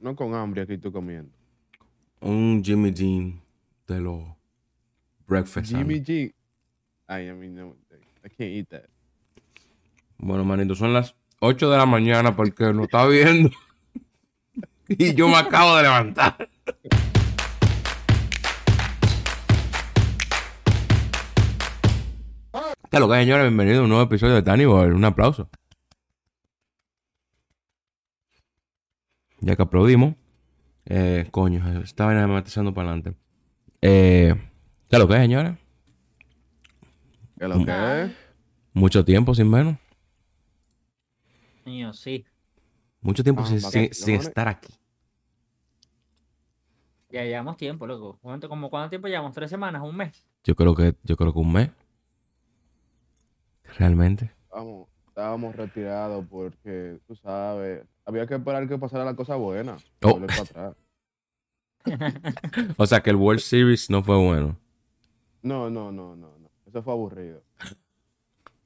[0.00, 1.30] no con hambre aquí estoy comiendo.
[2.20, 3.40] Un Jimmy Dean
[3.86, 4.24] de los
[5.26, 5.68] breakfast.
[5.68, 6.34] Jimmy G.
[7.06, 7.76] Ay, I mean, no,
[8.24, 8.88] I can't eat that.
[10.18, 13.50] Bueno, manito, son las 8 de la mañana porque no está viendo.
[14.88, 16.48] y yo me acabo de levantar.
[22.90, 23.44] ¿Qué lo que señores?
[23.44, 24.90] Bienvenido a un nuevo episodio de Boy.
[24.90, 25.48] Un aplauso.
[29.40, 30.14] Ya que aplaudimos.
[30.86, 33.16] Eh, coño, esta vaina me está echando para adelante.
[33.82, 34.34] Eh,
[34.88, 35.56] ¿Qué lo que señores?
[37.38, 38.12] ¿Qué es lo que es?
[38.72, 39.76] Mucho tiempo sin menos.
[41.64, 42.24] Niño, sí.
[43.00, 44.72] Mucho tiempo Ah, sin, sin estar aquí.
[47.10, 48.18] Ya llevamos tiempo, loco.
[48.20, 49.32] ¿Cuánto, como cuánto tiempo llevamos?
[49.34, 49.82] ¿Tres semanas?
[49.82, 50.24] ¿Un mes?
[50.44, 51.70] Yo creo que, yo creo que un mes.
[53.78, 54.30] Realmente.
[54.44, 54.88] Estábamos,
[55.20, 59.76] estábamos retirados porque, tú sabes, había que esperar que pasara la cosa buena.
[60.02, 60.18] Oh.
[60.18, 60.76] para atrás.
[62.78, 64.58] O sea que el World Series no fue bueno.
[65.42, 66.50] No, no, no, no, no.
[66.66, 67.42] Eso fue aburrido.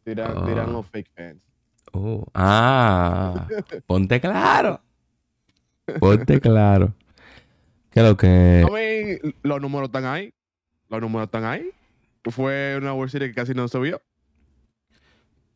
[0.04, 0.44] Tiran, Ah.
[0.46, 1.42] tiran los fake fans.
[1.92, 2.24] Oh.
[2.34, 3.46] Ah.
[3.86, 4.80] Ponte claro.
[6.00, 6.94] Ponte claro.
[7.90, 9.34] ¿Qué es lo que.
[9.42, 10.32] Los números están ahí.
[10.88, 11.70] Los números están ahí.
[12.24, 14.00] Fue una World Series que casi no se vio.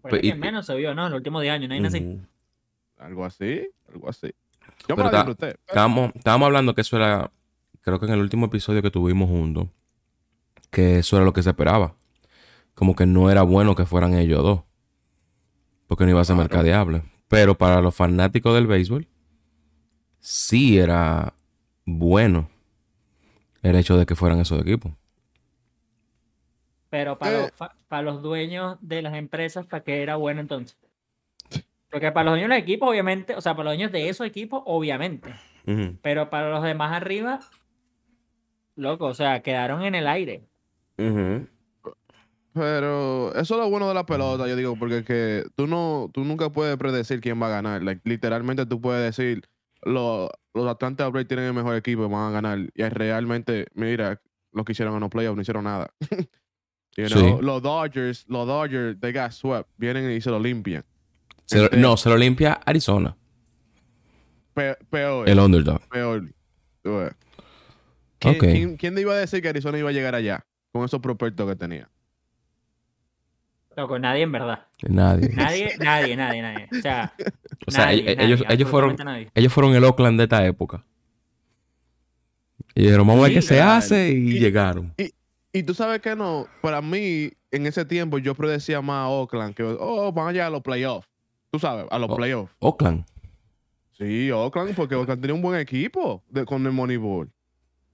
[0.09, 1.07] Fue Pues, que menos se vio, ¿no?
[1.07, 2.21] En los últimos 10 años, no hay nada así.
[2.99, 4.29] Algo así, algo así.
[4.89, 5.37] Yo Pero me la.
[5.67, 7.31] Estábamos, estábamos hablando que eso era.
[7.81, 9.69] Creo que en el último episodio que tuvimos juntos.
[10.71, 11.95] Que eso era lo que se esperaba.
[12.75, 14.61] Como que no era bueno que fueran ellos dos.
[15.87, 16.49] Porque no iba a ser Claro.
[16.49, 17.03] mercadeable.
[17.29, 19.09] Pero para los fanáticos del béisbol.
[20.21, 21.35] Sí era
[21.85, 22.51] bueno.
[23.63, 24.93] El hecho de que fueran esos equipos.
[26.91, 27.43] Pero para, Eh.
[27.43, 30.77] los, para los dueños de las empresas, ¿para qué era bueno entonces?
[31.91, 34.27] Porque para los dueños de los equipos, obviamente, o sea, para los dueños de esos
[34.27, 35.33] equipos, obviamente.
[36.03, 37.41] Pero para los demás arriba,
[38.75, 40.45] loco, o sea, quedaron en el aire.
[42.55, 46.11] Pero eso es lo bueno de la pelota, yo digo, porque es que tú no,
[46.13, 47.83] tú nunca puedes predecir quién va a ganar.
[47.83, 49.43] Like, literalmente tú puedes decir,
[49.83, 52.59] lo- los Atlanta Braves tienen el mejor equipo y van a ganar.
[52.75, 54.21] Y es realmente, mira,
[54.53, 55.91] lo que hicieron en los playoffs no hicieron nada.
[56.97, 57.15] You Sí.
[57.15, 59.69] know, Los Dodgers, los Dodgers, they got swept.
[59.77, 60.85] Vienen y se lo limpian.
[61.45, 63.17] Se lo- Este- no, se lo limpia Arizona.
[64.55, 65.81] Pe- peor, El underdog.
[65.89, 66.29] peor.
[68.19, 71.55] ¿Quién, quién iba a decir que Arizona iba a llegar allá con esos prospectos que
[71.57, 71.89] tenía?
[73.77, 74.67] Loco, nadie en verdad.
[74.89, 75.29] Nadie.
[75.29, 76.69] Nadie, nadie, nadie, nadie.
[76.77, 77.13] O sea,
[77.67, 79.31] O sea, nadie, nadie, ellos, fueron absolutamente nadie.
[79.35, 80.85] ellos fueron el Oakland de esta época.
[82.75, 84.93] Y dijeron, vamos a ver qué se hace y, Y- llegaron.
[84.97, 85.11] Y
[85.63, 89.63] tú sabes que no, para mí, en ese tiempo yo predecía más a Oakland que,
[89.63, 91.09] oh, van a llegar a los playoffs.
[91.51, 92.53] Tú sabes, a los playoffs.
[92.59, 93.05] Oakland.
[93.93, 97.31] Sí, Oakland, porque Oakland tenía un buen equipo de- con el Moneyball.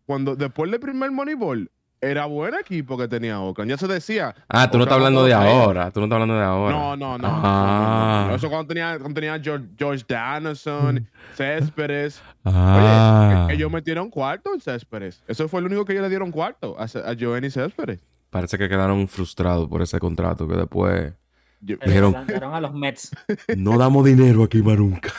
[0.07, 1.71] Cuando, después del primer Moneyball,
[2.11, 3.71] era buen equipo que tenía Oakland.
[3.71, 4.35] Ya se decía.
[4.49, 5.91] Ah, tú no estás hablando de ahora.
[5.91, 6.73] Tú no estás hablando de ahora.
[6.77, 7.29] No, no, no.
[7.31, 8.33] Ah.
[8.35, 12.23] Eso cuando tenía, cuando tenía George, George Danielson, Céspedes.
[12.45, 13.45] Ah.
[13.47, 15.23] Oye, ellos metieron cuarto en Céspedes.
[15.27, 18.01] Eso fue el único que ellos le dieron cuarto a, a Giovanni Céspedes.
[18.31, 21.13] Parece que quedaron frustrados por ese contrato que después
[21.61, 23.11] Yo- Dijeron- lanzaron a los Mets.
[23.57, 25.13] no damos dinero aquí más nunca.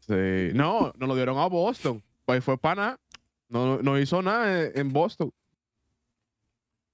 [0.00, 0.50] Sí.
[0.54, 2.02] No, no lo dieron a Boston.
[2.24, 2.98] Pues fue pana.
[3.48, 5.32] No, no hizo nada en Boston.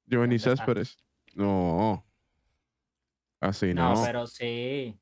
[0.07, 0.39] Giovanni.
[0.39, 0.97] Céspedes.
[1.35, 2.05] No.
[3.41, 3.95] Así no.
[3.95, 4.97] No, pero sí.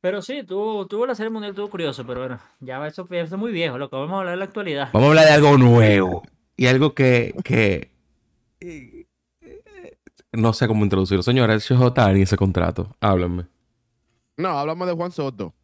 [0.00, 3.40] Pero sí, tuvo, tuvo la serie mundial, estuvo curioso, pero bueno, ya eso, eso es
[3.40, 4.90] muy viejo, lo que vamos a hablar de la actualidad.
[4.92, 6.22] Vamos a hablar de algo nuevo.
[6.56, 7.92] Y algo que, que
[8.60, 9.06] eh,
[10.32, 11.22] no sé cómo introducirlo.
[11.22, 12.96] Señora, el Shohei y ese contrato.
[13.00, 13.46] Háblenme.
[14.36, 15.54] No, hablamos de Juan Soto.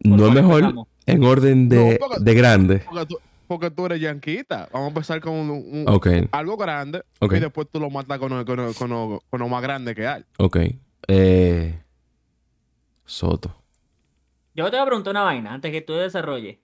[0.00, 0.88] No es mejor empezamos.
[1.06, 2.78] en orden de, No, porque- de grande.
[2.90, 3.18] Porque tú,
[3.58, 4.68] porque tú eres yanquita.
[4.72, 5.84] Vamos a empezar con un-
[6.32, 7.02] algo grande.
[7.36, 9.94] Y después tú lo matas con, lo- con, lo- con, lo- con lo más grande
[9.94, 10.24] que hay.
[10.38, 10.56] ok.
[11.08, 11.78] Eh,
[13.04, 13.54] Soto.
[14.54, 16.58] Yo te voy a preguntar una vaina antes que tú desarrolles.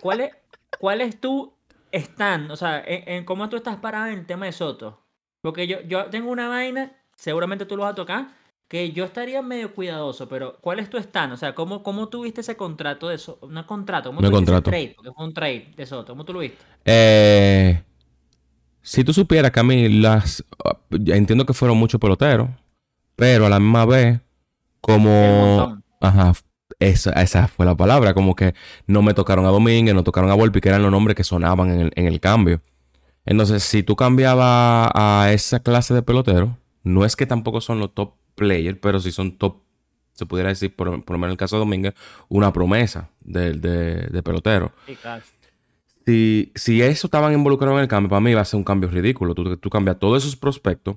[0.00, 0.30] ¿Cuál es,
[0.78, 1.54] cuál es tu
[1.92, 2.50] stand?
[2.50, 5.00] O sea, en, en cómo tú estás parado en el tema de Soto.
[5.40, 8.28] Porque yo, yo tengo una vaina, seguramente tú lo vas a tocar,
[8.68, 11.32] que yo estaría medio cuidadoso, pero ¿cuál es tu stand?
[11.32, 13.48] O sea, ¿cómo, cómo tuviste ese contrato de Soto?
[13.48, 14.62] No contrato, ¿cómo No tuviste ese contrato.
[14.62, 14.92] trade?
[14.96, 16.12] Porque fue un trade de Soto.
[16.12, 16.66] ¿Cómo tú lo viste?
[16.84, 17.82] Eh,
[18.82, 20.44] si tú supieras que a mí las...
[20.90, 22.50] entiendo que fueron muchos peloteros,
[23.16, 24.20] pero a la misma vez,
[24.80, 25.78] como...
[26.00, 26.32] Ajá,
[26.78, 28.54] esa, esa fue la palabra, como que
[28.86, 31.70] no me tocaron a Domínguez, no tocaron a Volpi, que eran los nombres que sonaban
[31.70, 32.62] en el, en el cambio.
[33.24, 37.94] Entonces, si tú cambiabas a esa clase de pelotero, no es que tampoco son los
[37.94, 39.56] top players, pero sí son top
[40.18, 41.94] se pudiera decir, por, lo menos en el caso de Domínguez,
[42.28, 44.72] una promesa de, de, de pelotero.
[46.04, 48.90] Si, si eso estaban involucrados en el cambio, para mí va a ser un cambio
[48.90, 49.36] ridículo.
[49.36, 50.96] Tú, tú cambias todos esos prospectos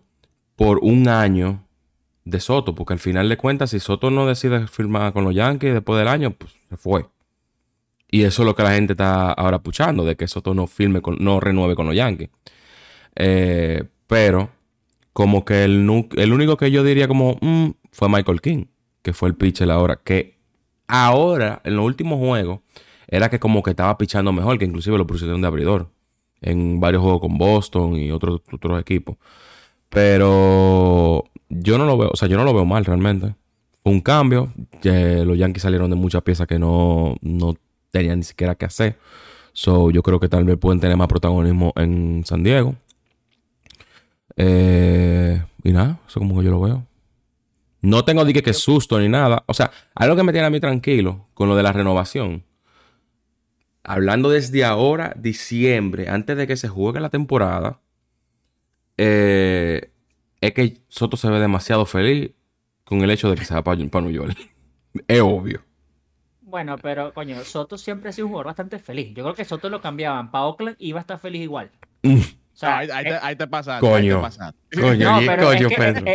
[0.55, 1.63] por un año
[2.25, 5.75] de Soto, porque al final de cuentas, si Soto no decide firmar con los Yankees
[5.75, 7.05] después del año, pues se fue.
[8.09, 11.01] Y eso es lo que la gente está ahora puchando, de que Soto no firme,
[11.01, 12.29] con, no renueve con los Yankees.
[13.15, 14.49] Eh, pero,
[15.13, 18.65] como que el, el único que yo diría como "Mm", fue Michael King,
[19.01, 20.37] que fue el pitcher ahora, que
[20.87, 22.59] ahora, en los últimos juegos,
[23.07, 25.89] era que como que estaba pichando mejor, que inclusive lo pusieron de abridor
[26.41, 29.17] en varios juegos con Boston y otros otros equipos.
[29.89, 33.35] Pero yo no lo veo, o sea, yo no lo veo mal realmente.
[33.83, 34.51] Un cambio.
[34.83, 37.55] los Yankees salieron de muchas piezas que no, no
[37.91, 38.97] tenían ni siquiera que hacer.
[39.53, 42.75] So, yo creo que tal vez pueden tener más protagonismo en San Diego.
[44.37, 46.85] Eh, y nada, eso como que yo lo veo.
[47.81, 49.43] No tengo dique que susto ni nada.
[49.47, 52.43] O sea, algo que me tiene a mí tranquilo con lo de la renovación.
[53.83, 57.81] Hablando desde ahora, diciembre, antes de que se juegue la temporada,
[58.97, 59.91] eh,
[60.39, 62.31] es que Soto se ve demasiado feliz
[62.83, 64.37] con el hecho de que se va para New York.
[65.07, 65.63] es obvio.
[66.41, 69.13] Bueno, pero coño, Soto siempre ha sido un jugador bastante feliz.
[69.15, 71.71] Yo creo que Soto lo cambiaban para Oakland y iba a estar feliz igual.
[72.53, 73.47] O sea, ahí, ahí te, ahí te.
[73.79, 74.29] Coño.
[74.69, 74.81] te.
[74.81, 76.05] Coño, no, pero, coño, es que, Pedro.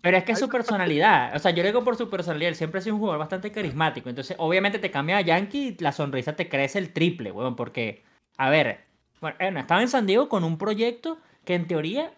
[0.00, 1.34] pero es que es su personalidad.
[1.34, 2.50] O sea, yo le digo por su personalidad.
[2.50, 4.08] Él siempre ha sido un jugador bastante carismático.
[4.08, 7.56] Entonces, obviamente te cambia a Yankee y la sonrisa te crece el triple, weón.
[7.56, 8.02] Porque,
[8.36, 8.80] a ver,
[9.20, 12.12] bueno, eh, estaba en San Diego con un proyecto que en teoría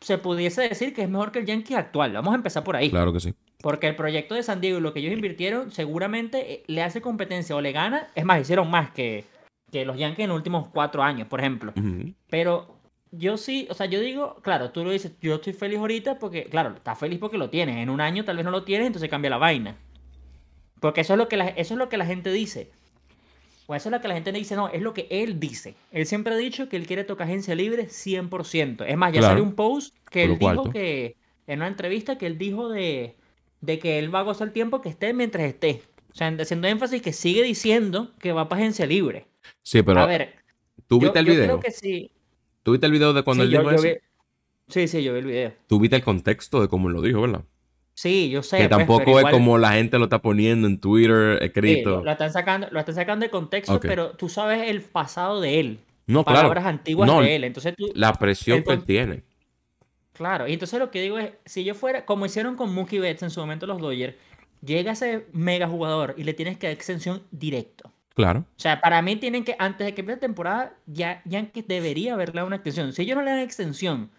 [0.00, 2.12] se pudiese decir que es mejor que el Yankee actual.
[2.12, 2.90] Vamos a empezar por ahí.
[2.90, 3.34] Claro que sí.
[3.60, 7.00] Porque el proyecto de San Diego y lo que ellos invirtieron seguramente eh, le hace
[7.00, 8.08] competencia o le gana.
[8.14, 9.24] Es más, hicieron más que,
[9.72, 11.72] que los Yankees en los últimos cuatro años, por ejemplo.
[12.28, 12.78] Pero
[13.10, 16.44] yo sí, o sea, yo digo, claro, tú lo dices, yo estoy feliz ahorita porque,
[16.44, 17.76] claro, estás feliz porque lo tienes.
[17.78, 19.76] En un año tal vez no lo tienes, entonces cambia la vaina.
[20.80, 22.70] Porque eso es lo que la, eso es lo que la gente dice.
[23.66, 25.76] O eso es lo que la gente dice, no, es lo que él dice.
[25.92, 28.84] Él siempre ha dicho que él quiere tocar agencia libre 100%.
[28.86, 29.32] Es más, ya Claro.
[29.32, 31.16] salió un post que Por él dijo que,
[31.46, 33.16] en una entrevista, que él dijo de,
[33.60, 35.82] de que él va a gozar el tiempo que esté mientras esté.
[36.12, 39.26] O sea, haciendo énfasis que sigue diciendo que va para agencia libre.
[39.62, 40.34] Sí, pero a ver,
[40.86, 41.44] ¿tú yo, viste el yo video?
[41.46, 42.10] creo que sí.
[42.62, 43.82] ¿Tú viste el video de cuando Sí, él yo- dijo yo eso?
[43.88, 44.00] vi-
[44.68, 45.52] Sí, sí, yo vi el video.
[45.66, 47.44] Tú viste el contexto de cómo lo dijo, ¿verdad?
[47.94, 48.56] Sí, yo sé.
[48.56, 51.96] que pues, tampoco es igual- como la gente lo está poniendo en Twitter escrito.
[51.98, 55.60] lo, lo están sacando, lo están sacando de contexto, pero tú sabes el pasado de
[55.60, 55.78] él.
[56.06, 56.40] no, claro.
[56.40, 57.44] palabras antiguas No, de él.
[57.44, 59.22] Entonces tú, La presión que él tiene.
[60.14, 60.48] claro.
[60.48, 63.30] Y entonces lo que digo es, si yo fuera, como hicieron con Mookie Betts en
[63.30, 64.14] su momento los Dodgers,
[64.64, 67.92] llega ese mega jugador y le tienes que dar extensión directo.
[68.14, 68.40] Claro.
[68.40, 72.14] O sea, para mí tienen que, antes de que empiece la temporada, ya Yankees debería
[72.14, 72.92] haberle dado una extensión.
[72.92, 74.10] Si ellos no le dan extensión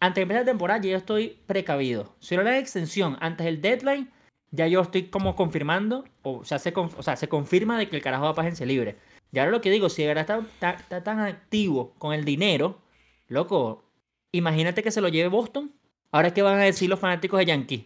[0.00, 2.14] antes de empezar la temporada, ya yo estoy precavido.
[2.20, 4.10] Si no le dan extensión antes del deadline,
[4.50, 8.02] ya yo estoy como confirmando, o sea, se, o sea, se confirma de que el
[8.02, 8.96] carajo va para agencia libre.
[9.32, 12.80] Y ahora lo que digo, si de verdad está, tan activo con el dinero,
[13.28, 13.84] loco,
[14.32, 15.72] imagínate que se lo lleve Boston.
[16.10, 17.84] Ahora, ¿qué van a decir los fanáticos de Yankees?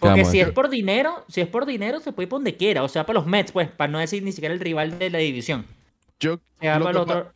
[0.00, 2.82] Porque si es por dinero, si es por dinero, se puede ir por donde quiera.
[2.82, 5.18] O sea, para los Mets, pues, para no decir ni siquiera el rival de la
[5.18, 5.64] división.
[6.20, 7.32] Yo, Se va Lo para que pa- otro.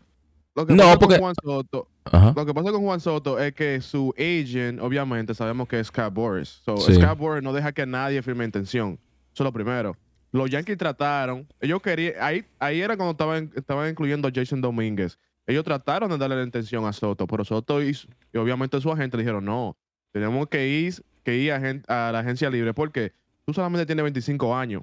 [0.55, 2.32] lo que No, pasa porque- con Juan Soto, Ajá.
[2.37, 6.12] lo que pasa con Juan Soto es que su agent, obviamente, sabemos que es Scott
[6.12, 6.61] Boris.
[6.65, 6.94] So, Sí.
[6.94, 8.99] Scott Boris no deja que nadie firme intención.
[9.32, 9.97] Eso es lo primero.
[10.32, 15.19] Los Yankees trataron, ellos querían, ahí, ahí era cuando estaban, estaban incluyendo a Jason Domínguez.
[15.47, 19.16] Ellos trataron de darle la intención a Soto, pero Soto hizo, y obviamente su agente
[19.16, 19.75] le dijeron, no,
[20.12, 20.95] tenemos que ir,
[21.30, 23.12] que ir a, a la agencia libre porque
[23.44, 24.82] tú solamente tienes 25 años.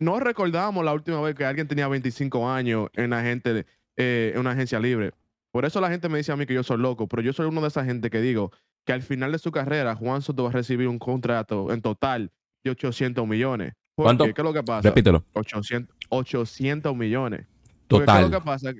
[0.00, 3.64] No recordamos la última vez que alguien tenía 25 años en, la gente,
[3.96, 5.12] eh, en una agencia libre.
[5.52, 7.46] Por eso la gente me dice a mí que yo soy loco, pero yo soy
[7.46, 8.50] uno de esa gente que digo
[8.84, 12.32] que al final de su carrera Juan Soto va a recibir un contrato en total
[12.64, 13.72] de 800 millones.
[13.94, 14.24] ¿Por ¿Cuánto?
[14.24, 14.34] qué?
[14.34, 14.88] ¿Qué es lo que pasa?
[14.88, 15.24] Repítelo.
[15.34, 17.46] 800, 800 millones.
[17.86, 18.30] Porque ¿qué es Total.
[18.30, 18.72] lo que pasa?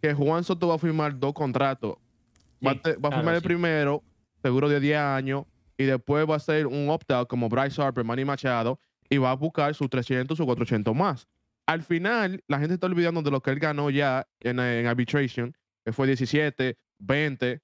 [0.00, 1.96] Que Juan Soto va a firmar dos contratos.
[2.64, 3.46] Va, a Sí, te- va a claro, firmar el sí.
[3.48, 4.02] primero,
[4.42, 5.44] seguro de 10 años,
[5.80, 9.34] y después va a hacer un opt-out como Bryce Harper, Manny Machado, y va a
[9.34, 11.26] buscar sus 300 o 400 más.
[11.66, 15.56] Al final, la gente está olvidando de lo que él ganó ya en, en arbitration,
[15.82, 17.62] que fue 17, 20,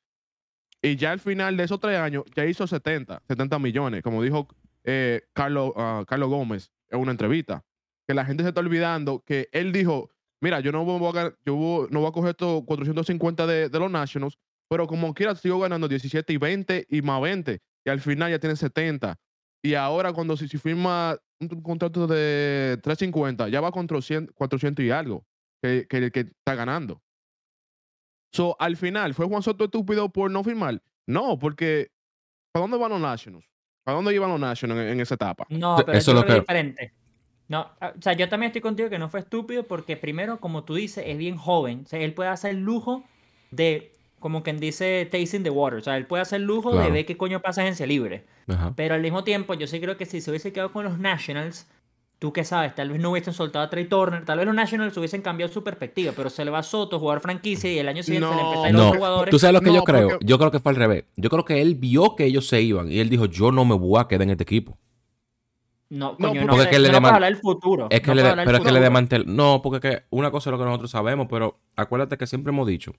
[0.81, 4.49] y ya al final de esos tres años ya hizo 70, 70 millones, como dijo
[4.85, 7.67] eh, Carlos, ah, Carlos Gómez en una entrevista.
[8.09, 10.09] Que la gente se está olvidando que él dijo,
[10.41, 13.91] mira, yo no voy a, yo no voy a coger estos 450 de, de los
[13.91, 14.39] Nationals,
[14.71, 17.61] pero como quiera sigo ganando 17 y 20 y más 20.
[17.87, 19.17] Y al final ya tiene 70.
[19.63, 24.35] Y ahora cuando si, si firma un, un contrato de 350, ya va con 400,
[24.35, 25.25] 400 y algo
[25.63, 27.01] que, que, que está ganando.
[28.33, 30.83] So, al final, ¿fue Juan Soto estúpido por no firmar?
[31.07, 31.91] No, porque
[32.53, 33.47] ¿para dónde van los Nationals?
[33.85, 35.47] ¿Para dónde iban los Nationals en, en esa etapa?
[35.49, 36.93] No, pero eso es lo que- diferente.
[37.49, 40.65] No, ah, o sea, yo también estoy contigo que no fue estúpido porque primero, como
[40.65, 41.83] tú dices, es bien joven.
[41.85, 43.05] O sea, él puede hacer lujo
[43.53, 43.93] de,
[44.27, 45.79] como quien dice, tasting the water.
[45.79, 46.93] O sea, él puede hacer lujo de Claro.
[46.95, 48.25] ver qué coño pasa en agencia libre.
[48.49, 48.73] Ajá.
[48.75, 51.69] Pero al mismo tiempo, yo sí creo que si se hubiese quedado con los Nationals,
[52.19, 54.97] tú qué sabes, tal vez no hubiesen soltado a Trey Turner, tal vez los Nationals
[54.97, 58.03] hubiesen cambiado su perspectiva, pero se le va a Soto, jugador franquicia, y el año
[58.03, 59.31] siguiente se le No, empieza a ir a No, otros jugadores.
[59.31, 60.09] tú sabes lo que No, yo creo.
[60.09, 61.05] porque- Yo creo que fue al revés.
[61.15, 63.77] Yo creo que él vio que ellos se iban y él dijo, yo no me
[63.77, 64.77] voy a quedar en este equipo.
[65.89, 67.87] No, No, coño, no, porque es que le deman- hablar del futuro.
[67.91, 68.81] Es que no le de- pero es que le futuro.
[68.81, 69.25] desmantel...
[69.37, 72.67] No, porque que una cosa es lo que nosotros sabemos, pero acuérdate que siempre hemos
[72.67, 72.93] dicho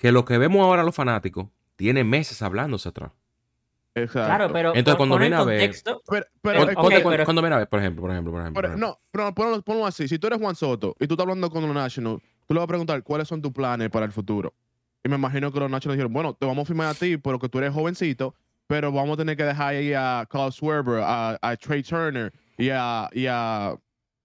[0.00, 3.12] que lo que vemos ahora los fanáticos tiene meses hablándose atrás.
[3.94, 4.26] Exacto.
[4.26, 5.70] Claro, pero Entonces, cuando viene a ver-
[6.08, 6.74] Pero, pero,
[7.24, 8.54] Cuando viene a ver, por ejemplo, por ejemplo, por ejemplo.
[8.54, 8.86] pero por ejemplo.
[8.88, 10.08] no, pero ponlo, ponlo así.
[10.08, 12.64] Si tú eres Juan Soto y tú estás hablando con los Nationals, tú le vas
[12.64, 14.54] a preguntar cuáles son tus planes para el futuro.
[15.04, 17.38] Y me imagino que los Nationals dijeron, bueno, te vamos a firmar a ti, pero
[17.38, 18.34] que tú eres jovencito,
[18.66, 22.70] pero vamos a tener que dejar ahí a Carl Swerver, a, a Trey Turner y
[22.70, 23.74] a, y a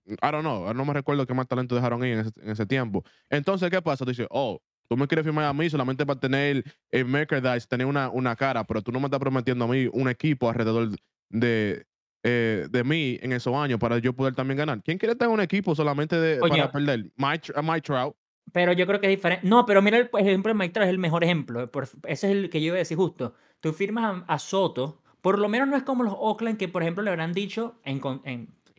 [0.08, 2.66] I don't know, no me recuerdo qué más talento dejaron ahí en ese, en ese
[2.66, 3.04] tiempo.
[3.30, 4.06] Entonces, ¿qué pasa?
[4.06, 7.88] Tú dices, oh, tú me quieres firmar a mí solamente para tener el merchandise, tener
[7.88, 10.90] una, una cara, pero tú no me estás prometiendo a mí un equipo alrededor
[11.30, 11.86] de,
[12.24, 14.82] eh, de mí en esos años para yo poder también ganar.
[14.84, 17.12] ¿Quién quiere tener un equipo solamente de, para perder?
[17.18, 18.16] Mike, Tr- Mike Trout.
[18.52, 19.48] pero yo creo que es diferente.
[19.48, 21.70] No, pero mira el ejemplo de Mike Trout es el mejor ejemplo.
[22.08, 23.34] ese es el que yo iba a decir justo.
[23.60, 26.84] Tú firmas a, a Soto, por lo menos no es como los Oakland que, por
[26.84, 28.00] ejemplo, le habrán dicho, en-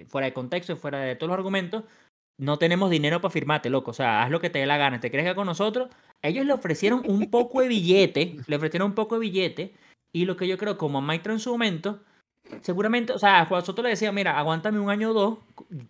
[0.09, 1.85] fuera de contexto y fuera de todos los argumentos,
[2.39, 3.91] no tenemos dinero para firmarte, loco.
[3.93, 5.01] O sea, haz lo que te dé la gana.
[5.01, 5.89] ¿Te quedar con nosotros?
[6.23, 9.75] Ellos le ofrecieron un poco de billete, le ofrecieron un poco de billete,
[10.13, 12.01] y lo que yo creo, como a Trout en su momento,
[12.63, 15.39] seguramente, o sea, a Juan Soto le decía, mira, aguántame un año o dos,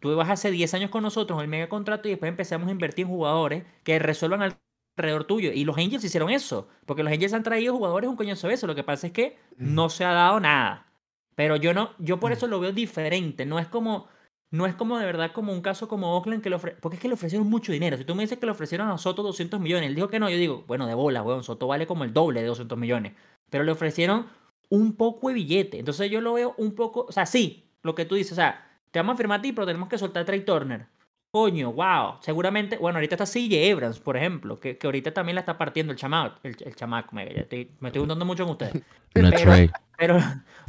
[0.01, 3.05] tú vas hace 10 años con nosotros, el mega contrato, y después empezamos a invertir
[3.05, 4.57] en jugadores que resuelvan
[4.97, 5.53] alrededor tuyo.
[5.53, 8.67] Y los Angels hicieron eso, porque los Angels han traído jugadores un coñazo de eso.
[8.67, 10.87] Lo que pasa es que no se ha dado nada.
[11.35, 13.45] Pero yo no, yo por eso lo veo diferente.
[13.47, 14.09] No es como,
[14.57, 17.03] no es como de verdad como un caso como Oakland que le ofre- porque es
[17.03, 17.97] que le ofrecieron mucho dinero.
[17.97, 20.29] Si tú me dices que le ofrecieron a Soto 200 millones, él dijo que no,
[20.31, 23.13] yo digo, bueno, de bola, weón, Soto vale como el doble de 200 millones.
[23.51, 24.27] Pero le ofrecieron
[24.69, 25.79] un poco de billete.
[25.79, 28.67] Entonces yo lo veo un poco, o sea, sí, lo que tú dices, o sea,
[28.91, 30.87] te vamos a firmar a ti, pero tenemos que soltar a Trey Turner.
[31.31, 32.15] Coño, wow.
[32.21, 35.93] Seguramente, bueno, ahorita está CJ Abrams, por ejemplo, que, que ahorita también la está partiendo
[35.93, 36.39] el chamaco.
[36.43, 38.75] El, el chamaco, me, estoy, me estoy juntando mucho con ustedes.
[39.15, 39.73] No pero-.
[39.99, 40.19] Pero,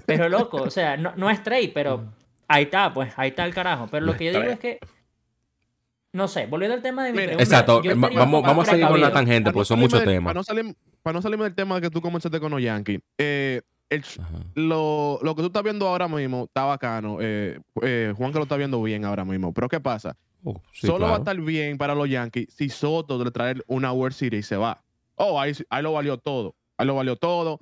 [0.06, 2.14] pero loco, o sea, no, no es Trey, pero
[2.48, 3.88] ahí está, pues, ahí está el carajo.
[3.90, 4.80] Pero lo No que yo digo es que,
[6.14, 9.12] no sé, volviendo al tema de mi pregunta, Exacto, vamos, vamos a seguir con la
[9.12, 10.30] tangente, porque son muchos temas.
[10.30, 13.62] Para no, salir, para no salirme del tema que tú comenzaste con los Yankees, eh,
[13.90, 14.04] el,
[14.56, 17.18] lo, lo que tú estás viendo ahora mismo está bacano.
[17.22, 19.54] Eh, eh, Juan que lo está viendo bien ahora mismo.
[19.54, 20.18] Pero ¿qué pasa?
[20.44, 23.92] Oh, sí, Solo va a estar bien para los Yankees si Soto le trae una
[23.92, 24.84] World Series y se va.
[25.16, 26.56] Oh, ahí, ahí lo valió todo.
[26.78, 27.60] Ahí lo valió todo.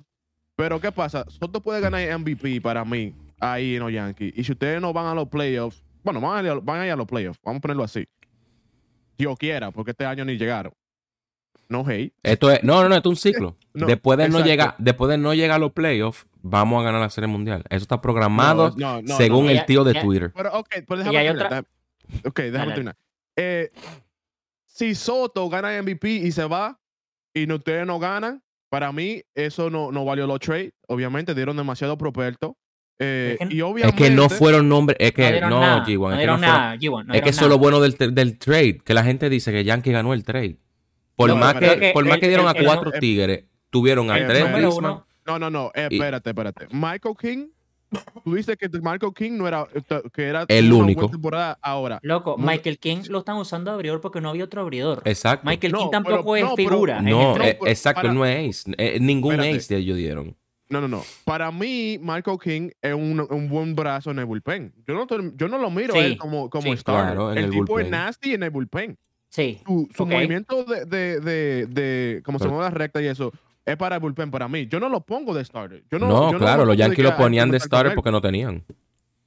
[0.56, 1.24] Pero ¿qué pasa?
[1.28, 4.32] Soto puede ganar MVP para mí ahí en los Yankees.
[4.36, 6.96] Y si ustedes no van a los playoffs, bueno, van a, van a ir a
[6.96, 7.40] los playoffs.
[7.44, 8.06] Vamos a ponerlo así.
[9.18, 10.72] Dios quiera, porque este año ni llegaron.
[11.68, 12.12] No hate.
[12.22, 13.56] Esto es, no, no, no, esto es un ciclo.
[13.76, 16.98] No, después, de no llegar, después de no llegar a los playoffs, vamos a ganar
[17.02, 17.62] la Serie Mundial.
[17.68, 19.50] Eso está programado No, no, no, según no.
[19.50, 20.32] el Ya- tío de ya- Twitter.
[20.34, 21.34] Pero, ok, pero déjame terminar.
[21.46, 21.48] otra-
[22.08, 22.96] déjame- Ok, déjame terminar.
[23.36, 23.70] Eh,
[24.64, 26.80] si Soto gana MVP y se va
[27.34, 30.72] y no- ustedes no ganan, para mí eso no, no valió los trades.
[30.88, 32.56] Obviamente dieron demasiado propuesto.
[32.98, 36.26] Eh, Es que- Es no fueron nombres, es que no, nada, G1, no es que
[36.26, 38.78] no dieron fueron- nada, G1, no es que eso es lo bueno del, del trade,
[38.84, 40.56] que la gente dice que Yankee ganó el trade.
[41.14, 44.18] Por No, más que, por más que dieron el- a cuatro el- tigres, tuvieron a
[44.18, 44.44] el tres
[45.26, 45.70] No, no, no.
[45.74, 46.66] eh, espérate, espérate.
[46.70, 47.48] Michael King.
[48.24, 49.66] Tú dices que Michael King no era.
[50.12, 51.08] Que era El único.
[51.08, 52.00] temporada ahora.
[52.02, 55.02] Loco, Michael King lo están usando de abridor porque no había otro abridor.
[55.04, 55.48] Exacto.
[55.48, 57.00] Michael No, King pero- tampoco es no, pero- figura.
[57.00, 58.74] no, eh, exacto, no es ace.
[58.76, 59.56] Eh, ningún Espérate.
[59.58, 60.36] ace de ellos dieron.
[60.68, 61.02] No, no, no.
[61.24, 64.72] Para mí, Michael King es un, un buen brazo en el bullpen.
[64.86, 65.06] Yo no,
[65.36, 66.82] yo no lo miro Sí, él como, como sí.
[66.82, 67.86] Claro, el, el tipo bullpen.
[67.86, 68.98] es nasty en el bullpen.
[69.28, 69.60] Sí.
[69.66, 73.32] Su, movimiento de, de, de, de como se mueve la recta y eso,
[73.64, 74.66] es para el bullpen para mí.
[74.66, 75.84] Yo no lo pongo de starter.
[75.90, 77.94] Yo No, no, yo claro, lo los Yankees lo "Ay, ponían de starter él".
[77.94, 78.64] porque no tenían.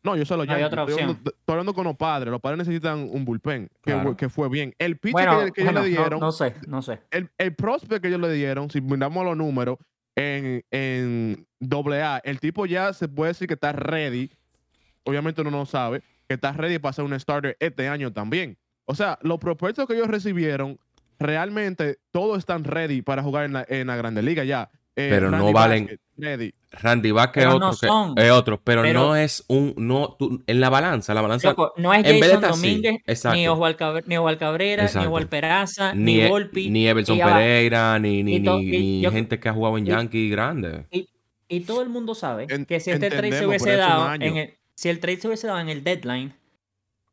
[0.01, 2.31] No, yo sé los No otra Estoy estoy hablando con los padres.
[2.31, 4.15] Los padres necesitan un bullpen que, Claro.
[4.17, 4.73] que fue bien.
[4.79, 6.99] El pitch Bueno, que, que ellos le no- dieron, no, sé, no sé.
[7.11, 9.77] el, el prospect que ellos le dieron, si miramos los números
[10.19, 14.29] en, en AA, el tipo ya se puede decir que está ready.
[15.03, 18.57] Obviamente uno no sabe que está ready para ser un starter este año también.
[18.85, 20.77] O sea, los propuestos que ellos recibieron,
[21.19, 24.69] realmente todos están ready para jugar en la, en la Grande Liga ya.
[24.95, 25.99] Eh, Pero no valen-
[26.71, 28.13] Randy Vázquez es otro, no que- son.
[28.17, 31.73] es otro, pero, Pero- no es un, no, tú- en la balanza, la balanza, Loco,
[31.77, 33.47] no es en vez de Jason así, Domínguez, ni.
[33.47, 34.99] Oswald, Cabre- ni Oswald Cabrera, Exacto.
[34.99, 36.69] ni Oswald Peraza, ni, ni, E- Volpi.
[36.69, 37.17] ni Everson.
[37.17, 40.29] Pereira, ni, ni, to- ni- y ni yo- gente que ha jugado en y- Yankee
[40.29, 40.85] grande.
[41.47, 44.53] Y todo el mundo sabe En- que si este trade se hubiese dado en el,
[44.75, 46.33] si el trade se hubiese dado en el deadline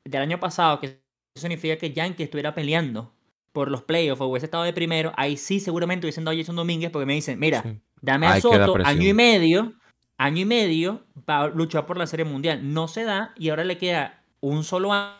[0.04, 0.98] del año pasado, que eso
[1.34, 3.12] significa que Yankee estuviera peleando
[3.52, 6.54] por los playoffs o hubiese estado de primero, ahí sí seguramente hubiesen dado a Jason
[6.56, 7.80] Domínguez porque me dicen, mira, Sí.
[8.00, 9.72] Dame a Ahí Soto año y medio,
[10.18, 12.72] año y medio para luchar por la Serie Mundial.
[12.72, 15.12] No se da y ahora le queda un solo año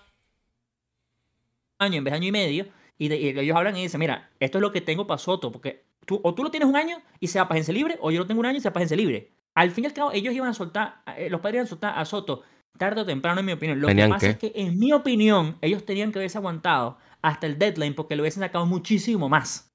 [1.99, 2.67] en vez de año y medio.
[2.99, 5.53] Y, de- y ellos hablan y dicen, mira, esto es lo que tengo para Soto,
[5.53, 8.21] porque tú, o tú lo tienes un año y sea para agencia libre, o yo
[8.21, 9.33] lo tengo un año y sea para agencia libre.
[9.55, 11.99] Al fin y al cabo, ellos iban a soltar, eh, los padres iban a soltar
[11.99, 12.43] a Soto
[12.79, 13.81] tarde o temprano, en mi opinión.
[13.81, 14.31] Lo ¿Tenían que pasa qué?
[14.33, 18.23] es que, en mi opinión, ellos tenían que haberse aguantado hasta el deadline porque lo
[18.23, 19.71] hubiesen sacado muchísimo más.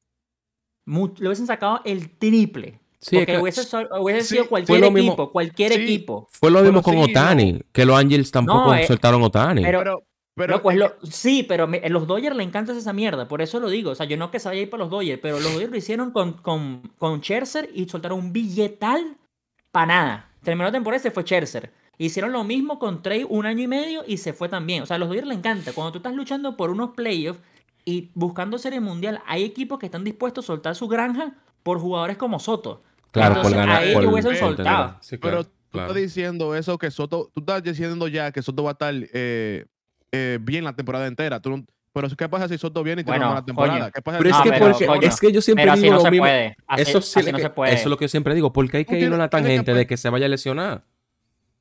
[0.86, 2.80] Lo hubiesen sacado el triple.
[3.02, 5.32] Sí, es porque que hubiese, so- hubiese sí, sido fue cualquier lo equipo, mismo.
[5.32, 5.82] cualquier Sí.
[5.82, 6.28] equipo.
[6.32, 9.64] fue lo Pero mismo con sí, Otani, que los Angels tampoco eh, soltaron Otani.
[9.64, 10.04] pero- Pero,
[10.36, 13.42] pero Loco, es lo- sí, pero me- a los Dodgers le encanta esa mierda, por
[13.42, 13.92] eso lo digo.
[13.92, 15.72] O sea, yo no que se vaya a ir para los Dodgers, pero los Dodgers
[15.72, 19.18] lo hicieron con, con, con Scherzer y soltaron un billetal
[19.72, 20.30] para nada.
[20.44, 21.72] Terminó la temporada y se fue Scherzer.
[21.98, 24.84] Hicieron lo mismo con Trey un año y medio y se fue también.
[24.84, 25.74] O sea, a los Dodgers le encanta.
[25.74, 27.40] Cuando tú estás luchando por unos playoffs
[27.84, 32.18] y buscando serie mundial, hay equipos que están dispuestos a soltar su granja por jugadores
[32.18, 32.82] como Soto.
[33.12, 33.82] Claro, entonces, por ganar.
[33.84, 34.98] ahí por- hubiesen soltado.
[35.02, 35.88] Sí, Pero claro, tú claro.
[35.90, 39.66] estás diciendo eso que Soto, tú estás diciendo ya que Soto va a estar eh,
[40.12, 41.40] eh, bien la temporada entera.
[41.42, 43.80] Tú no- pero ¿qué pasa si Soto viene y tiene Bueno, una mala temporada?
[43.80, 43.92] coño.
[43.94, 45.82] ¿Qué pasa Pero si es No, que, pero, porque- es que yo siempre Pero así
[45.82, 46.24] digo no lo se mismo.
[46.26, 46.56] puede.
[46.68, 47.74] Así, eso sí, así es no que- se puede.
[47.74, 49.30] eso es lo que yo siempre digo, porque hay Tú que ir a una que
[49.38, 50.86] tangente de que se vaya a lesionar.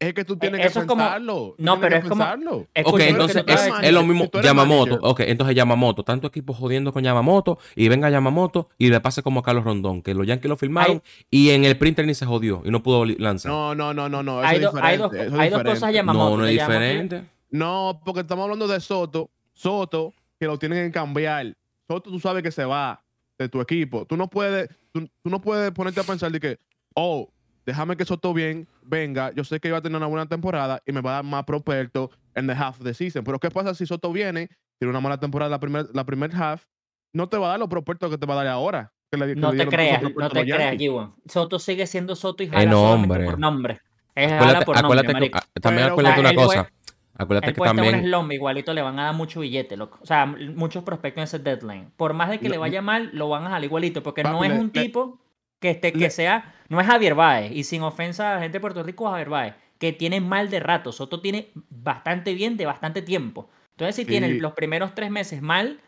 [0.00, 1.54] Es que tú tienes Eh, eso que como- pensarlo.
[1.58, 2.56] No, tienes pero que es como- pensarlo.
[2.56, 3.44] Ok, Escúchame, entonces
[3.82, 4.92] es, lo mismo si Yamamoto.
[4.92, 4.98] manager.
[5.02, 9.40] Ok, entonces Yamamoto, tanto equipo jodiendo con Yamamoto y venga Yamamoto y le pase como
[9.40, 12.62] a Carlos Rondón, que los Yankees lo firmaron y en el printer ni se jodió
[12.64, 13.52] y no pudo lanzar.
[13.52, 14.40] No, no, no, no, no.
[14.40, 16.30] Eso Hay, es do- hay dos, eso hay dos cosas Yamamoto.
[16.30, 17.24] no, no es diferente.
[17.50, 19.28] No, porque estamos hablando de Soto.
[19.52, 21.54] Soto, que lo tienen que cambiar.
[21.86, 23.02] Soto, tú sabes que se va
[23.38, 24.06] de tu equipo.
[24.06, 26.58] Tú no puedes, tú, tú no puedes ponerte a pensar de que,
[26.94, 27.28] oh,
[27.70, 29.32] déjame que Soto bien venga.
[29.34, 31.44] Yo sé que iba a tener una buena temporada y me va a dar más
[31.44, 33.24] prospecto en the half of the season.
[33.24, 34.48] Pero ¿qué pasa si Soto viene,
[34.78, 36.64] tiene una mala temporada la primer, la primer half?
[37.12, 38.92] No te va a dar los prospectos que te va a dar ahora.
[39.12, 40.76] que le- que No le te creas, no te creas.
[40.78, 41.14] Giwan.
[41.26, 43.24] Soto sigue siendo Soto y jala En solamente nombre.
[43.24, 43.80] por nombre.
[44.14, 46.62] Es jala Acuérdate, por acuérdate nombre, que, también Pero- acuérdate O una cosa.
[46.62, 46.74] puede-
[47.18, 48.04] Acuérdate Él que en un también.
[48.04, 49.98] slump, igualito le van a dar mucho billete, loco.
[50.00, 51.90] O sea, muchos prospectos en ese deadline.
[51.96, 54.44] Por más de que Lo- le vaya mal, lo van a jalar igualito, porque no
[54.44, 55.18] es un le- tipo
[55.60, 58.60] que, esté, que sea, no es Javier Baez, y sin ofensa a la gente de
[58.60, 60.90] Puerto Rico, Javier Baez, que tiene mal de rato.
[60.92, 63.48] Soto tiene bastante bien de bastante tiempo.
[63.72, 64.40] Entonces, si tiene Sí.
[64.40, 65.80] los primeros tres meses mal,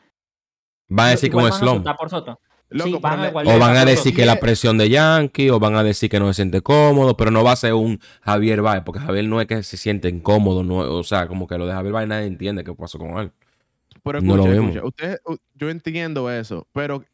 [0.89, 1.87] Van a decir como slump.
[1.99, 2.39] por Soto.
[2.69, 4.79] Loco, Sí, pero van a le- igual- O van a decir que la es- presión
[4.79, 7.57] de Yankee, o van a decir que no se siente cómodo, pero no va a
[7.57, 11.29] ser un Javier Baez, porque Javier no es que se siente incómodo, no, o sea,
[11.29, 13.31] como que lo de Javier Baez nadie entiende qué pasó con él.
[14.03, 14.75] Pero No lo escucha, vemos.
[14.77, 15.19] escucha, usted-
[15.55, 17.05] yo entiendo eso, pero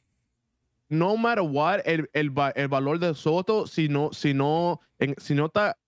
[0.88, 5.14] no matter what, el, el, va- el valor de Soto, si no, si no, en-
[5.18, 5.78] si no está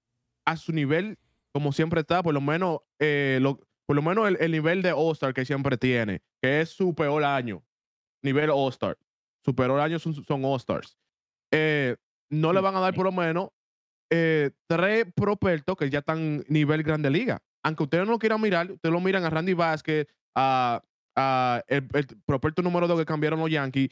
[0.47, 1.19] a su nivel
[1.53, 4.93] como siempre está, por lo menos, eh, lo- por lo menos el, el nivel de
[4.93, 7.65] All-Star que siempre tiene, que es su peor año,
[8.23, 8.97] nivel All-Star.
[9.45, 10.97] Su peor año son, son All-Stars.
[11.53, 11.97] Eh,
[12.31, 13.49] no le van a dar por lo menos
[14.13, 17.43] eh, tres prospectos que ya están nivel grande liga.
[17.65, 20.83] Aunque ustedes no lo quieran mirar, ustedes lo miran a Randy Vázquez, a,
[21.17, 23.91] a el, el prospecto número 2 que cambiaron los Yankees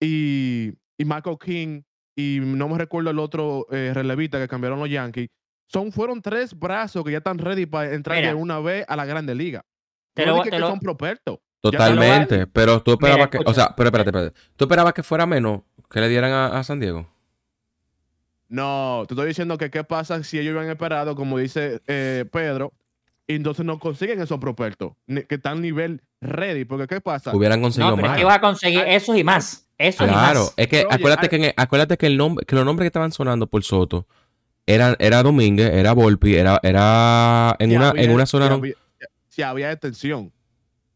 [0.00, 1.82] y, y Michael King
[2.16, 5.28] y no me recuerdo el otro eh, relevista que cambiaron los Yankees.
[5.66, 8.28] Son, fueron tres brazos que ya están ready para entrar Mira.
[8.30, 9.64] de una vez a la grande liga.
[10.14, 10.96] Te no lo- dije te que lo- son lo
[11.62, 14.36] Totalmente, pero tú esperabas Mira, que, o sea, pero espérate, espérate.
[14.56, 15.60] ¿Tú esperabas que fuera menos
[15.90, 17.06] que le dieran a, a San Diego?
[18.48, 22.72] No, te estoy diciendo que qué pasa si ellos hubieran esperado, como dice eh, Pedro,
[23.26, 26.64] y entonces no consiguen esos prospectos ni- que están nivel ready.
[26.64, 27.34] Porque qué pasa?
[27.36, 28.18] Hubieran No, conseguido es más.
[28.18, 29.68] que vas a conseguir esos y más.
[29.80, 32.66] Esos y Claro, es que acuérdate, que en el- acuérdate que el nombre, que los
[32.66, 34.06] nombres que estaban sonando por Soto
[34.66, 38.46] eran, era Domínguez, era Volpi, era, era en Si una, había- en una si zona.
[38.52, 38.74] había-
[39.28, 40.32] Si había extensión.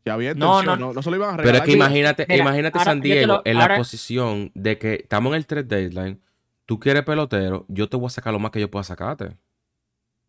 [0.04, 1.66] Si había No, extensión, no, no, no, se lo iban a Pero es regalar.
[1.66, 5.36] que imagínate, Mira, imagínate ahora San Diego lo- en la posición de que estamos en
[5.36, 6.20] el 3 deadline,
[6.66, 9.34] tú quieres pelotero, yo te voy a sacar lo más que yo pueda sacarte.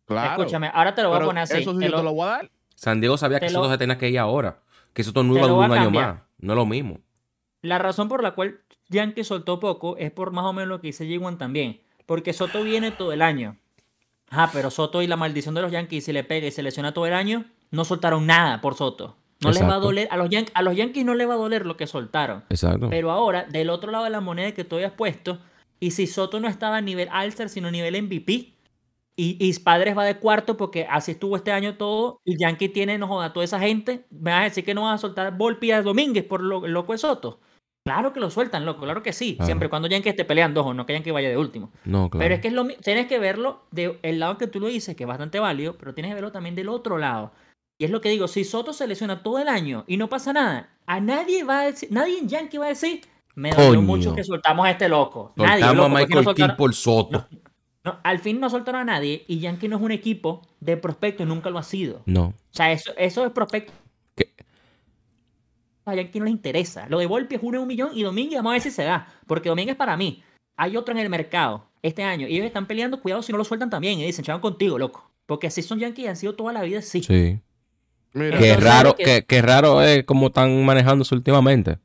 [0.06, 0.30] Claro.
[0.40, 1.58] Escúchame, ahora te lo voy a poner así.
[1.58, 2.50] Eso sí te yo lo- te lo voy a dar.
[2.74, 4.60] San Diego sabía Te que lo- Soto se tenía que ir ahora,
[4.94, 7.00] que Soto no iba a lo durar un año más, no es lo mismo.
[7.66, 10.88] La razón por la cual Yankee soltó poco es por más o menos lo que
[10.88, 11.80] dice G1 también.
[12.06, 13.56] Porque Soto viene todo el año.
[14.30, 16.92] Ah, pero Soto y la maldición de los Yankees, si le pega y se lesiona
[16.94, 19.16] todo el año, no soltaron nada por Soto.
[19.42, 19.86] No les va a Exacto.
[19.86, 22.44] doler, a los, Yan- a los Yankees no les va a doler lo que soltaron.
[22.48, 22.88] Exacto.
[22.88, 25.38] Pero ahora, del otro lado de la moneda que tú habías puesto,
[25.78, 28.32] y si Soto no estaba a nivel All-Star, sino a nivel MVP,
[29.18, 32.96] y, y Padres va de cuarto porque así estuvo este año todo, y Yankee tiene,
[32.98, 35.70] no joda, toda esa gente, me vas a decir que no vas a soltar Volpi
[35.70, 37.40] a Domínguez por lo loco de Soto.
[37.86, 39.36] Claro que lo sueltan, loco, claro que sí.
[39.36, 39.46] Claro.
[39.46, 41.70] Siempre cuando Yankee esté peleando, ojo, no que Yankee vaya de último.
[41.84, 42.24] No, claro.
[42.24, 44.96] Pero es que es lo mi- tienes que verlo del lado que tú lo dices,
[44.96, 47.30] que es bastante válido, pero tienes que verlo también del otro lado.
[47.78, 50.32] Y es lo que digo, si Soto se lesiona todo el año y no pasa
[50.32, 53.02] nada, a nadie va a decir, nadie en Yankee va a decir,
[53.36, 53.82] me dolió Coño.
[53.82, 55.32] mucho que soltamos a este loco.
[55.36, 57.28] Nadie, Soltamos loco, a no Michael King soltaron- por Soto.
[57.84, 61.22] no, al fin no soltaron a nadie y Yankee no es un equipo de prospecto
[61.22, 62.02] y nunca lo ha sido.
[62.06, 62.24] No.
[62.28, 63.72] O sea, eso, eso es prospecto.
[65.86, 66.86] A Yankee no les interesa.
[66.88, 68.82] Lo de Volpi es uno en un millón y Domínguez vamos a ver si se
[68.82, 69.06] da.
[69.26, 70.22] Porque Domínguez para mí,
[70.56, 73.44] hay otro en el mercado este año y ellos están peleando, cuidado si no lo
[73.44, 73.98] sueltan también.
[74.00, 75.10] Y dicen, chaval, contigo, loco.
[75.26, 77.02] Porque así son Yankees y han sido toda la vida, sí.
[77.02, 77.38] Sí.
[78.12, 81.78] Mira, Qué raro, lo que- que, qué raro es como están manejándose últimamente.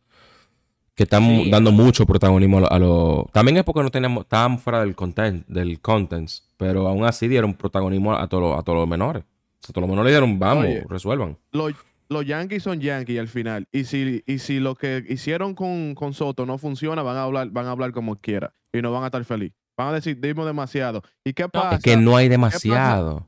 [0.96, 1.50] Que están Sí.
[1.52, 2.80] dando mucho protagonismo a los...
[2.80, 7.28] lo- También es porque no tenemos, estábamos fuera del content, del contents, pero aún así
[7.28, 9.24] dieron protagonismo a todos los, a todos los menores.
[9.24, 10.84] O sea, todos los menores dieron, vamos, Oye.
[10.90, 11.38] resuelvan.
[11.52, 11.74] los,
[12.12, 13.67] los Yankees son Yankees al final.
[13.71, 17.50] Y si, y si lo que hicieron con, con Soto no funciona, van a hablar,
[17.50, 18.54] van a hablar como quiera.
[18.74, 19.58] Y no van a estar felices.
[19.78, 21.02] Van a decir, dimos demasiado.
[21.24, 21.78] ¿Y qué pasa?
[21.78, 23.28] Es que no hay demasiado.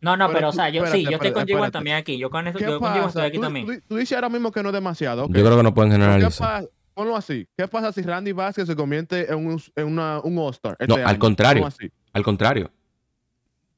[0.00, 2.18] No, no, Pero pero, o sea, yo espérate, sí, yo estoy con también aquí.
[2.18, 3.66] Yo con esto, ¿Qué yo con estoy aquí Tú, también.
[3.66, 5.26] tú- tú dices ahora mismo que no es demasiado.
[5.28, 6.30] Yo creo que no pueden ¿Qué generalizar.
[6.30, 6.68] pasa?
[6.92, 7.46] Ponlo así.
[7.56, 10.76] ¿Qué pasa si Randy Vázquez se convierte en un, en una- un All-Star?
[10.80, 11.18] No, este al año?
[11.18, 11.68] contrario.
[12.12, 12.70] Al contrario.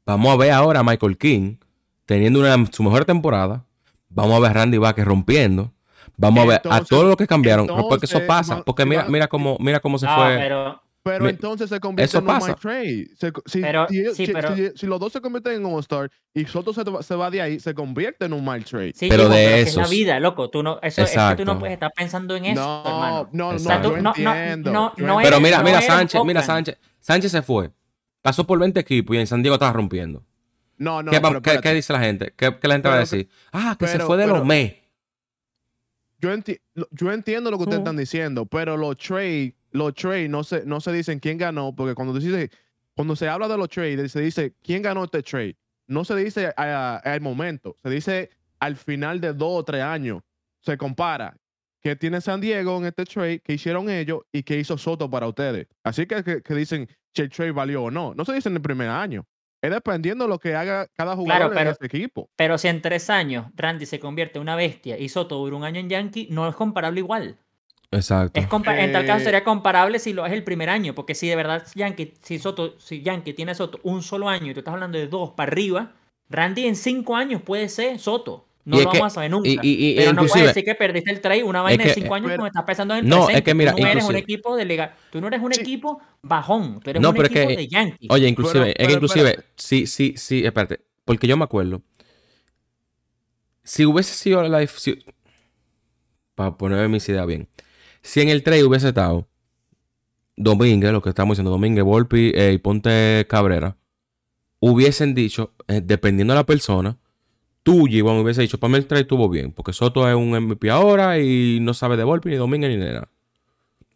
[0.05, 1.57] Vamos a ver ahora a Michael King
[2.07, 3.64] teniendo una, su mejor temporada.
[4.17, 5.73] Vamos a ver a Randy Vázquez rompiendo.
[6.17, 7.67] Vamos a ver a Entonces- todos los que cambiaron.
[7.67, 8.65] porque eso entonces, pasa.
[8.65, 10.37] Porque mira, mira cómo, mira cómo se No, fue.
[10.39, 12.49] pero Pero Me- entonces se convierte eso en un pasa.
[12.49, 13.07] my trade.
[13.17, 16.11] Se- si, Pero- si- sí, si- pero- si- si los dos se convierten en All-Star
[16.35, 18.93] y Soto se, va- se va de ahí, se convierte en un my trade.
[18.93, 20.51] sí, Pero Jiguan, de pero que es la vida, loco.
[20.51, 21.45] Tú no, eso, es que tú Exacto.
[21.45, 23.29] no puedes estar pensando en eso, no, hermano.
[23.31, 24.73] no, no, O sea, yo tú- no- no- entiendo.
[24.73, 26.43] no- yo no Pero eres- mira, no mira eres Sánchez, mira.
[26.43, 26.77] Sánchez.
[26.99, 27.71] Sánchez se fue.
[28.21, 30.25] Pasó por 20 equipos y en San Diego estaba rompiendo.
[30.79, 32.33] No, no, ¿Qué, pero qué- dice la gente?
[32.37, 33.29] ¿Qué, qué la gente va a que- decir?
[33.53, 34.83] Ah, que se fue de los me.
[36.19, 40.29] yo, enti- lo- yo entiendo lo que ustedes están diciendo, pero los trades, los trades
[40.31, 42.51] no se, no se dicen quién ganó, porque cuando tú dices,
[42.95, 45.57] cuando se habla de los trades, se dice quién ganó este trade.
[45.87, 50.23] No se dice al momento, se dice al final de dos o tres años.
[50.61, 51.37] Se compara
[51.81, 55.29] qué tiene San Diego en este trade, qué hicieron ellos y qué hizo Soto para
[55.29, 55.69] ustedes.
[55.85, 58.15] Así que, que, que dicen si el trade valió o no.
[58.15, 59.25] No se dice en el primer año.
[59.67, 62.29] Es dependiendo de lo que haga cada jugador pero- en ese equipo.
[62.37, 65.65] Pero si en tres años Randy se convierte en una bestia y Soto dura un
[65.65, 67.37] año en Yankee, no es comparable igual.
[67.93, 68.41] Exacto.
[68.41, 71.15] Es compa- En tal caso Eh, sería comparable si lo es el primer año, porque
[71.15, 74.55] si de verdad Yankee, si Soto, si Yankee tiene a Soto un solo año y
[74.55, 75.93] tú estás hablando de dos para arriba,
[76.29, 78.45] Randy en cinco años puede ser Soto.
[78.67, 79.49] No lo que- vamos a saber nunca.
[79.49, 81.95] y- y- y- pero no puedes decir que perdiste el trade una vaina que- de
[81.95, 84.05] cinco años pero- cuando estás pensando en el No, es que mira, tú no eres
[84.05, 85.61] un equipo de liga, tú no eres un Sí.
[85.61, 88.09] equipo bajón, tú eres No, un pero equipo que- de Yankee.
[88.11, 89.49] Oye, inclusive, Pero- es que inclusive, espérate.
[89.57, 91.81] sí, sí, sí, espérate, porque yo me acuerdo,
[93.63, 94.99] si hubiese sido la, dif- si-
[96.35, 97.49] para ponerme mis ideas bien,
[98.03, 99.29] si en el trade hubiese estado
[100.37, 103.77] Domínguez, lo que estamos diciendo, Domínguez, Volpi eh, y Ponte Cabrera,
[104.61, 106.99] hubiesen dicho, eh, dependiendo de la persona,
[107.67, 110.71] tú, Gibon, hubiese dicho, para mí el trade estuvo bien, porque Soto es un MVP
[110.71, 113.09] ahora y no sabe de Volpi, ni Domínguez, ni nada.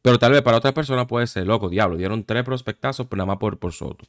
[0.02, 3.26] Pero tal vez para otra persona puede ser, loco, diablo, dieron tres prospectazos, pero nada
[3.28, 4.06] más por, por Soto.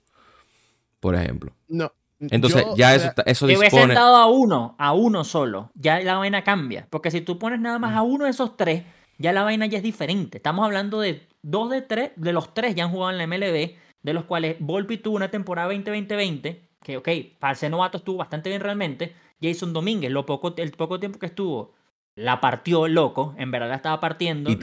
[0.99, 1.53] Por ejemplo.
[1.67, 1.91] No.
[2.19, 3.93] Entonces, yo- ya o eso, sea, eso Si hubiese dispone.
[3.93, 6.87] dado a uno, a uno solo, ya la vaina cambia.
[6.89, 8.83] Porque si tú pones nada más a uno de esos tres,
[9.19, 10.37] ya la vaina ya es diferente.
[10.37, 13.75] Estamos hablando de dos de tres, de los tres ya han jugado en la MLB,
[14.01, 18.49] de los cuales Volpi tuvo una temporada 20-20-20, que ok, para ser novato estuvo bastante
[18.49, 19.13] bien realmente.
[19.41, 21.73] Jason Domínguez, lo poco, el poco tiempo que estuvo,
[22.15, 24.49] la partió loco, en verdad la estaba partiendo.
[24.49, 24.55] Y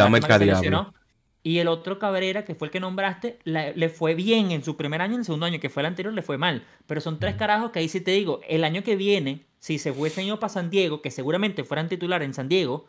[0.60, 0.94] lesionó.
[1.42, 4.76] Y el otro Cabrera, que fue el que nombraste, la- le fue bien en su
[4.76, 6.64] primer año, en el segundo año, que fue el anterior, le fue mal.
[6.86, 9.90] Pero son tres carajos que ahí sí te digo, el año que viene, si se
[9.92, 12.86] hubiesen ido para San Diego, que seguramente fueran titular en San Diego,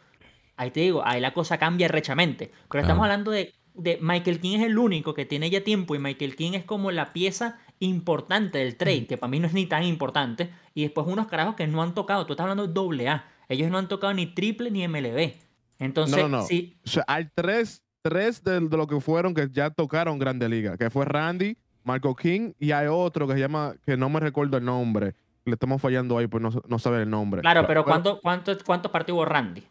[0.58, 2.52] ahí te digo, ahí la cosa cambia rechamente.
[2.70, 6.00] Pero estamos hablando de, de Michael King es el único que tiene ya tiempo y
[6.00, 9.66] Michael King es como la pieza importante del trade, que para mí no es ni
[9.66, 10.50] tan importante.
[10.74, 13.26] Y después unos carajos que no han tocado, tú estás hablando de doble A.
[13.48, 15.34] Ellos no han tocado ni triple ni MLB.
[15.80, 16.44] Entonces, No, no, no.
[16.44, 20.50] sí, O sea, hay tres, tres de, de lo que fueron que ya tocaron Grande
[20.50, 24.20] Liga, que fue Randy, Marco King y hay otro que se llama, que no me
[24.20, 25.16] recuerdo el nombre.
[25.46, 27.42] Le estamos fallando ahí, pues no, no sabe el nombre.
[27.42, 29.64] Claro, pero Pero- ¿cuánto, cuánto, ¿cuántos partidos hubo Randy?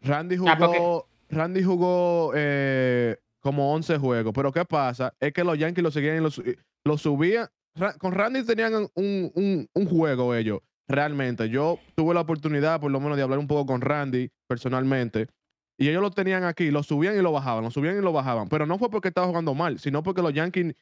[0.00, 5.14] Randy porque- jugó, Randy jugó eh, como 11 juegos, pero ¿qué pasa?
[5.20, 6.42] Es que los Yankees lo seguían y lo, su-
[6.84, 7.48] lo subían.
[7.74, 11.48] Ra- con Randy tenían un, un- un juego ellos, realmente.
[11.48, 15.28] Yo tuve la oportunidad, por lo menos, de hablar un poco con Randy personalmente.
[15.78, 18.48] Y ellos lo tenían aquí, lo subían y lo bajaban, lo subían y lo bajaban.
[18.48, 20.74] Pero no fue porque estaba jugando mal, sino porque los Yankees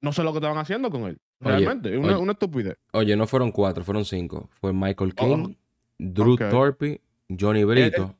[0.00, 1.18] no sé lo que estaban haciendo con él.
[1.40, 2.16] Realmente, una, oye.
[2.22, 2.78] una estupidez.
[2.92, 4.48] Oye, no fueron cuatro, fueron cinco.
[4.60, 5.54] Fue Michael Oh, King,
[5.98, 6.48] Drew ok.
[6.50, 7.02] Thorpe,
[7.38, 8.16] Johnny Brito,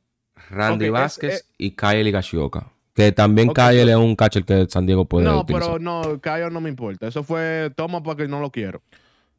[0.51, 2.71] Randy es- Vázquez y Kyle Higashioka.
[2.93, 5.67] Que también Ok, Kyle pero- es un catcher que San Diego puede No, utilizar.
[5.67, 7.07] pero no, Cayo no me importa.
[7.07, 8.81] Eso fue toma porque no lo quiero.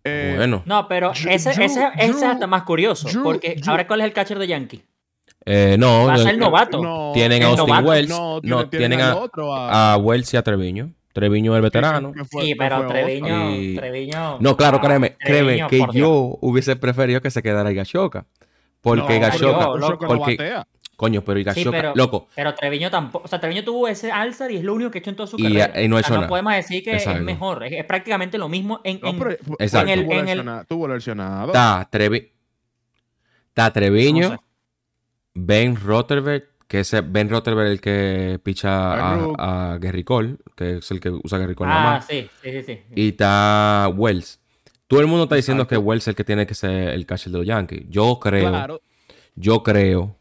[0.05, 3.09] Eh, bueno, No, pero Drew- ese, ese, Drew- ese es hasta más curioso.
[3.09, 4.83] Drew- porque Drew- ahora, ¿cuál es el catcher de Yankee?
[5.45, 6.83] eh, no, Va a eh, ser novato.
[6.83, 7.88] no, tienen a el Austin novato.
[7.88, 10.93] Wells, No, no, tienen, tienen al a, otro, a- a Wells y a Treviño.
[11.12, 12.12] Treviño es el veterano.
[12.31, 14.38] fue- sí, pero Treviño, Y- Treviño.
[14.41, 18.25] No, claro, ah, créeme, créeme Treviño, que yo hubiese preferido que se quedara Higashioka.
[18.81, 20.67] Porque no porque, batea.
[20.96, 23.24] Coño, pero Higashioka, pero- loco, Pero Treviño tampoco.
[23.24, 25.26] O sea, Treviño tuvo ese alzar y es lo único que ha hecho en toda
[25.26, 25.83] su Y- carrera.
[25.83, 26.28] y no ha O hecho sea, nada.
[26.28, 27.18] podemos decir que Exacto.
[27.18, 27.64] es mejor.
[27.64, 29.00] Es, es prácticamente lo mismo en.
[29.00, 29.90] No, en- pero- Exacto.
[29.92, 31.46] en el- Tuvo en el- lesionado- Tuvo lesionado.
[31.48, 32.31] está, Trevi,
[33.48, 34.40] está Treviño, No sé.
[35.35, 40.90] Ben Rotterberg, que es Ben Rotterberg el que picha a, a Gary Cole, que es
[40.90, 42.07] el que usa Gary Cole Ah, más.
[42.07, 42.62] sí, sí, sí.
[42.64, 42.78] sí.
[42.94, 44.38] Y está Wells.
[44.87, 45.81] Todo el mundo está diciendo Exacto.
[45.81, 47.85] que Wells es el que tiene que ser el catcher de los Yankees.
[47.88, 48.83] Yo creo, Claro.
[49.35, 50.16] yo creo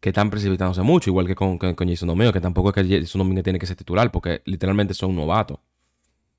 [0.00, 3.00] que están precipitándose mucho, igual que con, con, con Jason Domingo, que tampoco es que
[3.00, 5.58] Jason Domingo tiene que ser titular, porque literalmente son novatos.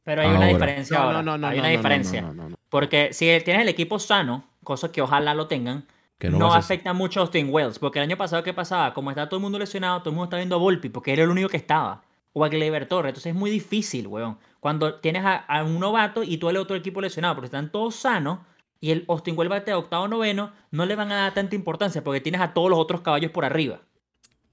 [0.03, 1.21] Pero hay una diferencia No, ahora.
[1.21, 2.21] no, no, no, hay no, una no, diferencia.
[2.23, 2.55] no, no, no.
[2.69, 5.85] Porque si tienes el equipo sano, cosa que ojalá lo tengan,
[6.17, 7.77] Que no, afecta mucho a Austin Wells.
[7.77, 8.93] Porque el año pasado, ¿qué pasaba?
[8.95, 11.23] Como está todo el mundo lesionado, todo el mundo está viendo a Volpi, porque era
[11.23, 12.03] el único que estaba.
[12.33, 13.09] O a Gleyber Torres.
[13.11, 14.37] Entonces es muy difícil, weón.
[14.59, 17.95] Cuando tienes a, a un novato y tú el otro equipo lesionado, porque están todos
[17.95, 18.39] sanos,
[18.81, 22.03] y el Austin Wells bate a octavo noveno, no le van a dar tanta importancia,
[22.03, 23.79] porque tienes a todos los otros caballos por arriba.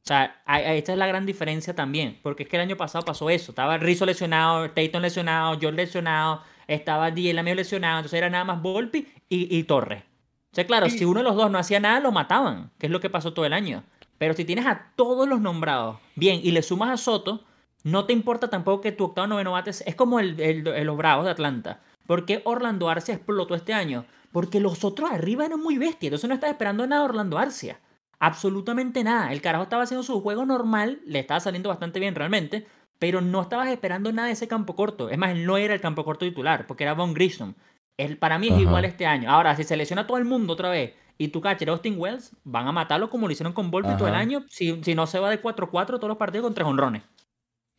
[0.04, 2.18] O sea, a- a- esta es la gran diferencia también.
[2.22, 3.50] Porque es que el año pasado pasó eso.
[3.52, 7.98] Estaba Rizzo lesionado, Tayton lesionado, George lesionado, estaba DJ Lamio lesionado.
[7.98, 10.02] Entonces era nada más Volpi y, y Torres.
[10.50, 12.70] O sea, claro, si uno de los dos no hacía nada, lo mataban.
[12.78, 13.82] Que es lo que pasó todo el año.
[14.16, 17.44] Pero si tienes a todos los nombrados bien y le sumas a Soto,
[17.84, 19.82] no te importa tampoco que tu octavo noveno bates.
[19.86, 21.80] Es como el, el- el- los Bravos de Atlanta.
[22.06, 24.06] ¿Por qué Orlando Arcia explotó este año?
[24.32, 26.10] Porque los otros arriba eran muy bestias.
[26.10, 27.80] Entonces no estás esperando nada de Orlando Arcia.
[28.20, 29.32] Absolutamente nada.
[29.32, 32.66] El carajo estaba haciendo su juego normal, le estaba saliendo bastante bien realmente,
[32.98, 35.08] pero no estabas esperando nada de ese campo corto.
[35.08, 37.54] Es más, él no era el campo corto titular, porque era Von Grissom.
[37.96, 38.62] Él, para mí es Ajá.
[38.62, 39.30] igual este año.
[39.30, 42.66] Ahora, si se lesiona todo el mundo otra vez y tu catcher Austin Wells, van
[42.68, 45.30] a matarlo como lo hicieron con Volpi todo el año, si, si no se va
[45.30, 47.02] de 4-4 todos los partidos con tres honrones.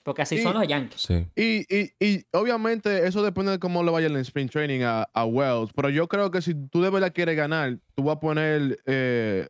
[0.10, 0.41] Porque así Sí.
[0.43, 1.02] son los Yankees.
[1.02, 1.28] Sí.
[1.36, 5.24] Y, y, y obviamente eso depende de cómo le vaya el sprint training a, a
[5.26, 5.72] Wells.
[5.76, 9.48] Pero yo creo que si tú de verdad quieres ganar, tú vas a poner eh,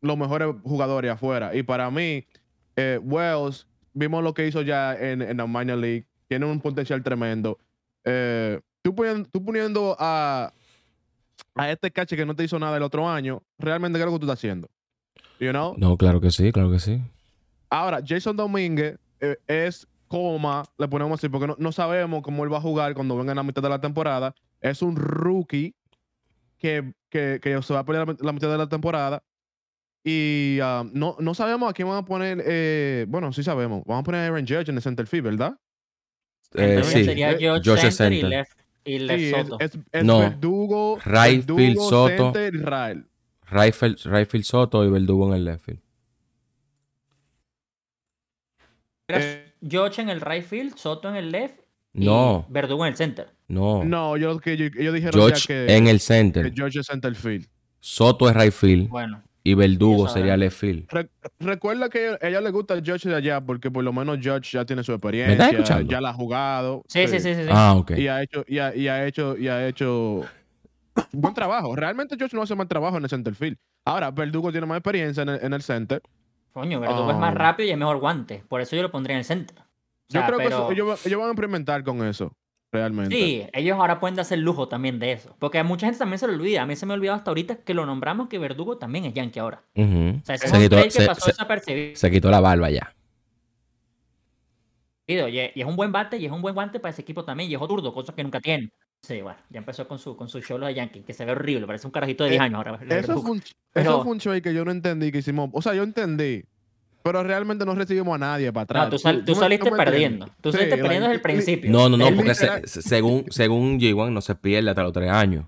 [0.00, 1.56] los mejores jugadores afuera.
[1.56, 2.24] Y para mí,
[2.76, 6.06] eh, Wells, vimos lo que hizo ya en, en la minor league.
[6.28, 7.58] Tiene un potencial tremendo.
[8.04, 10.52] Eh, tú, poniendo, tú poniendo a,
[11.56, 14.12] a este cache que no te hizo nada el otro año, realmente ¿qué es lo
[14.12, 14.68] que tú estás haciendo?
[15.40, 15.74] You know?
[15.76, 17.00] No, claro que sí, claro que sí.
[17.68, 18.96] Ahora, Jason Domínguez
[19.46, 23.16] es coma, le ponemos así, porque no, no sabemos cómo él va a jugar cuando
[23.16, 24.34] venga en la mitad de la temporada.
[24.60, 25.74] Es un rookie
[26.58, 29.22] que, que, que se va a pelear la, la mitad de la temporada.
[30.02, 32.42] Y ah, no, no sabemos a quién van a poner.
[32.44, 33.82] eh, bueno, sí sabemos.
[33.86, 35.56] Vamos a poner a Aaron Judge en el center field, ¿verdad?
[36.54, 38.22] Eh, sí, sería Eh, George, George Center, y.
[38.30, 39.60] Left, y left Sí, es, Soto.
[39.60, 40.18] es, es No.
[40.20, 42.32] Verdugo, Right field, Verdugo, Soto.
[42.32, 43.06] center Rael.
[43.50, 45.80] Rayfield, Rayfield Soto y Verdugo en el left field.
[48.99, 51.60] Era eh, George en el right field, Soto en el left
[51.92, 53.28] y No, Verdugo en el center.
[53.48, 53.84] no.
[53.84, 56.52] No, yo que yo- ellos dijeron George ya que, en el que center.
[56.54, 57.46] George es center field.
[57.80, 60.86] Soto es right field Bueno, y Verdugo sería left field.
[60.90, 64.18] Re- recuerda que a ella le gusta el George de allá porque por lo menos
[64.20, 65.90] George ya tiene su estás experiencia, escuchando?
[65.90, 66.82] ya la ha jugado.
[66.88, 67.42] sí, sí, sí, sí.
[67.44, 67.48] sí.
[67.50, 67.92] Ah, ok.
[67.92, 70.24] Y ha hecho, y ha, y ha hecho, y ha hecho
[71.12, 71.74] buen trabajo.
[71.74, 73.56] Realmente George no hace mal trabajo en el center field.
[73.84, 76.02] Ahora, Verdugo tiene más experiencia en el, en el center.
[76.52, 78.42] Coño, Verdugo es más rápido y es mejor guante.
[78.48, 79.56] Por eso yo lo pondría en el center.
[79.58, 79.64] O
[80.08, 82.34] Yo creo pero- que eso- ellos, ellos van a implementar con eso,
[82.72, 83.14] realmente.
[83.14, 85.36] Sí, ellos ahora pueden darse el lujo también de eso.
[85.38, 86.62] Porque a mucha gente también se le olvida.
[86.62, 89.14] A mí se me ha olvidado hasta ahorita que lo nombramos que Verdugo también es
[89.14, 89.62] Yankee ahora.
[89.76, 89.80] O
[90.24, 91.96] sea, ese se, es un quitó, que se- pasó se- desapercibido.
[91.96, 92.92] se quitó la barba ya.
[95.06, 97.50] Y, y es un buen bate y es un buen guante para ese equipo también.
[97.50, 98.72] Y es zurdo, cosas que nunca tienen.
[99.02, 101.66] Sí, bueno, ya empezó con su, con su show de Yankee, que se ve horrible.
[101.66, 102.78] Parece un carajito de 10 Eh, años ahora.
[102.88, 105.50] Eso fue, un, Pero- eso fue un trade que yo no entendí que hicimos.
[105.52, 106.44] O sea, yo entendí.
[107.02, 108.84] Pero realmente no recibimos a nadie para atrás.
[108.84, 110.26] No, tú, sal- tú me- saliste perdiendo.
[110.42, 111.70] Tú saliste perdiendo desde el principio.
[111.70, 115.46] No, no, no, porque se- según, según J1 no se pierde hasta los tres años.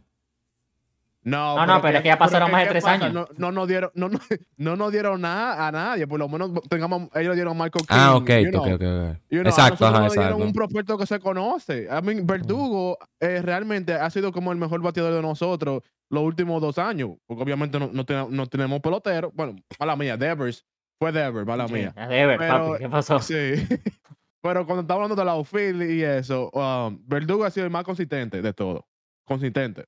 [1.24, 2.94] No, No, no, pero es que ya pasaron ¿qué- más de tres pasa?
[3.06, 3.12] años.
[3.14, 4.18] No, no nos dieron, no, no,
[4.56, 6.06] no nos dieron nada a nadie.
[6.08, 7.96] Por lo menos tengamos, ellos dieron a Michael King.
[7.96, 8.62] Ah, ok, you ok, know.
[8.62, 9.18] ok, ok.
[9.30, 10.44] You know, a Exacto, ajá, nos dieron exacto.
[10.44, 11.84] un prospecto que se conoce.
[11.90, 16.60] I mean, Verdugo eh, realmente ha sido como el mejor bateador de nosotros los últimos
[16.60, 17.10] dos años.
[17.26, 19.30] Porque obviamente no, no, tenemos, no tenemos pelotero.
[19.32, 20.66] Bueno, mala mía, Devers.
[20.98, 21.94] Fue Devers, mala Sí, mía.
[21.96, 22.78] es Dever, Pero- papi.
[22.82, 23.18] ¿Qué pasó?
[23.20, 23.34] Sí.
[24.42, 27.84] Pero cuando estamos hablando de la outfield y eso, um, Verdugo ha sido el más
[27.84, 28.88] consistente de todo.
[29.24, 29.84] Consistente.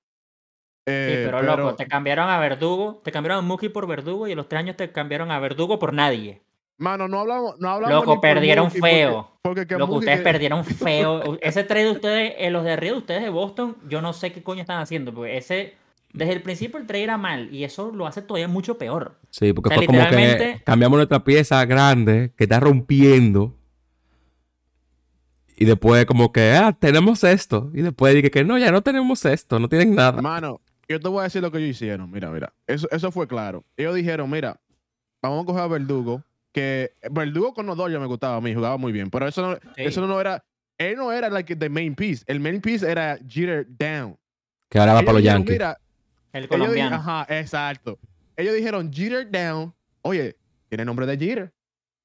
[0.86, 4.32] Sí, Eh, pero, loco, te cambiaron a Verdugo, te cambiaron a Mookie por Verdugo y
[4.32, 6.42] a los tres años te cambiaron a Verdugo por nadie.
[6.76, 9.30] Mano, no hablamos, no hablamos Loco, perdieron Mookie, porque- feo.
[9.40, 11.38] Porque, que Loco, ustedes que- perdieron feo.
[11.40, 14.32] Ese trade de ustedes, eh, los de arriba de ustedes de Boston, yo no sé
[14.32, 15.74] qué coño están haciendo, porque ese,
[16.12, 19.14] desde el principio el trade era mal y eso lo hace todavía mucho peor.
[19.30, 23.54] Sí, porque O sea, fue como que literalmente- cambiamos nuestra pieza grande que está rompiendo.
[25.56, 27.70] Y después como que, ah, tenemos esto.
[27.72, 30.20] Y después dije que no, ya no tenemos esto, no tienen nada.
[30.20, 32.10] Mano, yo te voy a decir lo que ellos hicieron.
[32.10, 32.52] Mira, mira.
[32.66, 33.64] Eso, eso fue claro.
[33.76, 34.60] Ellos dijeron, mira,
[35.22, 36.22] vamos a coger a Verdugo.
[36.52, 39.10] Que Verdugo con los Dodgers me gustaba a mí, jugaba muy bien.
[39.10, 39.60] Pero eso no, Sí.
[39.76, 40.44] eso no era.
[40.78, 42.24] Él no era like the main piece.
[42.26, 44.16] El main piece era Jeter down.
[44.68, 45.52] Que ahora va Ellos para los dijeron, Yankees.
[45.54, 45.78] Mira,
[46.32, 46.96] El colombiano.
[46.96, 47.98] ajá, exacto.
[48.36, 49.72] Ellos dijeron Jeter down.
[50.02, 50.36] Oye,
[50.68, 51.52] tiene nombre de Jeter.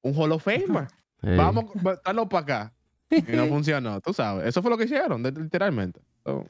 [0.02, 0.88] Un Hall of Famer.
[1.22, 1.28] Sí.
[1.36, 2.72] Vamos a darlo para acá.
[3.10, 4.46] Y no funcionó, tú sabes.
[4.46, 6.00] Eso fue lo que hicieron, literalmente.
[6.24, 6.46] So,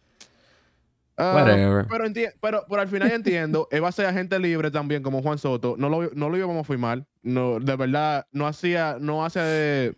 [1.21, 1.87] ah, Whatever.
[1.89, 2.05] pero,
[2.41, 5.75] pero, pero al final entiendo, él va a ser agente libre también, como Juan Soto.
[5.79, 7.05] No lo, no lo íbamos a firmar.
[7.23, 9.95] No, de verdad, no hacía, no hace,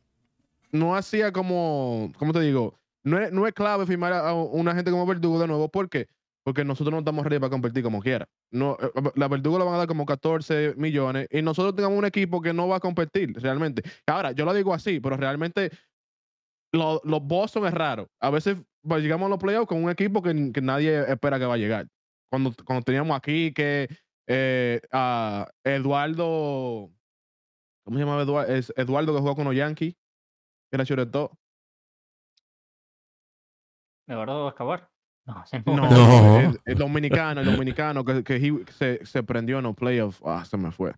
[0.72, 2.78] no hacía como, ¿cómo te digo?
[3.04, 5.68] No es, no es clave firmar a un agente como Verdugo de nuevo.
[5.68, 6.06] ¿Por qué?
[6.44, 8.28] Porque nosotros no estamos ready para competir como quiera.
[8.50, 12.04] No, eh, la Verdugo le van a dar como 14 millones y nosotros tengamos un
[12.04, 13.82] equipo que no va a competir realmente.
[14.06, 15.70] Ahora, yo lo digo así, pero realmente
[16.72, 18.08] lo- los Boston es raro.
[18.20, 21.46] A veces pues, llegamos a los playoffs con un equipo que, que nadie espera que
[21.46, 21.86] va a llegar.
[22.30, 23.88] Cuando, cuando teníamos aquí que
[24.26, 26.90] eh, a Eduardo,
[27.84, 28.52] ¿cómo se llama Eduardo?
[28.52, 31.32] Es Eduardo que jugó con los Yankees, que era shortstop.
[34.08, 34.88] Eduardo Escobar.
[35.26, 36.40] No, No, No.
[36.40, 40.20] El, el dominicano, el dominicano que, que he- se, se prendió en los playoffs.
[40.24, 40.92] Ah, se me fue.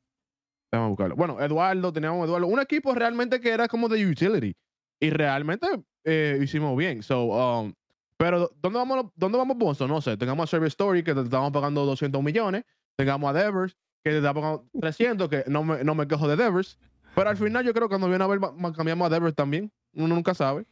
[0.72, 1.14] Déjame buscarlo.
[1.16, 2.46] Bueno, Eduardo, teníamos Eduardo.
[2.46, 4.56] Un equipo realmente que era como de utility.
[5.00, 5.66] Y realmente
[6.04, 7.02] eh, hicimos bien.
[7.02, 7.74] So, um,
[8.16, 9.80] pero ¿dónde vamos, ¿dónde vamos?
[9.80, 10.16] No sé.
[10.16, 12.64] Tengamos a Service Story que te estamos pagando 200 millones.
[12.96, 16.36] Tengamos a Devers que te está pagando 300, que no me, no me quejo de
[16.36, 16.78] Devers.
[17.14, 18.40] Pero al final yo creo que cuando viene a ver,
[18.76, 19.72] cambiamos a Devers también.
[19.94, 20.66] Uno nunca sabe.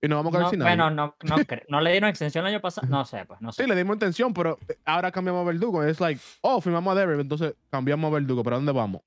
[0.00, 1.36] Y nos vamos a quedar No, bueno, no, no,
[1.68, 2.86] no le dieron extensión el año pasado.
[2.88, 3.64] No sé, pues, no sé.
[3.64, 5.82] Sí, le dimos intención, pero eh, ahora cambiamos a Verdugo.
[5.82, 8.44] Es like, oh, firmamos a Devers, entonces cambiamos a Verdugo.
[8.44, 9.02] ¿Pero a dónde vamos?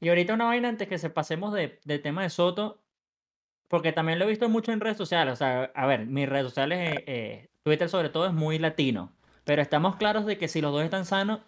[0.00, 2.82] Y ahorita una vaina antes que se pasemos de, del tema de Soto,
[3.70, 5.32] porque también lo he visto mucho en redes sociales.
[5.32, 9.12] O sea, a ver, mis redes sociales, eh, eh, Twitter sobre todo es muy latino.
[9.44, 11.38] Pero estamos claros de que si los dos están sanos,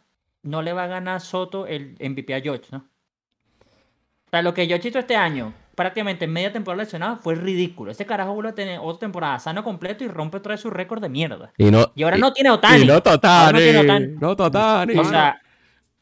[0.45, 2.79] no le va a ganar Soto el MVP a George, ¿no?
[2.79, 7.91] O sea, lo que George hizo este año, prácticamente en media temporada lesionado, fue ridículo.
[7.91, 11.03] Ese carajo vuelve a tener otra temporada sano completo y rompe otra vez su récord
[11.03, 11.53] de mierda.
[11.59, 12.83] Y, no, Y ahora y- no tiene Otani.
[12.85, 13.53] y no Totani.
[13.53, 14.07] No tiene Otani.
[14.21, 14.97] No Totani.
[14.99, 15.41] O sea,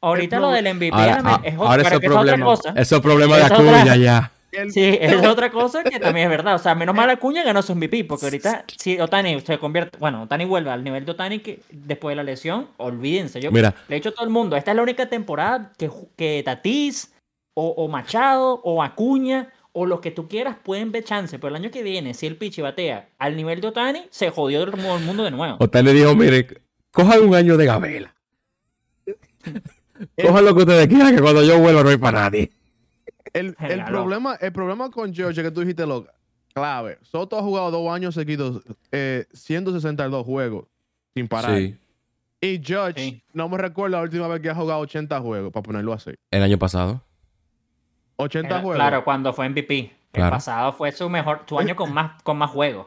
[0.03, 2.73] ahorita lo del MVP ahora, a- es, ahora pero que es otra problema, cosa.
[2.77, 4.31] ese es problema de Es Acuña ya.
[4.53, 6.55] El- Sí, es otra cosa que también es verdad.
[6.57, 10.23] O sea, menos mal Acuña ganó su MVP, porque ahorita si Otani se convierte, bueno,
[10.23, 13.41] Otani vuelve al nivel de Otani que después de la lesión, olvídense.
[13.41, 15.91] Yo Mira, le he dicho a todo el mundo, esta es la única temporada que,
[16.17, 17.13] que Tatís
[17.55, 21.63] o, o Machado o Acuña o los que tú quieras pueden ver chance, pero el
[21.63, 24.97] año que viene, si el pichi batea al nivel de Otani, se jodió el mu-
[24.97, 25.57] el mundo de nuevo.
[25.61, 26.47] Otani dijo, mire,
[26.91, 28.15] cojan un año de gabela.
[30.21, 32.51] Cojan lo que ustedes quieran, que cuando yo vuelva no hay para nadie.
[33.33, 36.07] El, el problema, el problema con George que tú dijiste lo
[36.53, 36.99] clave.
[37.03, 38.63] Soto ha jugado dos años seguidos,
[38.93, 40.67] eh, 162 juegos
[41.15, 41.57] sin parar.
[41.57, 41.77] Sí,
[42.43, 43.23] Y George, Sí.
[43.35, 46.13] no me recuerdo la última vez que ha jugado 80 juegos, para ponerlo así.
[46.31, 47.03] el año pasado.
[48.17, 48.77] 80 Era- juegos.
[48.77, 49.93] claro, cuando fue MVP.
[50.13, 52.87] El pasado fue su mejor, su año con más, con más juegos.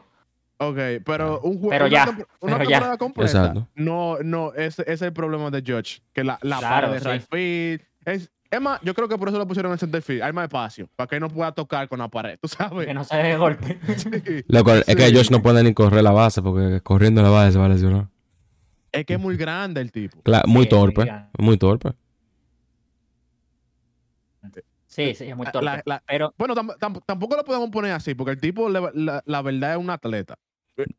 [0.58, 1.70] Ok, pero un juego.
[1.70, 2.04] Pero una, ya,
[2.40, 2.76] una pero ya.
[2.78, 3.30] temporada completa.
[3.30, 3.68] Exacto.
[3.74, 6.00] No, no, ese, ese es el problema de George.
[6.12, 7.26] Que la, la Claro, de sí.
[7.30, 7.82] field.
[8.04, 10.22] Es, es más, yo creo que por eso lo pusieron en center field.
[10.22, 10.88] Hay más espacio.
[10.96, 12.38] Para que no pueda tocar con la pared.
[12.40, 12.86] ¿Tú sabes?
[12.86, 13.78] Que no se dé golpe.
[13.96, 14.08] Sí.
[14.86, 15.12] Es que.
[15.14, 18.08] Josh no puede ni correr la base porque corriendo la base se va a lesionar.
[18.92, 20.20] Es que es muy grande el tipo.
[20.22, 21.12] Claro, muy Sí, es muy torpe.
[21.38, 21.90] Muy torpe.
[24.86, 25.82] Sí, sí, es muy torpe.
[25.84, 29.22] la- Pero Bueno, tam- tam- tampoco lo podemos poner así, porque el tipo, le- la,
[29.26, 30.36] la verdad, es un atleta.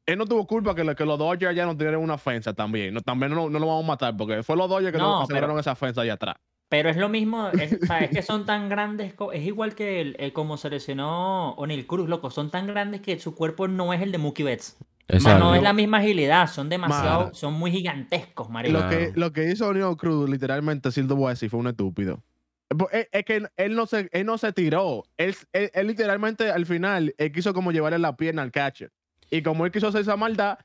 [0.05, 2.93] Él no tuvo culpa que, lo- que los Dodgers ya no tuvieran una ofensa también.
[2.93, 5.21] No, también no, no lo vamos a matar, porque fue los Dodgers que No, no,
[5.23, 6.35] aseguraron pero- esa ofensa allá atrás.
[6.67, 10.01] Pero es lo mismo, es, o sea, es que son tan grandes, es igual que
[10.01, 13.93] el, el como se lesionó O'Neill Cruz, loco, son tan grandes que su cuerpo no
[13.93, 14.77] es el de Mookie Betts.
[15.07, 18.79] Más no es la misma agilidad, son demasiado, son muy gigantescos, marico.
[18.79, 21.67] Lo, que, lo que hizo O'Neal Cruz, literalmente, sí lo voy a decir, fue un
[21.67, 22.23] estúpido.
[22.67, 25.03] Es po- Es, que él, él no se, él no se tiró.
[25.17, 28.91] Él, él- él literalmente, al final, él quiso como llevarle la pierna al catcher.
[29.29, 30.57] Y como él quiso hacer esa maldad,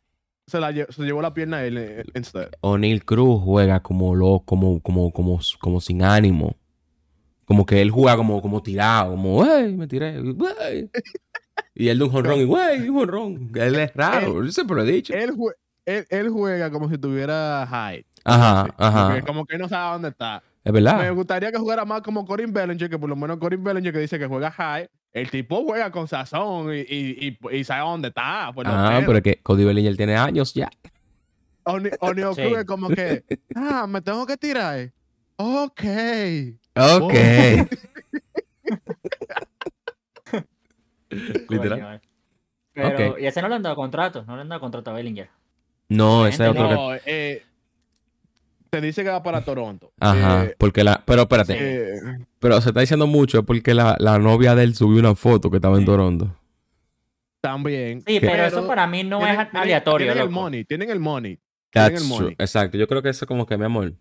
[0.50, 2.50] se, la, lle- se llevó la pierna él eh, instead.
[2.60, 6.56] O'Neill Cruz juega como lo, como, como, como, como sin ánimo.
[7.44, 10.90] Como que él juega como, como tirado, como, wey, me tiré, wey".
[11.74, 13.50] Y él de un jonrón y, wey, un jonrón.
[13.54, 15.12] Él es raro, yo siempre lo he dicho.
[15.14, 15.54] Él, jue-
[15.86, 18.04] él, él juega como si tuviera high.
[18.24, 19.06] Ajá, Sí, ajá.
[19.08, 20.42] porque Como que no sabe dónde está.
[20.62, 21.14] Es Me verdad.
[21.14, 24.18] gustaría que jugara más como Corin Bellinger, que por lo menos Corin Bellinger que dice
[24.18, 24.88] que juega high.
[25.12, 28.52] El tipo juega con sazón y, y, y, y sabe dónde está.
[28.52, 30.70] Lo Ah, pero es que Cody Bellinger tiene años ya.
[31.66, 31.90] Sí.
[31.98, 34.90] Cruz es como que, ah, me tengo que tirar.
[35.36, 35.82] Ok.
[36.76, 37.14] Ok.
[41.48, 41.96] Literal.
[41.96, 42.00] Eh.
[42.72, 43.18] Pero, Ok.
[43.20, 45.28] y ese no le han dado contrato, no le han dado contrato a Bellinger.
[45.88, 46.74] No, ese es otro que.
[46.74, 47.42] No, eh,
[48.70, 49.92] te dice que va para Toronto.
[50.00, 50.44] Ajá.
[50.44, 51.02] Eh, Porque la.
[51.04, 51.56] Pero espérate.
[51.58, 52.00] eh,
[52.38, 55.56] Pero se está diciendo mucho porque la, la novia de él subió una foto que
[55.58, 56.34] estaba en Toronto.
[57.40, 58.02] también.
[58.06, 60.06] Sí, pero eso para mí no tienen- es aleatorio.
[60.08, 61.38] Tienen el money, tienen el money.
[61.70, 62.08] Tienen el true.
[62.08, 62.36] money.
[62.38, 62.76] Exacto.
[62.76, 63.92] Yo creo que eso como que, mi amor.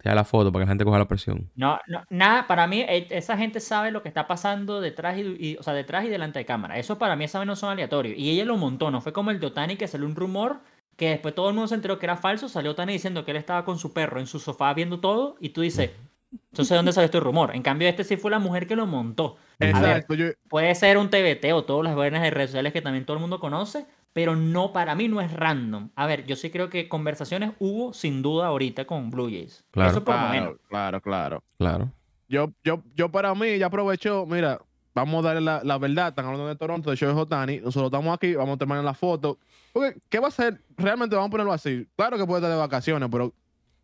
[0.00, 1.50] Te da la foto para que la gente coja la presión.
[1.56, 5.22] No, no, nada, para mí eh, esa gente sabe lo que está pasando detrás y,
[5.40, 6.78] y- o sea, detrás y delante de cámara.
[6.78, 8.16] Eso para mí esa vez no son aleatorios.
[8.16, 10.60] Y ella lo montó, no fue como el de Otani que salió un rumor
[10.98, 13.36] que después todo el mundo se enteró que era falso, salió Otani diciendo que él
[13.36, 15.92] estaba con su perro en su sofá viendo todo y tú dices,
[16.32, 17.54] entonces ¿de dónde salió este rumor?
[17.54, 19.36] En cambio este sí fue la mujer que lo montó.
[19.60, 20.14] Ver, Exacto.
[20.14, 23.16] Yo, puede ser un TBT o todas las vainas de redes sociales que también todo
[23.16, 25.90] el mundo conoce, pero no, para mí no es random.
[25.94, 29.64] A ver, yo sí creo que conversaciones hubo sin duda ahorita con Blue Jays.
[29.70, 29.92] Claro.
[29.92, 30.56] Eso por menos.
[30.68, 31.42] claro, claro, claro.
[31.58, 31.92] Claro.
[32.26, 34.60] Yo, yo, yo para mí ya aprovechó, mira,
[34.98, 38.14] vamos a darle la, la verdad, están hablando de Toronto, de Shohei Otani, nosotros estamos
[38.14, 39.38] aquí, vamos a terminar la foto.
[39.72, 40.60] Porque, ¿qué va a hacer?
[40.76, 41.86] Realmente vamos a ponerlo así.
[41.96, 43.32] Claro que puede estar de vacaciones, pero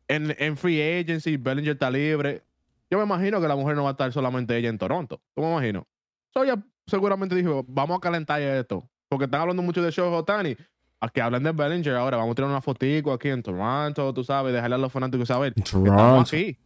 [0.08, 2.42] en, en free agency, Bellinger está libre.
[2.90, 5.20] Yo me imagino que la mujer no va a estar solamente ella en Toronto.
[5.34, 5.86] ¿Tú me imagino?
[6.32, 8.88] So ella seguramente dijo, vamos a calentar esto.
[9.08, 10.56] Porque están hablando mucho de Shohei Otani.
[11.00, 12.16] A que hablen de Bellinger ahora.
[12.16, 15.52] Vamos a tener una fotico aquí en Toronto, tú sabes, dejarle a los fanáticos saber.
[15.54, 16.20] que Estamos Toronto.
[16.20, 16.58] aquí.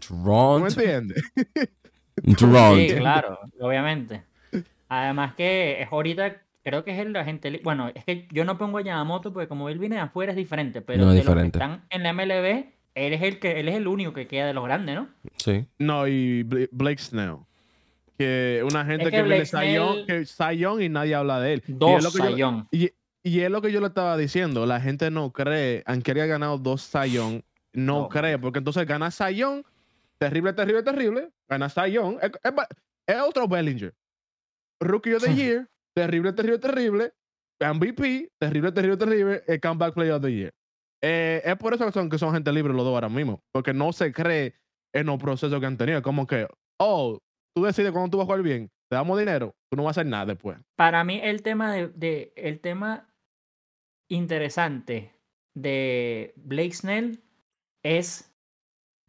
[0.00, 1.14] ¿Tú me Toronto.
[2.38, 2.76] Toronto.
[2.76, 4.22] Sí, claro, obviamente.
[4.88, 8.78] Además que es ahorita, creo que es el agente, bueno, es que yo no pongo
[8.78, 11.34] a Yamamoto porque como él viene de afuera es diferente, pero No, es de los
[11.34, 11.58] que diferente.
[11.58, 14.52] están en la MLB, él es el que, él es el único que queda de
[14.54, 15.08] los grandes, ¿no?
[15.36, 15.64] Sí.
[15.78, 17.36] No, y Bla- Blake Snell.
[18.18, 20.26] Que una gente Es que, que viene Snell- que
[20.80, 21.62] y nadie habla de él.
[21.66, 22.68] Dos sayón.
[22.70, 22.90] Y,
[23.22, 24.66] y es lo que yo le estaba diciendo.
[24.66, 27.40] La gente no cree, aunque haya ganado dos Young,
[27.72, 28.08] no No.
[28.10, 28.38] cree.
[28.38, 29.62] Porque entonces gana Young,
[30.28, 31.30] terrible, terrible, terrible.
[31.48, 32.18] Gana Cy Young.
[32.22, 32.68] Es, es ba-
[33.06, 33.92] es otro Bellinger.
[34.80, 37.12] Rookie of the Year, terrible, terrible, terrible.
[37.60, 39.42] MVP, terrible, terrible, terrible.
[39.46, 40.52] El Comeback Player of the Year.
[41.04, 43.40] Eh, es por eso que son, que son gente libre los dos ahora mismo.
[43.52, 44.54] Porque no se cree
[44.94, 46.02] en los procesos que han tenido.
[46.02, 46.46] Como que,
[46.80, 47.18] oh,
[47.56, 48.68] tú decides cuándo tú vas a jugar bien.
[48.90, 50.58] Te damos dinero, tú no vas a hacer nada después.
[50.76, 53.08] Para mí el tema de, de- el tema
[54.10, 55.14] interesante
[55.54, 57.22] de Blake Snell
[57.84, 58.31] es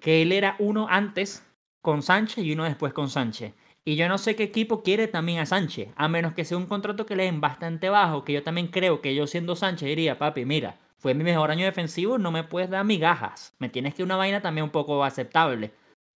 [0.04, 1.47] que él era uno antes
[1.82, 3.54] con Sánchez y uno después con Sánchez.
[3.86, 6.66] Y yo no sé qué equipo quiere también a Sánchez, a menos que sea un
[6.66, 10.20] contrato que le den bastante bajo, que yo también creo que yo siendo Sánchez diría,
[10.20, 14.04] papi, mira, fue mi mejor año defensivo, no me puedes dar migajas, me tienes que
[14.04, 15.72] una vaina también un poco aceptable.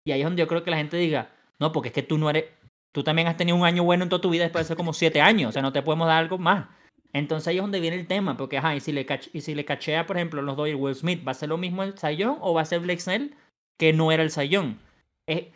[0.05, 1.31] Y ahí es donde yo creo que la gente diga,
[1.61, 2.47] no, porque es que tú no eres,
[2.93, 4.93] tú también has tenido un año bueno en toda tu vida después de ser como
[4.93, 6.67] siete años, o sea, no te podemos dar algo más.
[7.13, 9.65] Entonces ahí es donde viene el tema, porque ajá, y si le, y si le
[9.65, 12.53] cachea, por ejemplo, los Dodgers Will Smith, ¿va a ser lo mismo el Sayón o
[12.53, 13.35] va a ser Blake Snell,
[13.77, 14.79] que no era el Sayón?
[15.27, 15.47] Es,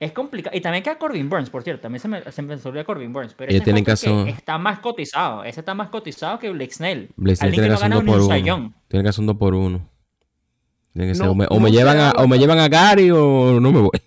[0.00, 0.56] es complicado.
[0.56, 3.34] Y también queda Corbin Burns, por cierto, también se me, se me olvidó Corbin Burns,
[3.34, 7.10] pero ese que hacer- está más cotizado, ese está más cotizado que Blake Snell.
[7.16, 8.28] Blake Snell tiene que que no un ganado 2 ni por un 1.
[8.28, 8.74] Sayón.
[8.88, 9.90] Tiene que hacer un 2 por 1.
[10.92, 13.60] Tiene que ser, No, o me, o llevan a, o me llevan a Gary o
[13.60, 13.90] no me voy.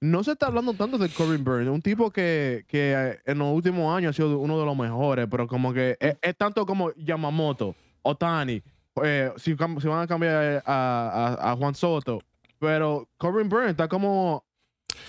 [0.00, 3.54] No se está hablando tanto de Corbin Burns, un tipo que, que eh, en los
[3.54, 6.92] últimos años ha sido uno de los mejores, pero como que es, es tanto como
[6.94, 8.62] Yamamoto, Otani,
[9.02, 9.54] eh, si,
[9.88, 12.20] van a cambiar a, a- a Juan Soto,
[12.58, 14.44] pero Corbin Burns está como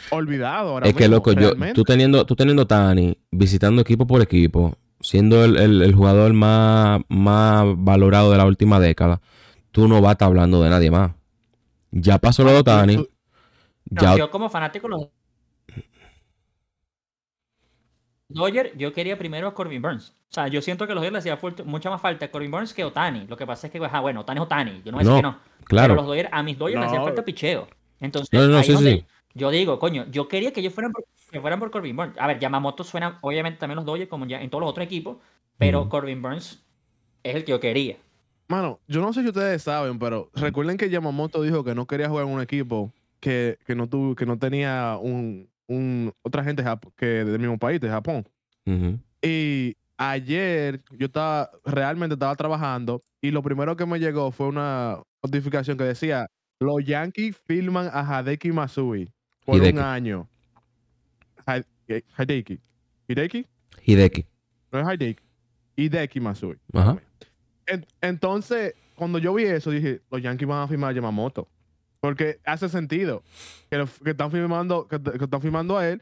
[0.10, 4.22] olvidado ahora Es que mismo, loco, yo, tú teniendo, tú teniendo Tani, visitando equipo por
[4.22, 9.22] equipo, siendo el, el- el jugador más, más valorado de la última década,
[9.72, 11.12] tú no vas a estar hablando de nadie más.
[11.92, 12.96] Ya pasó lo de Tani.
[12.98, 13.06] No,
[14.02, 14.88] Ya, yo como fanático
[18.36, 20.10] los Dodgers, yo quería primero a Corbin Burns.
[20.30, 22.74] O sea, yo siento que los Dodgers le hacía mucha más falta a Corbin Burns
[22.74, 23.26] que Otani.
[23.28, 24.82] Lo que pasa es que, ajá, bueno, Otani es Otani.
[24.84, 25.38] Yo no voy a decir No, que no.
[25.60, 25.96] Pero claro.
[25.96, 27.06] los Dodgers, a mis Dodgers le hacía No.
[27.06, 27.68] falta picheo.
[28.02, 29.06] Entonces, No, no, no, ahí sí, donde sí.
[29.34, 32.18] yo digo, coño, yo quería que ellos fueran por, que fueran por Corbin Burns.
[32.20, 35.18] A ver, Yamamoto suena, obviamente, también los Dodgers, como ya en todos los otros equipos,
[35.58, 35.90] pero Ujú.
[35.90, 36.62] Corbin Burns
[37.24, 37.96] es el que yo quería.
[38.50, 42.10] Mano, yo no sé si ustedes saben, pero recuerden que Yamamoto dijo que no quería
[42.10, 46.64] jugar en un equipo que, que no tuvo, que no tenía un, un otra gente
[46.96, 48.28] que del mismo país, de Japón.
[49.22, 55.00] Y ayer yo estaba, realmente estaba trabajando y lo primero que me llegó fue una
[55.24, 56.28] notificación que decía,
[56.60, 59.10] los Yankees filman a Hideki Matsui
[59.46, 59.78] por Hideki.
[59.78, 60.28] un año.
[61.88, 62.60] Eh, Hideki.
[63.08, 63.46] ¿Hideki?
[63.86, 64.26] Hideki.
[64.72, 65.24] No es Hideki.
[65.76, 66.20] Hideki.
[66.74, 66.98] Ajá.
[67.68, 71.48] en- entonces, cuando yo vi eso, dije, los Yankees van a firmar a Yamamoto.
[72.06, 73.24] Porque hace sentido
[73.70, 76.02] que, lo- que están firmando, que, que están firmando a él.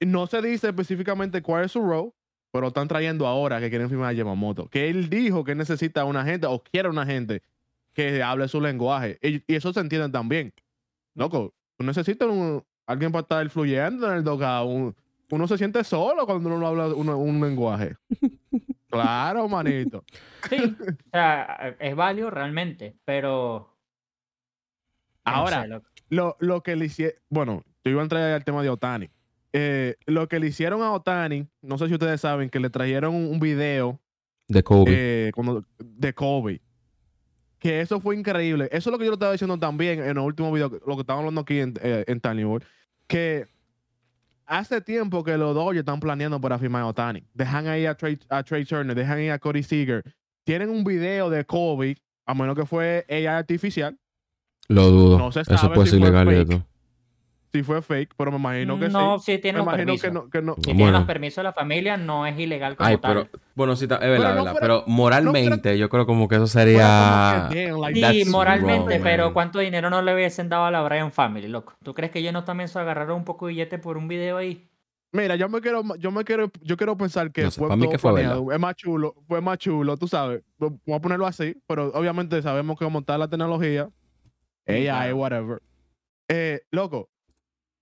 [0.00, 2.10] No se dice específicamente cuál es su role,
[2.52, 4.66] pero están trayendo ahora que quieren firmar a Yamamoto.
[4.68, 7.42] Que él dijo que necesita una gente o quiere una gente
[7.92, 9.18] que hable su lenguaje.
[9.22, 10.52] Y, y eso se entiende también.
[11.14, 14.28] Loco, tú necesitas un- alguien para estar fluyendo en el.
[14.28, 14.96] Un-
[15.32, 17.94] uno se siente solo cuando uno no habla uno- un lenguaje.
[18.90, 20.02] claro, manito.
[20.48, 23.68] Sí, o sea, es válido realmente, pero.
[25.26, 28.62] No Ahora, sé, lo, lo que le hicieron, bueno, yo iba a entrar al tema
[28.62, 29.08] de Otani.
[29.52, 33.14] Eh, lo que le hicieron a Otani, no sé si ustedes saben, que le trajeron
[33.14, 34.00] un, video
[34.48, 34.92] De Kobe.
[35.28, 36.60] eh, cuando- de Kobe.
[37.58, 38.68] Que eso fue increíble.
[38.72, 41.00] Eso es lo que yo le estaba diciendo también en el último video, lo que
[41.02, 42.66] estábamos hablando aquí en, eh, en Tiny World,
[43.06, 43.46] que
[44.46, 47.22] hace tiempo que los Dodgers están planeando para firmar a Otani.
[47.34, 50.02] Dejan ahí a Trey, a Trey Turner, dejan ahí a Cody Seager.
[50.44, 53.98] Tienen un video de Kobe, a menos que fue AI artificial,
[54.74, 55.18] Lo dudo.
[55.18, 56.62] no se Eso puede si ser fue ilegal y todo.
[57.52, 59.32] si fue fake, pero me imagino que no, sí.
[59.32, 60.08] sí tiene Me los imagino permisos.
[60.08, 60.54] que no, que no.
[60.54, 60.76] Si Bueno.
[60.76, 63.26] tiene los permisos de la familia, no es ilegal como Ay, tal.
[63.28, 63.44] pero.
[63.56, 64.58] Bueno, sí, está- es Pero verdad, no verdad.
[64.60, 66.76] Pero moralmente, yo creo como que eso sería.
[66.78, 69.32] Fuera como que, damn, like, Sí, moralmente, wrong, pero man.
[69.34, 71.74] ¿cuánto dinero no le hubiesen dado a la Bryan Family, loco?
[71.82, 74.36] ¿Tú crees que ellos no también se agarraron un poco de billete por un video
[74.36, 74.68] ahí?
[75.12, 77.76] Mira, yo me quiero, yo me quiero, yo quiero pensar que No sé, fue para
[77.76, 78.52] mí todo que fue planeado.
[78.52, 80.42] Es más chulo, fue más chulo, tú sabes.
[80.56, 83.88] Voy a ponerlo así, pero obviamente sabemos que como está la tecnología,
[84.70, 85.16] AI, claro.
[85.16, 85.62] whatever.
[86.28, 87.10] Eh, loco,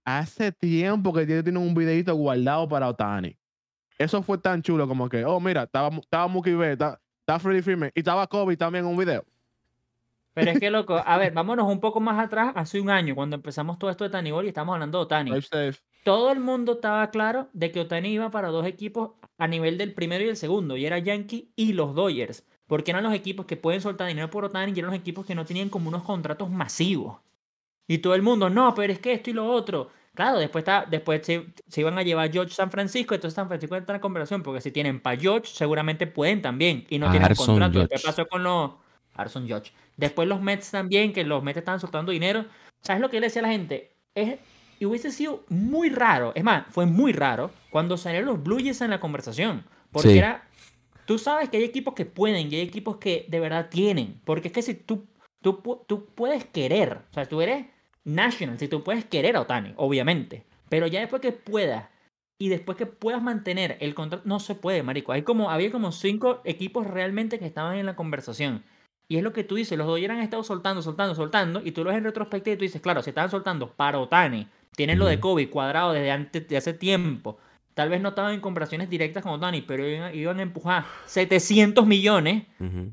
[0.05, 3.37] hace tiempo que tiene tiene un videito guardado para Otani.
[3.99, 7.63] Eso fue tan chulo como que, oh, mira, estaba, estaba Mookie Betts, estaba, estaba Freddie
[7.63, 9.25] Freeman y estaba Kobe también en un video.
[10.35, 13.37] Pero es que, loco, a ver, vámonos un poco más atrás, hace un año, cuando
[13.37, 15.33] empezamos todo esto de Tanibol y estamos hablando de Otani.
[16.05, 19.95] Todo el mundo estaba claro de que Otani iba para dos equipos a nivel del
[19.95, 23.57] primero y el segundo, y era Yankee y los Dodgers, porque eran los equipos que
[23.57, 26.49] pueden soltar dinero por Otani y eran los equipos que no tenían como unos contratos
[26.49, 27.19] masivos.
[27.89, 29.91] Y todo el mundo, no, pero es que esto y lo otro.
[30.15, 33.49] Claro, después, está, después se, se iban a llevar a George San Francisco, entonces San
[33.49, 37.35] Francisco entra en conversación, porque si tienen para George, seguramente pueden también, y no tienen
[37.35, 37.81] contrato.
[37.81, 38.03] Judge.
[38.05, 38.73] pasó con los
[39.15, 39.73] Arson Judge.
[39.97, 42.45] Después los Mets también, que los Mets estaban soltando dinero.
[42.83, 43.93] ¿Sabes lo que le decía a la gente?
[44.15, 44.39] Es,
[44.81, 48.81] y hubiese sido muy raro, es más, fue muy raro cuando salieron los Blue Jays
[48.81, 49.65] en la conversación.
[49.93, 50.19] Porque Sí.
[50.19, 50.48] era,
[51.09, 54.21] tú sabes que hay equipos que pueden y hay equipos que de verdad tienen.
[54.27, 55.07] Porque es que si tú,
[55.41, 57.65] tú, tú puedes querer, o sea, tú eres
[58.05, 60.45] national, si tú puedes querer a Otani, obviamente.
[60.69, 61.89] Pero ya después que puedas
[62.39, 65.13] y después que puedas mantener el contrato, no se puede, marico.
[65.13, 68.63] Hay como, había como cinco equipos realmente que estaban en la conversación.
[69.09, 71.85] Y es lo que tú dices, los Dodgers han estado soltando, soltando, soltando, y tú
[71.85, 74.47] lo ves en retrospectiva y tú dices, claro, si estaban soltando para Otani,
[74.77, 75.19] tienen lo de.
[75.19, 77.39] Kobe cuadrado desde antes de hace tiempo.
[77.79, 81.87] Tal vez no estaban en conversaciones directas con Otani, pero iban, iban a empujar 700
[81.87, 82.43] millones.
[82.59, 82.93] Ujú.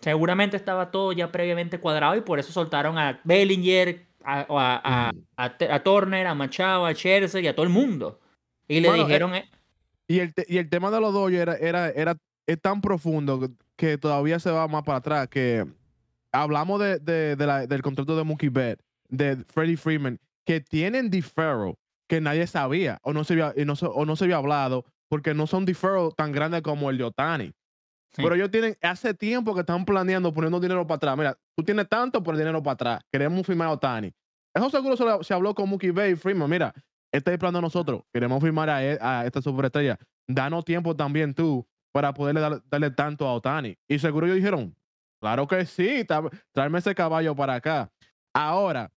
[0.00, 5.54] Seguramente estaba todo ya previamente cuadrado y por eso soltaron a Bellinger, a, a, a,
[5.74, 8.18] a, Turner, a Machado, a Scherzer y a todo el mundo.
[8.66, 9.48] Y le Bueno, eh, dijeron, eh,
[10.08, 13.52] Y el, te- y el tema de los Dodgers era, era, era, es tan profundo
[13.76, 15.28] que- todavía se va más para atrás.
[15.28, 15.64] Que
[16.32, 21.08] hablamos de, de- de la- del contrato de Mookie Betts, de Freddie Freeman, que tienen
[21.08, 21.76] deferral
[22.08, 25.46] que nadie sabía o no se había, no o no se había hablado porque no
[25.46, 27.46] son deferral tan grandes como el de Otani.
[28.10, 28.22] Sí.
[28.22, 31.16] Pero ellos tienen, hace tiempo que están planeando poniendo dinero para atrás.
[31.18, 33.00] Mira, tú tienes tanto por dinero para atrás.
[33.12, 34.12] Queremos firmar a Otani.
[34.54, 36.48] Eso seguro se, lo- se habló con Mookie Betts y Freeman.
[36.48, 36.72] Mira,
[37.12, 38.02] este es el plan de nosotros.
[38.12, 39.98] Queremos firmar a, e- a esta superestrella.
[40.26, 43.76] Danos tiempo también tú para poderle dar- darle tanto a Otani.
[43.88, 44.74] Y seguro ellos dijeron,
[45.20, 46.06] claro que sí,
[46.52, 47.90] tráeme ese caballo para acá.
[48.34, 48.90] Ahora,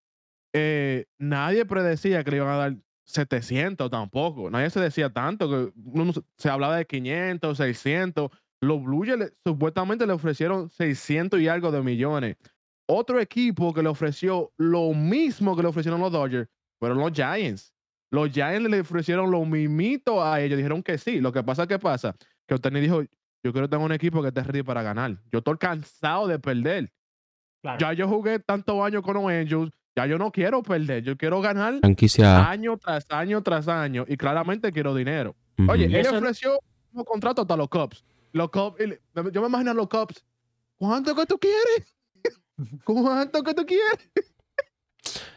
[0.53, 4.49] eh, nadie predecía que le iban a dar 700 tampoco.
[4.49, 5.49] Nadie se decía tanto.
[5.49, 8.29] que uno se- hablaba de 500, 600.
[8.61, 12.37] Los Blue Jays supuestamente le ofrecieron 600 y algo de millones.
[12.87, 16.49] Otro equipo que le ofreció lo mismo que le ofrecieron los Dodgers
[16.79, 17.73] fueron los Giants.
[18.11, 20.57] Los Giants le ofrecieron lo mismito a ellos.
[20.57, 21.21] Dijeron que sí.
[21.21, 22.15] Lo que pasa, ¿qué pasa?
[22.47, 23.01] Que Otani dijo,
[23.43, 25.17] yo quiero tener un equipo que esté ready para ganar.
[25.31, 26.91] Yo estoy cansado de perder.
[27.63, 29.71] claro, Ya yo jugué tantos años con los Angels.
[29.95, 31.03] Ya yo no quiero perder.
[31.03, 32.49] Yo quiero ganar Franquicia.
[32.49, 34.05] año tras año tras año.
[34.07, 35.35] Y claramente quiero dinero.
[35.67, 36.59] Oye, él ofreció
[36.93, 38.03] un contrato hasta los Cubs.
[38.31, 38.77] Los Cubs,
[39.33, 40.23] yo me imagino a los Cubs.
[40.77, 41.95] ¿Cuánto que tú quieres?
[42.83, 44.09] ¿Cuánto que tú quieres?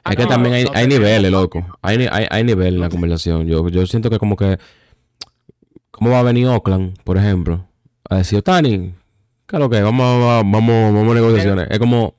[0.07, 1.67] Es que no, también hay, niveles, loco.
[1.83, 3.47] Hay, hay, hay nivel en la conversación.
[3.47, 4.59] Yo, yo siento que como que...
[5.91, 7.67] ¿Cómo va a venir Oakland, por ejemplo?
[8.11, 8.95] A decir, Tani,
[9.47, 9.81] ¿qué es lo que?
[9.81, 11.69] Vamos, a- vamos, vamos a negociaciones.
[11.71, 12.15] Es como...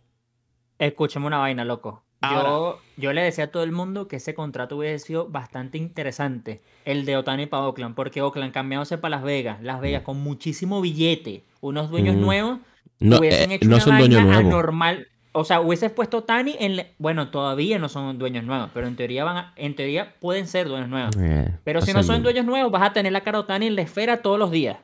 [0.79, 2.04] escúchame una vaina, loco.
[2.21, 5.77] Ahora- Yo, yo le decía a todo el mundo que ese contrato hubiese sido bastante
[5.77, 10.19] interesante, el de Otani para Oakland, porque Oakland cambiándose para Las Vegas, Las Vegas con
[10.21, 12.21] muchísimo billete, unos dueños Mm.
[12.21, 12.59] nuevos,
[12.99, 14.53] No, hubiesen eh, hecho no una son dueños vaina nuevos.
[14.53, 15.07] anormal.
[15.37, 16.87] O sea, hubieses puesto Tani en...
[16.97, 20.69] Bueno, todavía no son dueños nuevos, pero en teoría van a- en teoría pueden ser
[20.69, 21.13] dueños nuevos.
[21.19, 22.23] Eh, Pero si no son bien.
[22.23, 24.77] dueños nuevos, vas a tener la cara de Otani en la esfera todos los días.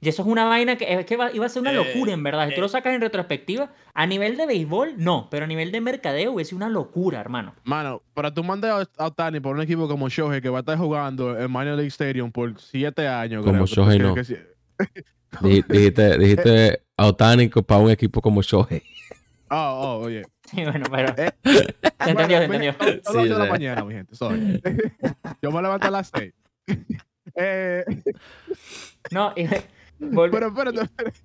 [0.00, 2.12] Y eso es una vaina que, es que va- iba a ser una Eh, locura,
[2.12, 2.44] en verdad.
[2.48, 2.62] Si tú eh.
[2.62, 5.28] lo sacas en retrospectiva, a nivel de béisbol, no.
[5.30, 7.52] Pero a nivel de mercadeo hubiese una locura, hermano.
[7.64, 10.78] Mano, para tú mandar a Otani por un equipo como Shohei que va a estar
[10.78, 13.44] jugando en Minor League Stadium por siete años.
[13.44, 14.14] Como creo, Shohei no.
[14.14, 14.36] que sí-
[15.42, 18.82] Di- Dijiste, dijiste autánico para un equipo como Shohei.
[19.50, 19.56] Oh,
[20.00, 20.22] oh, oye.
[20.44, 21.12] Sí, bueno, pero...
[21.16, 21.32] Eh,
[22.04, 23.00] Se entendió, se Bueno, entendió.
[23.04, 24.14] Sí, de la mañana, mi gente.
[24.14, 24.60] sorry.
[25.42, 26.32] Yo me levanto a las seis.
[27.34, 27.84] Eh,
[29.10, 29.46] No, y-
[29.98, 30.80] pero espérate.
[30.82, 31.20] espérate.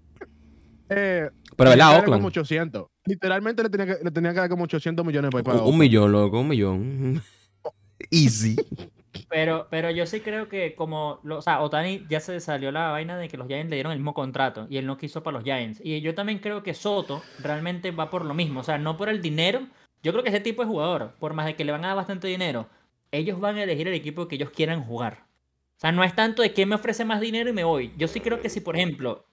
[0.90, 2.14] Eh, Pero ¿verdad, Oakland?
[2.14, 2.86] como 800.
[3.06, 5.74] Literalmente le tenía que, le tenía que dar como 800 millones para ir para Un,
[5.74, 7.22] un millón, loco, un millón.
[8.12, 8.56] Easy.
[9.30, 12.90] Pero, pero yo sí creo que como, lo- o sea, Otani ya se salió la
[12.92, 15.38] vaina de que los Giants le dieron el mismo contrato y él no quiso para
[15.38, 15.80] los Giants.
[15.84, 19.10] Y yo también creo que Soto realmente va por lo mismo, o sea, no por
[19.10, 19.62] el dinero.
[20.04, 21.96] Yo creo que ese tipo de jugador, por más de que le van a dar
[21.98, 22.68] bastante dinero,
[23.12, 25.23] ellos van a elegir el equipo que ellos quieran jugar.
[25.84, 27.92] O sea, no es tanto de quién me ofrece más dinero y me voy.
[27.98, 29.26] Yo sí creo que si, por ejemplo,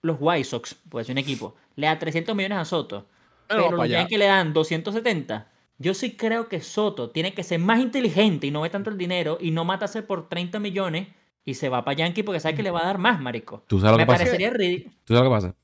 [0.00, 3.06] los White Sox, puede ser un equipo, le da 300 millones a Soto,
[3.46, 3.98] Pero va pero los allá.
[4.00, 5.50] Yankees le dan 270.
[5.76, 8.96] Yo sí creo que Soto tiene que ser más inteligente y no ve tanto el
[8.96, 11.08] dinero y no matarse por 30 millones
[11.44, 13.64] y se va para Yankee porque sabe que le va a dar más, marico.
[13.66, 14.18] ¿Tú sabes lo Me que pasa?
[14.24, 14.94] parecería ridículo.
[15.04, 15.54] ¿Tú sabes lo que pasa?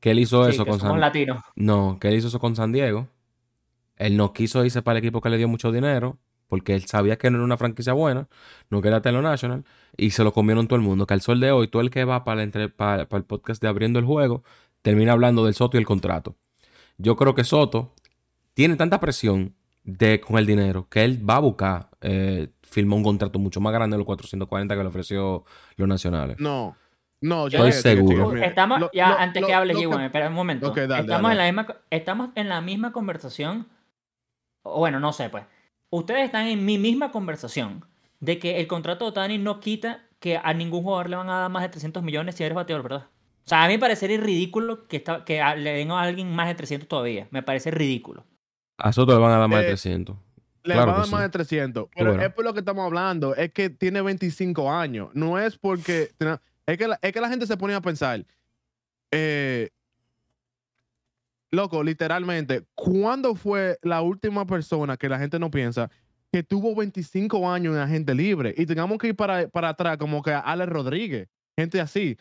[0.00, 1.42] Que él hizo Sí, eso que con San latinos.
[1.56, 3.08] No, que él hizo eso con San Diego.
[3.96, 6.18] Él no quiso irse para el equipo que le dio mucho dinero
[6.50, 8.28] porque él sabía que no era una franquicia buena,
[8.68, 9.64] no quería Telo National
[9.96, 11.06] y se lo comieron todo el mundo.
[11.06, 13.24] Que al sol de hoy, todo el que va para, la entre- para, para el
[13.24, 14.44] podcast de Abriendo el Juego
[14.82, 16.36] termina hablando del Soto y el contrato.
[16.98, 17.94] Yo creo que Soto
[18.52, 23.04] tiene tanta presión de, con el dinero que él va a buscar eh, firmar un
[23.04, 25.44] contrato mucho más grande de los 440 que le ofreció
[25.76, 26.36] los nacionales.
[26.38, 26.76] No.
[27.22, 28.36] No, Yo- chequete, Estoy seguro.
[28.36, 30.70] Estamos, Lo- ya lo- antes lo- que hables, G1, espera un momento.
[30.70, 31.32] Dale, estamos, dale.
[31.32, 33.68] En la misma, estamos en la misma conversación.
[34.62, 35.44] O bueno, no sé, pues.
[35.90, 37.84] Ustedes están en mi misma conversación
[38.20, 41.40] de que el contrato de Otani no quita que a ningún jugador le van a
[41.40, 43.06] dar más de 300 millones si eres bateador, ¿verdad?
[43.44, 46.30] O sea, a mí me parecería ridículo que, está, que a- le den a alguien
[46.34, 47.26] más de 300 todavía.
[47.30, 48.24] Me parece ridículo.
[48.78, 50.16] A Soto le van a dar más de Eh, 300.
[50.62, 51.12] Le Claro van a dar sí.
[51.12, 51.88] más de 300.
[51.96, 52.22] Pero bueno.
[52.26, 53.34] es por lo que estamos hablando.
[53.34, 55.08] Es que tiene 25 años.
[55.14, 56.10] No es porque.
[56.66, 58.24] Es que la, es que la gente se ponía a pensar.
[59.10, 59.70] eh,
[61.50, 65.90] loco, literalmente, ¿cuándo fue la última persona que la gente no piensa
[66.32, 68.54] que tuvo 25 años en agente libre?
[68.56, 72.16] Y tengamos que ir para, para atrás, como que Alex Rodríguez, gente así.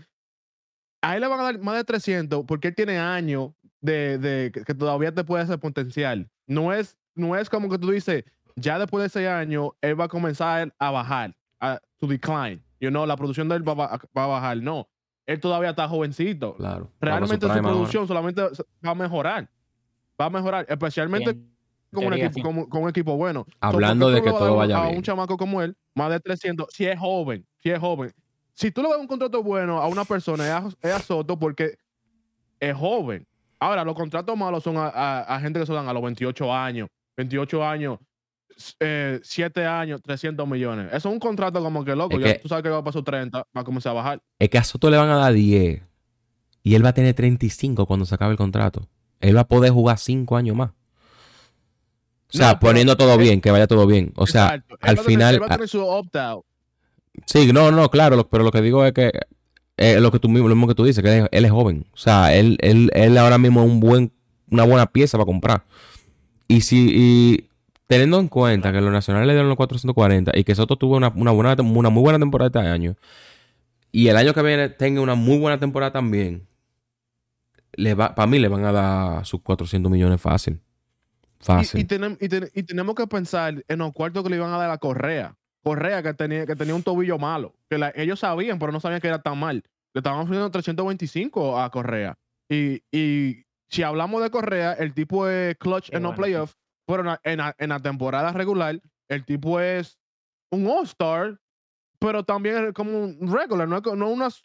[1.01, 4.51] A él le van a dar más de 300 porque él tiene años de, de
[4.51, 6.30] que todavía te puede hacer potencial.
[6.47, 8.25] No es, no es como que tú dices,
[8.55, 12.61] ya después de ese año, él va a comenzar a bajar, a to decline.
[12.82, 14.57] You know, la producción de él va a bajar.
[14.57, 14.89] No,
[15.32, 16.55] él todavía está jovencito.
[16.55, 16.91] Claro.
[16.99, 18.41] Realmente su producción solamente
[18.86, 19.49] va a mejorar.
[20.19, 21.49] Va a mejorar, especialmente En
[21.93, 22.41] con un, equipo, sí.
[22.41, 23.45] con, con un equipo bueno.
[23.61, 24.97] Hablando ¿por de que a todo vaya a bien.
[24.97, 28.11] un chamaco como él, más de 300, si es joven, si es joven.
[28.53, 31.38] Si tú le das un contrato bueno a una persona, es a, es a Soto
[31.39, 31.77] porque
[32.59, 33.25] es joven.
[33.59, 36.53] Ahora, los contratos malos son a, a- a gente que se dan a los 28
[36.53, 37.99] años, 28 años,
[38.57, 40.87] 7 años, 300 millones.
[40.87, 42.17] Eso es un contrato como que loco.
[42.17, 44.21] Es ya que- tú sabes que va a pasar 30, va a comenzar a bajar.
[44.37, 45.81] Es que a Soto le van a dar 10.
[46.63, 48.87] Y él va a tener 35 cuando se acabe el contrato.
[49.21, 50.71] Él va a poder jugar 5 años más.
[52.31, 54.13] O sea, No, poniendo todo eh, bien, que vaya todo bien.
[54.15, 54.75] O sea, Exacto.
[54.81, 55.33] Al tener- final.
[55.35, 56.45] él va a tener su opt-out.
[57.25, 59.11] Sí, no, no, claro, lo- pero lo que digo es que
[59.77, 61.51] es lo que tú mismo, lo mismo que tú dices, que él, es- él es
[61.51, 61.85] joven.
[61.93, 64.11] O sea, él, él, él ahora mismo es un buen,
[64.51, 65.63] una buena pieza para comprar.
[66.47, 67.48] Y si, y
[67.89, 71.09] teniendo en cuenta que los nacionales le dieron los 440 y que Soto tuvo una,
[71.15, 72.95] una buena, una muy buena temporada este año,
[73.91, 76.47] y el año que viene tenga una muy buena temporada también,
[77.73, 80.59] le va, para mí le van a dar sus 400 millones fácil.
[81.39, 81.79] Fácil.
[81.79, 84.51] Y, y, tenem- y ten- y tenemos que pensar en los cuartos que le iban
[84.53, 85.35] a dar a Correa.
[85.63, 87.55] Correa que tenía, que tenía un tobillo malo.
[87.69, 89.63] Que la- ellos sabían, pero no sabían que era tan mal.
[89.93, 92.17] Le estaban ofreciendo 325 a Correa.
[92.49, 96.31] Y, y si hablamos de Correa, el tipo es clutch Qué en los bueno, sí.
[96.31, 96.57] playoffs.
[96.89, 99.99] Pero en la, en la- en la temporada regular, el tipo es
[100.51, 101.39] un All-Star,
[101.99, 103.67] pero también es como un regular.
[103.67, 104.41] No no unas.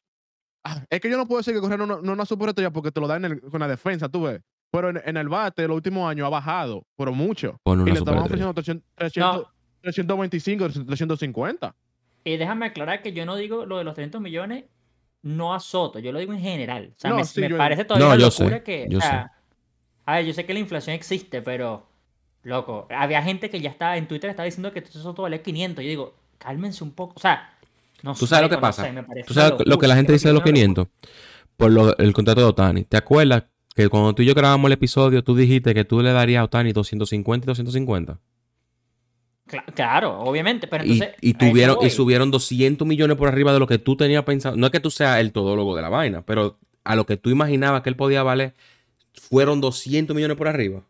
[0.62, 2.90] Ah, Es que yo no puedo decir que Correa no, no, no una superestrella porque
[2.92, 4.42] te lo dan en el- con la defensa, tú ves.
[4.70, 7.58] Pero en, en el bate, los últimos años ha bajado, pero mucho.
[7.64, 8.20] Y una le superestrella.
[8.24, 9.52] ofreciendo 300, 300, No.
[9.80, 11.74] 325, 350.
[12.24, 14.64] Y déjame aclarar que yo no digo lo de los 300 millones
[15.22, 16.92] no a Soto, yo lo digo en general.
[16.94, 18.86] O sea, No, me, sí, me yo- parece todavía No, una yo locura sé, que.
[18.90, 19.32] yo o sea,
[20.06, 21.86] A ver, yo sé que la inflación existe, pero.
[22.44, 25.82] Loco, había gente que ya estaba en Twitter estaba diciendo que Soto valía 500.
[25.84, 27.14] Yo digo, cálmense un poco.
[27.16, 27.50] O sea,
[28.02, 28.84] no ¿Tú sabes lo que no pasa?
[28.84, 30.88] sé, me parece ¿Tú sabes lo que la gente dice de los parece una 500?
[31.56, 32.84] por lo- el contrato de Otani.
[32.84, 36.12] ¿Te acuerdas que cuando tú y yo grabamos el episodio, tú dijiste que tú le
[36.12, 38.18] darías a Otani 250 y 250?
[39.46, 40.66] Cla- claro, obviamente.
[40.66, 41.16] Pero Y, entonces.
[41.20, 44.56] y eso tuvieron, y subieron 200 millones por arriba de lo que tú tenías pensado.
[44.56, 47.30] No es que tú seas el todólogo de la vaina, pero a lo que tú
[47.30, 48.54] imaginabas que él podía valer,
[49.14, 50.82] fueron 200 millones por arriba.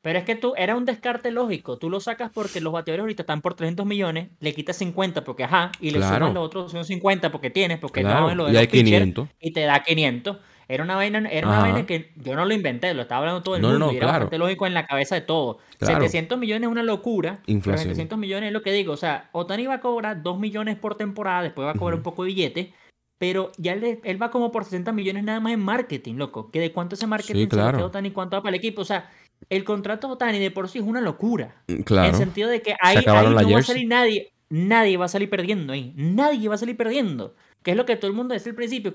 [0.00, 1.76] Pero es que tú, era un descarte lógico.
[1.78, 5.44] Tú lo sacas porque los bateadores ahorita están por 300 millones, le quitas 50 porque
[5.44, 6.26] ajá, y le Claro.
[6.26, 8.66] sumas los otros 150 porque tienes, porque no Claro, es lo de y los hay
[8.68, 9.28] pitchers, 500.
[9.40, 10.36] y te da 500.
[10.70, 13.56] Era una vaina, era una vaina que yo no lo inventé, lo estaba hablando todo
[13.56, 14.12] el No, no, mundo no, y era claro.
[14.18, 15.58] bastante lógico en la cabeza de todo.
[15.78, 15.94] Claro.
[15.94, 17.40] 700 millones es una locura.
[17.46, 17.84] Inflación.
[17.88, 18.92] 700 millones es lo que digo.
[18.92, 22.02] O sea, Otani va a cobrar 2 millones por temporada, después va a cobrar un
[22.02, 22.74] poco de billete,
[23.18, 26.50] pero ya él, él va como por 60 millones nada más en marketing, loco.
[26.50, 27.78] Que de cuánto ese marketing se le claro.
[27.78, 28.82] queda a Otani, cuánto va para el equipo.
[28.82, 29.10] O sea,
[29.50, 31.56] el contrato Otani de por sí es una locura.
[31.68, 32.16] Mm, En Claro.
[32.16, 34.32] sentido de que ahí, ahí no va a salir nadie.
[34.50, 35.92] Nadie va a salir perdiendo ahí.
[35.96, 37.34] Nadie va a salir perdiendo.
[37.62, 38.94] Que es lo que todo el mundo decía al principio.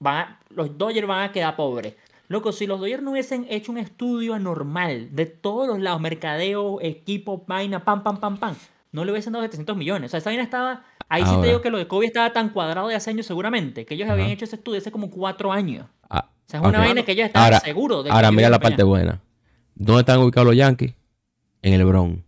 [0.00, 1.94] Van a- los Dodgers van a quedar pobres.
[2.28, 6.78] Loco, si los Dodgers no hubiesen hecho un estudio anormal de todos los lados, mercadeo,
[6.82, 8.54] equipo, vaina, pam, pam, pam, pam,
[8.92, 10.08] no le hubiesen dado 700 millones.
[10.08, 10.82] O sea, esa vaina estaba.
[11.08, 13.86] Ahí sí te digo que lo de Kobe estaba tan cuadrado de hace años, seguramente,
[13.86, 14.12] que ellos Ajá.
[14.14, 15.86] habían hecho ese estudio hace como cuatro años.
[16.10, 18.50] Ah, O sea, es una vaina que ellos estaban Ahora- seguros de que Ahora mira
[18.50, 19.20] la parte buena.
[19.78, 20.94] ¿Dónde están ubicados los Yankees?
[21.62, 22.20] En el Bronx.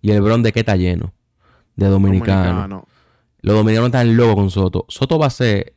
[0.00, 1.12] ¿Y el Bronx de qué está lleno?
[1.76, 2.44] De dominicanos.
[2.68, 2.86] Dominicano.
[3.40, 4.84] Los dominicanos están locos con Soto.
[4.88, 5.74] Soto va a ser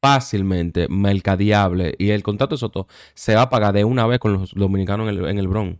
[0.00, 4.32] fácilmente mercadeable y el contrato de Soto se va a pagar de una vez con
[4.34, 5.78] los dominicanos en el, en el Bronx.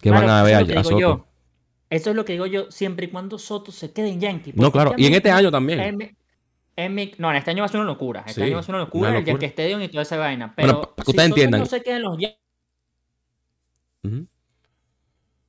[0.00, 1.00] Que Claro, van a eso ver es a, lo que a digo Soto.
[1.00, 1.26] yo.
[1.90, 4.52] Eso es lo que digo yo, siempre y cuando Soto se quede en Yankee.
[4.54, 4.94] No, porque claro.
[4.96, 5.80] Y en este año también.
[5.80, 6.10] en mi-
[6.76, 8.20] en mi- no, en este año va a ser una locura.
[8.26, 9.48] Este Sí, año va a ser una locura, una el Yankee locura.
[9.48, 10.46] Stadium y toda esa vaina.
[10.46, 11.60] Bueno, Pero pa- pa' que si ustedes Soto entiendan.
[11.60, 12.18] no se queda en los
[14.04, 14.26] Yan- Ujú.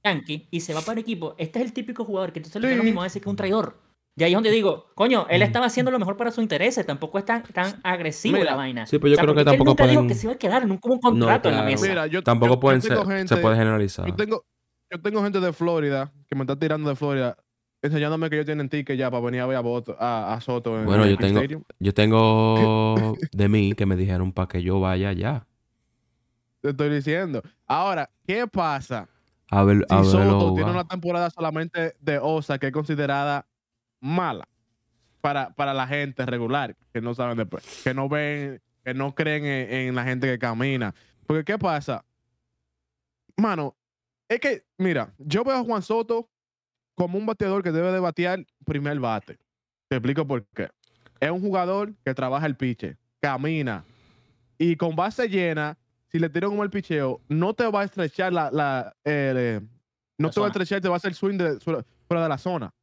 [0.03, 2.67] Yankees y se va para el equipo, este es el típico jugador que entonces lo
[2.67, 2.69] Sí.
[2.69, 3.81] que es lo mismo decir que es un traidor.
[4.17, 7.17] Y ahí es donde digo, coño, él estaba haciendo lo mejor para sus intereses, tampoco
[7.17, 8.85] es tan, tan agresivo Mira, la vaina.
[8.85, 10.37] sí, pero yo creo que es él tampoco nunca dijo pueden- que se iba a
[10.37, 11.87] quedar nunca hubo un contrato en la mesa.
[11.87, 14.07] Mira, yo, Tampoco yo- pueden ser, gente- se puede generalizar.
[14.07, 14.45] Yo tengo,
[14.91, 17.35] yo tengo gente de Florida que me está tirando de Florida
[17.81, 20.79] enseñándome que ellos tienen ticket ya para venir a ver a, Boto- a, a Soto
[20.79, 21.63] en Bueno, el yo Yankee tengo- Stadium.
[21.79, 25.45] Yo tengo de mí que me dijeron para que yo vaya allá.
[26.65, 27.43] Te estoy diciendo.
[27.67, 29.07] Ahora, ¿qué pasa
[29.51, 33.45] A ver, a si Soto tiene una temporada solamente de OSA que es considerada
[33.99, 34.47] mala
[35.21, 39.45] para, para la gente regular que no saben después, que no ven, que no creen
[39.45, 40.95] en, en la gente que camina?
[41.27, 42.03] Porque, ¿qué pasa?
[43.37, 43.75] Mano,
[44.27, 46.27] es que, mira, yo veo a Juan Soto
[46.95, 49.37] como un bateador que debe de batear primer bate.
[49.87, 50.69] Te explico por qué.
[51.19, 53.85] Es un jugador que trabaja el piche, camina
[54.57, 55.77] y con base llena,
[56.15, 59.59] si le tiran como el picheo, no te va a estrechar la, la eh,
[60.17, 62.37] no La te va a estrechar, te va a hacer swing de- fuera de la
[62.37, 62.73] zona.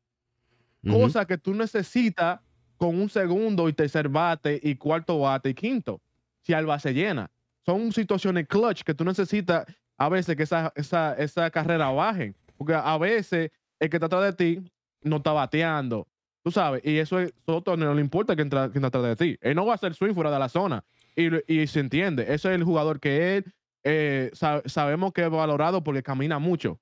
[0.87, 2.41] Cosa que tú necesitas
[2.77, 6.03] con un segundo y tercer bate y cuarto bate y quinto,
[6.43, 7.31] si al base llena.
[7.65, 9.65] Son situaciones clutch que tú necesitas
[9.97, 12.37] a veces que esa, esa, esa carrera bajen.
[12.59, 14.71] Porque a veces el que está atrás de ti
[15.01, 16.07] no está bateando.
[16.45, 19.17] Tú sabes, y eso es, Soto no le importa que entra, que está atrás de
[19.17, 19.39] ti.
[19.41, 20.85] Él no va a hacer swing fuera de la zona.
[21.15, 22.23] Y, y se entiende.
[22.25, 23.45] Ese es el jugador que él
[23.85, 26.81] eh, sa- sabemos que es valorado porque camina mucho.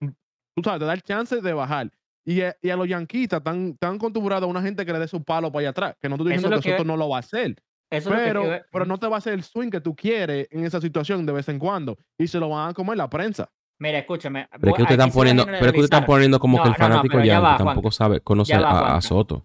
[0.00, 1.90] Tú sabes, te da el chance de bajar.
[2.24, 5.08] Y, a- y a los yanquistas están tan acostumbrados a una gente que le dé
[5.08, 7.16] su palo para allá atrás, que no estoy diciendo que, que- Soto no lo va
[7.16, 7.56] a hacer,
[7.90, 10.64] Eso que pero, pero no te va a hacer el swing que tú quieres en
[10.64, 11.98] esa situación de vez en cuando.
[12.16, 13.50] Y se lo van a comer la prensa.
[13.78, 14.48] Mira, escúchame.
[14.60, 16.72] Pero es que ustedes están poniendo, pero es que están poniendo como No, que el
[16.78, 17.90] no, no, fanático pero ya va, tampoco Juanca.
[17.96, 19.00] sabe, conoce Ya va, a-.
[19.00, 19.44] Soto.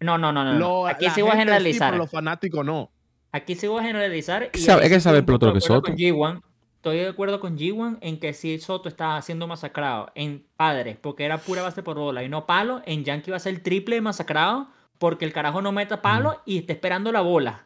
[0.00, 0.52] No, no, no, no.
[0.54, 0.58] no.
[0.58, 1.94] Lo- Aquí sí voy a sí, generalizar.
[1.96, 2.90] los fanáticos no.
[3.32, 4.50] Aquí sí voy a generalizar.
[4.50, 5.90] que y sabe- es que sabe estoy el pelotero de que acuerdo Soto.
[5.90, 6.42] con G1.
[6.76, 11.24] Estoy de acuerdo con G1 en que si Soto está siendo masacrado en padres porque
[11.26, 14.00] era pura base por bola y no palo, en Yankee va a ser el triple
[14.00, 14.68] masacrado
[14.98, 17.64] porque el carajo no meta palo y está esperando la bola.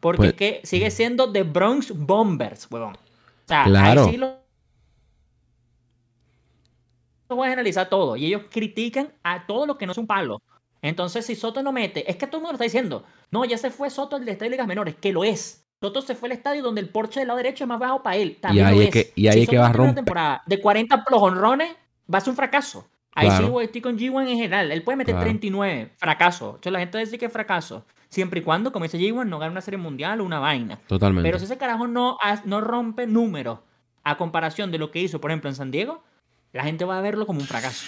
[0.00, 2.94] Porque Pues- es que sigue siendo The Bronx Bombers, huevón.
[2.94, 2.98] O
[3.48, 4.04] sea, Claro.
[4.04, 4.45] ahí sí lo...
[7.34, 8.16] voy a generalizar todo.
[8.16, 10.40] Y ellos critican a todo lo que no es un palo.
[10.82, 13.04] Entonces, si Soto no mete, es que todo el mundo lo está diciendo.
[13.30, 15.64] No, ya se fue Soto de Estadio de Ligas Menores, que lo es.
[15.80, 18.16] Soto se fue al estadio donde el porche del lado derecho es más bajo para
[18.16, 18.38] él.
[18.40, 19.86] También ahí lo es que- y ahí Si es que Soto va a tiene una
[19.88, 20.04] romper.
[20.04, 21.76] temporada de 40 los honrones,
[22.12, 22.88] va a ser un fracaso.
[23.14, 23.44] Ahí Claro.
[23.46, 24.70] sí voy, estoy con G1 en general.
[24.72, 25.24] Él puede meter Claro.
[25.24, 25.90] 39.
[25.96, 26.46] Fracaso.
[26.50, 27.84] Entonces la gente dice que es fracaso.
[28.08, 30.78] Siempre y cuando, como dice G1, no gane una serie mundial o una vaina.
[30.86, 31.26] Totalmente.
[31.26, 33.58] Pero si ese carajo no, no rompe números
[34.04, 36.02] a comparación de lo que hizo, por ejemplo, en San Diego,
[36.56, 37.84] la gente va a verlo como un fracaso.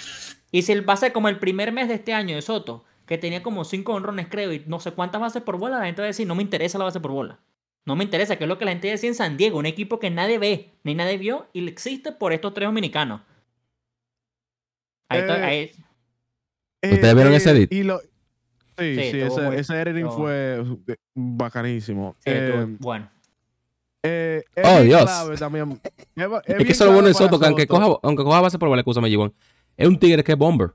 [0.52, 2.84] Y si él va a ser como el primer mes de este año de Soto,
[3.06, 6.02] que tenía como cinco honrones, creo, y no sé cuántas bases por bola, la gente
[6.02, 7.38] va a decir, no me interesa la base por bola.
[7.84, 9.98] No me interesa, que es lo que la gente decía en San Diego, un equipo
[9.98, 13.22] que nadie ve, ni nadie vio, y existe por estos tres dominicanos.
[15.08, 15.72] Ahí está- Eh, ahí-
[16.92, 17.72] ¿Ustedes vieron ese edit?
[17.72, 18.00] Y lo,
[18.78, 22.14] Sí, Sí, ese, muy- ese editing fue eh, bacanísimo.
[22.20, 23.10] Sí, Eh, bueno.
[24.02, 25.10] Eh, Oh, Dios.
[25.38, 25.80] también.
[26.16, 28.68] Es, que eso es lo bueno de Soto, que aunque coja, aunque coja base por
[28.68, 29.32] bola, escúchame, Gibón,
[29.76, 30.70] es un tigre que es bomber.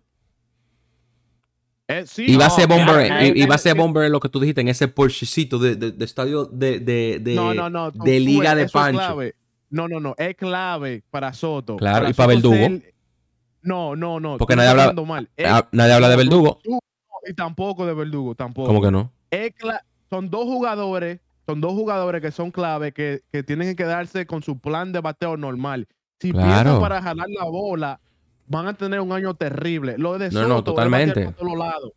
[1.88, 4.30] Eh, sí, Y va a ser bomber, y, y va a ser bomber lo que
[4.30, 8.55] tú dijiste en ese porchecito de, de, de estadio de, de, de, No, no, liga
[8.55, 9.19] de Pancho.
[9.69, 10.15] No, no, no.
[10.17, 11.76] Es clave para Soto.
[11.76, 12.55] Claro, y para Soto Verdugo.
[12.80, 12.93] ser-
[13.63, 14.38] No, no, no.
[14.38, 15.30] Porque nadie habla- mal.
[15.71, 16.59] Nadie habla de verdugo.
[17.28, 18.67] y tampoco de Verdugo, tampoco.
[18.67, 19.11] ¿Cómo que no?
[19.32, 23.76] Es cla- son dos jugadores, son dos jugadores que son clave, que, que tienen que
[23.76, 25.88] quedarse con su plan de bateo normal.
[26.20, 26.48] Si Claro.
[26.48, 28.00] piensan para jalar la bola,
[28.48, 29.96] van a tener un año terrible.
[29.98, 31.26] Lo de No, Soto no, es totalmente.
[31.26, 31.91] por todos lados.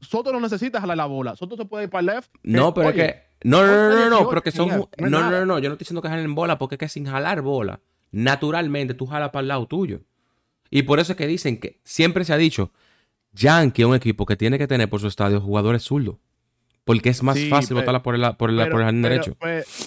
[0.00, 1.36] Soto no necesita jalar la bola.
[1.36, 2.30] Soto se puede ir para el left.
[2.42, 3.22] No, que, pero es que.
[3.48, 4.68] No, no, no, no, no, no, 18, pero que son.
[4.68, 6.88] no No, no, no, no, yo no estoy diciendo que jalen bola, porque es que
[6.88, 10.00] sin jalar bola, naturalmente tú jalas para el lado tuyo.
[10.70, 12.72] Y por eso es que dicen que siempre se ha dicho,
[13.32, 16.16] Yankee es un equipo que tiene que tener por su estadio jugadores zurdos.
[16.84, 19.14] Porque es más Sí, fácil pero- botarla por el, por el, por el jardín pero,
[19.14, 19.36] derecho.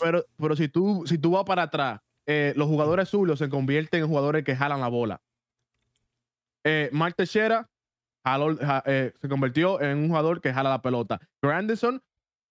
[0.02, 4.02] Pero, pero, si tú, si tú vas para atrás, eh, los jugadores zurdos se convierten
[4.02, 5.22] en jugadores que jalan la bola.
[6.64, 7.70] Eh, Mark Teixeira
[8.26, 11.20] jaló- ja- eh, se convirtió en un jugador que jala la pelota.
[11.42, 12.02] Grandison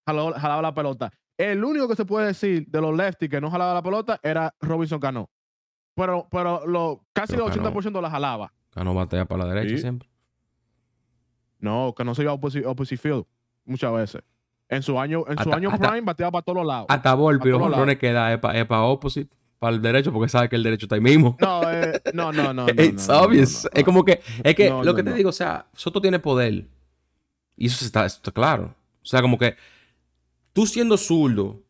[0.06, 1.12] jaló- jalaba la pelota.
[1.36, 4.54] El único que se puede decir de los lefty que no jalaba la pelota era
[4.60, 5.28] Robinson Cano.
[5.94, 8.52] Pero, pero lo, casi Pero el Cano- 80% la jalaba.
[8.70, 9.80] Cano batea para la derecha Sí.
[9.82, 10.08] siempre.
[11.58, 13.24] No, que no se iba a opposite, opposite field
[13.64, 14.22] muchas veces.
[14.68, 16.86] En su año, en su Hasta- año hasta- prime bateaba para todos lados.
[16.88, 20.56] Hasta Volpi, los jonrones que da es para opposite, para el derecho, porque sabe que
[20.56, 21.36] el derecho está ahí mismo.
[21.40, 22.66] No, eh, no, no, no.
[22.76, 23.64] It's no, no, obvious.
[23.64, 23.78] no, no.
[23.78, 26.66] Es como que, es que lo que te digo, o sea, Soto tiene poder.
[27.56, 28.74] Y eso está, eso está claro.
[29.02, 29.56] O sea, como que
[30.52, 31.62] tú siendo zurdo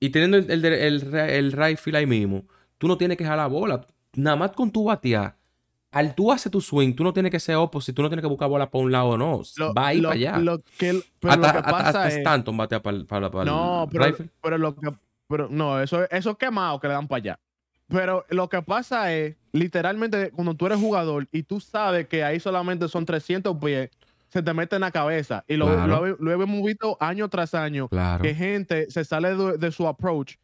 [0.00, 2.44] y teniendo el, el, el, el right field ahí mismo,
[2.78, 3.86] tú no tienes que jalar bola.
[4.14, 5.36] Nada más con tu batear.
[5.92, 8.28] Al tú hacer tu swing, tú no tienes que ser opposite, tú no tienes que
[8.28, 9.42] buscar bola para un lado o no.
[9.56, 10.38] Lo- Va a ir lo- para allá.
[10.38, 13.44] Lo que, pero hasta lo que hasta- pasa hasta es, Stanton batea para, para, para
[13.50, 14.88] no, el pero, pero lo que,
[15.26, 17.40] pero no, eso, eso es quemado que le dan para allá.
[17.88, 22.38] Pero lo que pasa es, literalmente, cuando tú eres jugador y tú sabes que ahí
[22.38, 23.90] solamente son 300 pies,
[24.28, 25.44] se te mete en la cabeza.
[25.48, 26.06] Y lo, Claro.
[26.06, 28.22] lo, lo hemos visto año tras año, Claro.
[28.22, 30.34] que gente se sale de, de su approach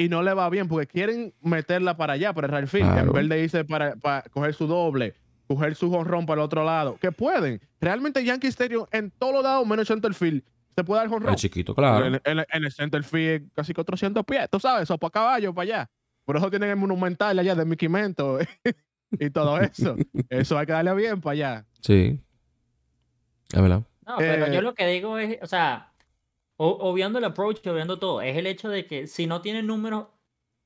[0.00, 3.06] y no le va bien porque quieren meterla para allá, para el right field, Claro.
[3.08, 5.14] en vez de irse para, para coger su doble,
[5.46, 6.96] coger su jonrón para el otro lado.
[7.00, 7.60] Que pueden.
[7.80, 10.42] Realmente Yankee Stadium en todos los lados, menos center field,
[10.76, 11.30] se puede dar jonrón.
[11.32, 12.06] El chiquito, claro.
[12.06, 15.52] En, en- en el center field casi que 400 pies, tú sabes, eso para caballo,
[15.54, 15.90] para allá.
[16.24, 18.38] Por eso tienen el monumental allá de Mickey Mento
[19.12, 19.96] y todo eso.
[20.28, 21.66] Eso hay que darle bien para allá.
[21.80, 22.20] Sí.
[23.52, 23.82] Es verdad.
[24.06, 25.89] No, pero Eh, yo lo que digo es, o sea,
[26.62, 30.06] obviando el approach, obviando todo, es el hecho de que si no tienen números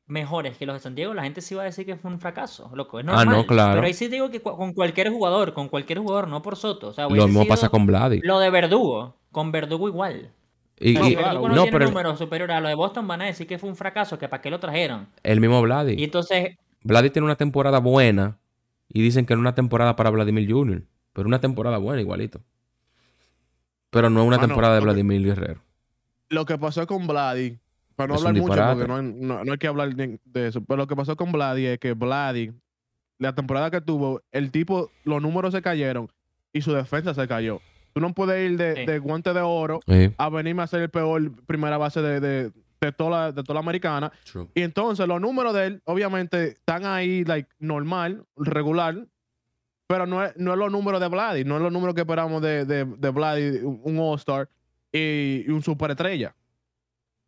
[0.06, 2.18] mejores que los de San Diego, la gente sí va a decir que fue un
[2.20, 3.46] fracaso, loco, es Ah, no, normal.
[3.46, 3.74] claro.
[3.74, 6.88] Pero ahí sí digo que cu- con cualquier jugador, con cualquier jugador, no por Soto.
[6.88, 8.20] O sea, Lo mismo pasa con Vladi.
[8.22, 10.30] Lo de Verdugo, con Verdugo igual.
[10.78, 13.26] Y, y- Verdugo no, no, tiene pero números superiores a lo de Boston, van a
[13.26, 15.06] decir que fue un fracaso, que para qué lo trajeron.
[15.22, 15.94] el mismo Vladi.
[15.96, 18.38] Y entonces, Vladi tiene una temporada buena
[18.88, 20.82] y dicen que no es una temporada para Vladimir Jr.,
[21.14, 22.40] pero una temporada buena igualito.
[23.90, 25.60] Pero no es una Mano, temporada de Vladimir Guerrero.
[26.30, 27.58] Lo que pasó con Vladi,
[27.96, 30.18] para no Es hablar mucho, porque no, hay- no- no hay que hablar de,
[30.48, 32.52] eso, pero lo que pasó con Vladi es que Vladi,
[33.18, 36.10] la temporada que tuvo, el tipo, los números se cayeron
[36.52, 37.60] y su defensa se cayó.
[37.92, 38.86] Tú no puedes ir de, Sí.
[38.86, 42.50] de guante de oro Sí, a venirme a ser el peor primera base de, de,
[42.80, 44.10] de toda, la, de toda la americana.
[44.24, 44.48] true.
[44.54, 49.06] Y entonces los números de él, obviamente, están ahí, like, normal, regular,
[49.86, 52.42] pero no es, no es los números de Vladi, no es los números que esperamos
[52.42, 54.48] de, de, de Vladi, un All-Star
[54.94, 56.34] y, y un superestrella.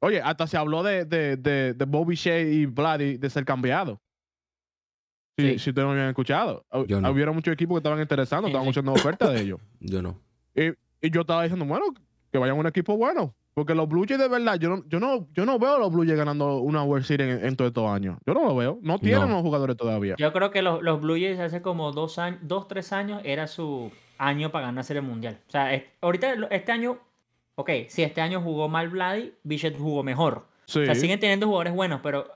[0.00, 4.00] Oye, hasta se habló de, de, de, de Bobby Shea y Vladi de ser cambiado.
[5.38, 5.58] Si, Sí.
[5.58, 6.64] si ustedes no habían escuchado.
[6.86, 7.10] Yo no.
[7.10, 9.60] Hubieron muchos equipos que estaban interesando, estaban haciendo ofertas de ellos.
[9.80, 10.20] Yo no.
[10.54, 10.68] Y,
[11.06, 11.84] y yo estaba diciendo, bueno,
[12.32, 13.34] que vayan a un equipo bueno.
[13.52, 15.90] Porque los Blue Jays de verdad, yo no, yo no, yo no veo a los
[15.90, 18.18] Blue Jays ganando una World Series en, en todos estos años.
[18.26, 18.78] Yo no lo veo.
[18.82, 19.36] No tienen No.
[19.36, 20.14] los jugadores todavía.
[20.18, 23.46] yo creo que los, los Blue Jays hace como dos años, dos, tres años era
[23.46, 25.40] su año para ganar Serie Mundial.
[25.48, 26.98] O sea, es- ahorita este año,
[27.56, 30.46] ok, si este año jugó mal Vladi, Bichette jugó mejor.
[30.66, 30.80] Sí.
[30.80, 32.26] O sea, siguen teniendo jugadores buenos, pero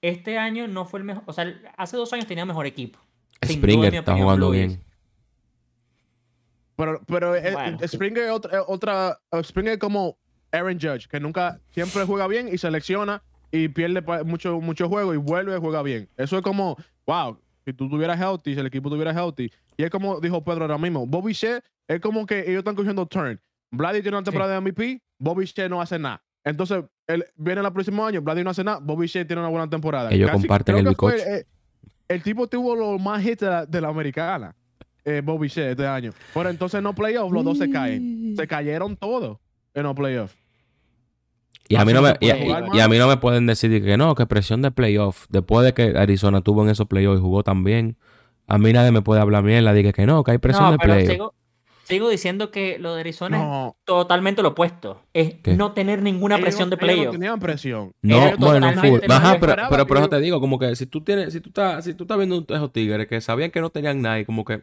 [0.00, 1.24] este año no fue el mejor.
[1.26, 2.98] O sea, hace dos años tenía mejor equipo.
[3.42, 4.84] Sin duda, en Springer mi está opinión, jugando Blue bien.
[6.76, 7.88] Pero, pero eh, Bueno, eh.
[7.88, 10.18] Springer es otra, eh, otra Springer es como
[10.52, 15.16] Aaron Judge, que nunca, siempre juega bien y selecciona y pierde mucho, mucho juego y
[15.16, 16.08] vuelve y juega bien.
[16.16, 19.50] Eso es como, wow, si tú tuvieras healthy, si el equipo tuviera healthy.
[19.76, 23.06] Y es como dijo Pedro ahora mismo, Bobby Shea es como que ellos están cogiendo
[23.06, 23.40] turn.
[23.70, 26.22] Vladi tiene una temporada de MVP, Bobby Shea no hace nada.
[26.44, 29.68] Entonces, él, viene el próximo año, Vladi no hace nada, Bobby Shea tiene una buena
[29.68, 30.10] temporada.
[30.10, 31.16] Ellos comparten creo el bizcocho.
[31.16, 31.46] eh,
[32.08, 34.54] el tipo tuvo los más hits de la, de la americana,
[35.04, 36.12] eh, Bobby Shea este año.
[36.34, 38.34] Pero entonces no playoff, los dos se caen.
[38.36, 39.38] se cayeron todos
[39.74, 40.36] en los playoffs.
[41.68, 42.30] Y a, mí no me, y,
[42.80, 45.26] a mí no me pueden decir que no, que presión de playoff.
[45.28, 47.96] Después de que Arizona tuvo en esos playoffs y jugó tan bien,
[48.48, 49.72] a mí nadie me puede hablar mierda.
[49.72, 51.12] Dije que no, que hay presión No, de playoff.
[51.12, 51.34] sigo,
[51.90, 55.02] sigo diciendo que lo de Arizona es totalmente lo opuesto.
[55.12, 55.54] Es ¿Qué?
[55.54, 57.06] no tener ninguna ellos presión de playoff.
[57.06, 57.92] No tenían presión.
[58.02, 59.00] No, bueno, totalmente full.
[59.08, 61.50] no Ajá, pero, pero por eso te digo, como que si tú tienes, si tú
[61.50, 64.62] estás, si tú estás viendo esos tigres que sabían que no tenían nadie, como que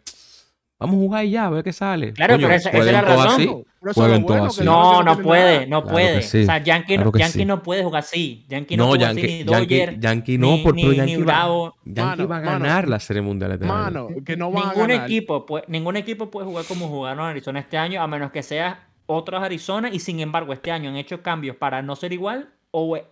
[0.79, 2.13] vamos a jugar y ya, a ver qué sale.
[2.13, 3.27] Claro, pero esa- esa es la razón.
[3.27, 3.49] así.
[3.95, 4.63] Bueno, así.
[4.63, 6.21] No, no puede, no Claro puede.
[6.21, 7.45] sí, O sea, Yankee, claro no, Yankee sí.
[7.45, 8.45] no puede jugar así.
[8.49, 10.87] Yankee no, No, puede jugar Yankee, así, ni Yankee, Dodger, Yankee no, ni, por- pero
[10.89, 11.75] ni- Yankee ni va- Bravo.
[11.85, 12.51] Yankee Mano, va a mano.
[12.65, 13.73] ganar la Serie Mundial este año.
[13.73, 15.05] Mano, que no van a Ningún ganar.
[15.05, 18.87] equipo, puede, ningún equipo puede jugar como jugaron Arizona este año, a menos que sea
[19.05, 22.97] otros Arizona, y sin embargo, este año han hecho cambios para no ser igual, o
[22.97, 23.05] eh,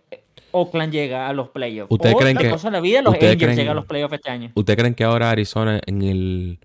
[0.50, 1.90] Oakland llega a los playoffs.
[1.90, 4.14] ¿Ustedes o, creen que- cosa de la vida, los Angels creen- llegan a los playoffs
[4.14, 4.50] este año.
[4.54, 6.58] ¿Ustedes creen que ahora Arizona en el...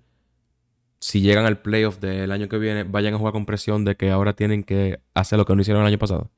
[1.02, 4.12] Si llegan al playoff del año que viene, vayan a jugar con presión de que
[4.12, 6.30] ahora tienen que hacer lo que no hicieron el año pasado?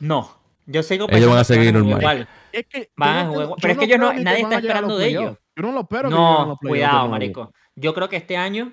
[0.00, 0.28] No,
[0.66, 2.00] yo sigo Ellos van a pensando que seguir normal.
[2.00, 2.28] igual.
[2.52, 4.98] Es que Van yo a jugar- pero es yo que ellos no- nadie está esperando
[4.98, 5.38] de ellos.
[5.54, 7.52] Yo no lo espero que lleguen a No, cuidado, marico.
[7.76, 8.72] Yo creo que este año,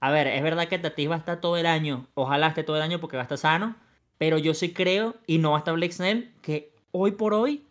[0.00, 2.76] a ver, es verdad que Tatis va a estar todo el año, ojalá esté todo
[2.76, 3.76] el año porque va a estar sano,
[4.16, 7.66] pero yo sí creo, y no va a estar Blake Snell, que hoy por hoy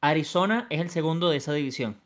[0.00, 1.96] Arizona es el segundo de esa división.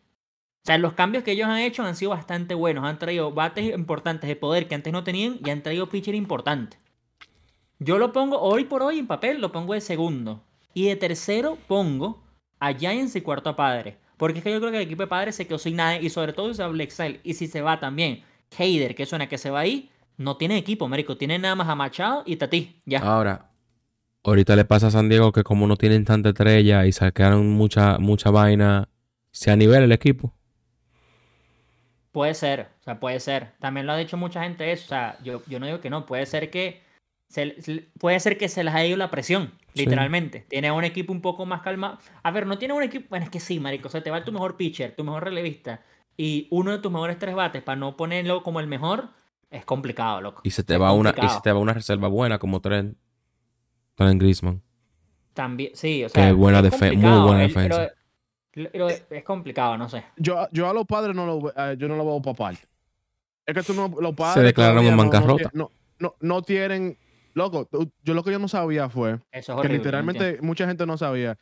[0.64, 2.84] O sea, los cambios que ellos han hecho han sido bastante buenos.
[2.84, 6.78] Han traído bates importantes de poder que antes no tenían y han traído pitcher importante.
[7.78, 10.42] Yo lo pongo hoy por hoy en papel, lo pongo de segundo.
[10.72, 12.22] Y de tercero pongo
[12.60, 13.96] a Giants y cuarto a Padres.
[14.16, 16.08] Porque es que yo creo que el equipo de Padres se quedó sin nadie y
[16.08, 17.20] sobre todo usa Blake Snell.
[17.24, 18.22] Y si se va también
[18.56, 21.18] Heider, que suena que se va ahí, no tiene equipo, Marico.
[21.18, 22.80] Tiene nada más a Machado y Tati.
[22.86, 23.00] Ya.
[23.00, 23.50] Ahora,
[24.22, 27.98] ahorita le pasa a San Diego que como no tienen tanta estrella y sacaron mucha,
[27.98, 28.88] mucha vaina,
[29.30, 30.32] se anivela el equipo.
[32.14, 33.50] Puede ser, o sea, puede ser.
[33.58, 34.84] También lo ha dicho mucha gente eso.
[34.84, 36.06] O sea, yo, yo no digo que no.
[36.06, 36.80] Puede ser que
[37.28, 39.80] se, puede ser que se les haya ido la presión, Sí.
[39.84, 40.46] literalmente.
[40.48, 41.98] Tiene un equipo un poco más calmado.
[42.22, 43.06] A ver, no tiene un equipo.
[43.10, 43.88] Bueno, es que sí, marico.
[43.88, 45.82] O sea, te va tu mejor pitcher, tu mejor relevista
[46.16, 49.08] y uno de tus mejores tres bates para no ponerlo como el mejor.
[49.50, 50.40] Es complicado, loco.
[50.44, 52.96] Y se te Es va una, y se te va una reserva buena como Trent.
[53.96, 54.62] Trent Griezmann.
[55.32, 56.32] También, sí, o Qué sea.
[56.32, 57.76] buena es defe- muy buena defensa.
[57.76, 58.03] pero-
[58.72, 60.04] pero es complicado, no sé.
[60.16, 62.66] Yo, yo a los padres no lo, eh, yo no lo veo para parte.
[63.46, 65.50] Es que tú no, los padres Se declararon en bancarrota.
[65.52, 66.96] No, no, no tienen.
[67.34, 67.68] Loco,
[68.02, 69.78] yo lo que yo no sabía fue Eso es que horrible.
[69.78, 71.36] literalmente mucha gente no sabía.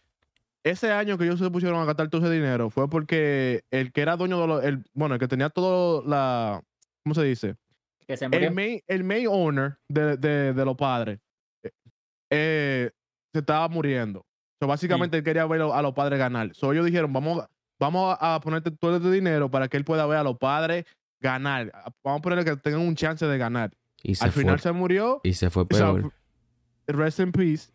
[0.65, 4.01] Ese año que ellos se pusieron a gastar todo ese dinero fue porque el que
[4.01, 4.65] era dueño de los.
[4.65, 6.63] El, bueno, el que tenía todo la.
[7.03, 7.57] ¿Cómo se dice?
[8.07, 8.49] Que se murió.
[8.49, 11.19] El main, el main owner de, de, de los padres
[11.63, 11.71] eh,
[12.31, 12.91] eh,
[13.33, 14.25] se estaba muriendo.
[14.63, 16.55] So, básicamente él quería ver a los padres ganar.
[16.55, 17.45] So, ellos dijeron, vamos,
[17.81, 20.85] vamos a ponerte todo este dinero para que él pueda ver a los padres
[21.19, 21.73] ganar.
[22.05, 23.73] Vamos a ponerle que tengan un chance de ganar.
[24.05, 24.45] Y se Al fue.
[24.45, 25.21] final se murió.
[25.25, 26.13] Y se fue peor.
[26.87, 27.73] rest in peace.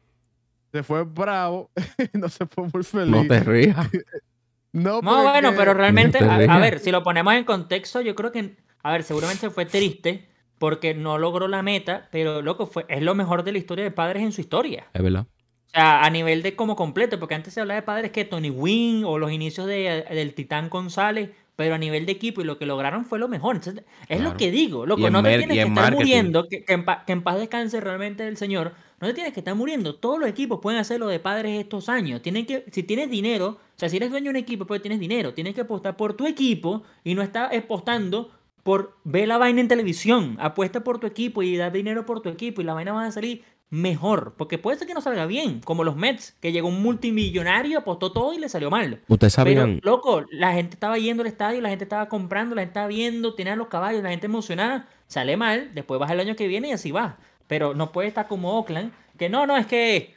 [0.72, 1.72] Se fue bravo.
[2.14, 3.12] no se fue muy feliz.
[3.14, 3.76] No te rías.
[4.72, 8.00] No, No, porque- bueno, pero realmente, te a, a ver, si lo ponemos en contexto,
[8.00, 12.66] yo creo que, a ver, seguramente fue triste porque no logró la meta, pero loco,
[12.66, 14.88] fue, es lo mejor de la historia de padres en su historia.
[14.94, 15.26] Es verdad.
[15.68, 18.49] O sea, a nivel de como completo, porque antes se hablaba de padres que Tony
[18.49, 22.57] Wynn o los inicios de, del Titán González, pero a nivel de equipo y lo
[22.57, 23.55] que lograron fue lo mejor.
[23.57, 24.32] Entonces, es Claro.
[24.32, 25.93] lo que digo, loco, no te tienes que estar marketing.
[25.93, 29.34] muriendo, que, que en pa- que en paz descanse realmente el Señor, no te tienes
[29.34, 29.95] que estar muriendo.
[29.95, 32.22] Todos los equipos pueden hacer lo de padres estos años.
[32.22, 34.99] Tienen que, si tienes dinero, o sea, si eres dueño de un equipo, pues tienes
[34.99, 38.32] dinero, tienes que apostar por tu equipo y no estar apostando
[38.63, 40.38] por ver la vaina en televisión.
[40.39, 43.11] Apuesta por tu equipo y da dinero por tu equipo y la vaina va a
[43.11, 44.36] salir mejor.
[44.38, 48.11] Porque puede ser que no salga bien, como los Mets, que llegó un multimillonario, apostó
[48.11, 49.01] todo y le salió mal.
[49.07, 49.80] Ustedes Pero, sabían.
[49.84, 53.36] loco, la gente estaba yendo al estadio, la gente estaba comprando, la gente estaba viendo,
[53.36, 54.88] tenían los caballos, la gente emocionada.
[55.07, 57.18] Sale mal, después vas el año que viene y así va.
[57.47, 60.15] Pero no puede estar como Oakland, que no, no, es que.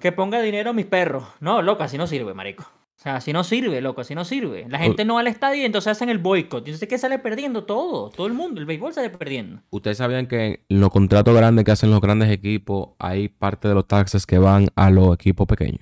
[0.00, 1.24] Que ponga dinero a mis perros.
[1.40, 2.68] No, loco, así no sirve, marico.
[2.98, 4.64] O sea, así no sirve, loco, así no sirve.
[4.68, 6.64] La gente no va al estadio y entonces hacen el boicot.
[6.66, 7.64] Entonces, ¿qué sale perdiendo?
[7.64, 8.60] Todo, todo el mundo.
[8.60, 9.60] El béisbol sale perdiendo.
[9.70, 13.74] Ustedes sabían que en los contratos grandes que hacen los grandes equipos, hay parte de
[13.74, 15.80] los taxes que van a los equipos pequeños.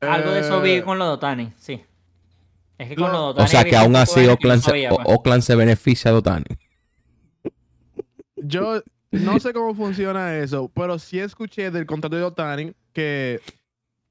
[0.00, 1.80] Algo de eso vi Eh, con los Dotani, sí.
[2.76, 3.48] Es que con Lo- los O Dotani.
[3.48, 5.00] sea he que aún así Oakland se, sabía, O-.
[5.14, 6.44] Oakland se beneficia de Otani.
[8.36, 13.40] Yo no sé cómo funciona eso, pero sí escuché del contrato de Otani que,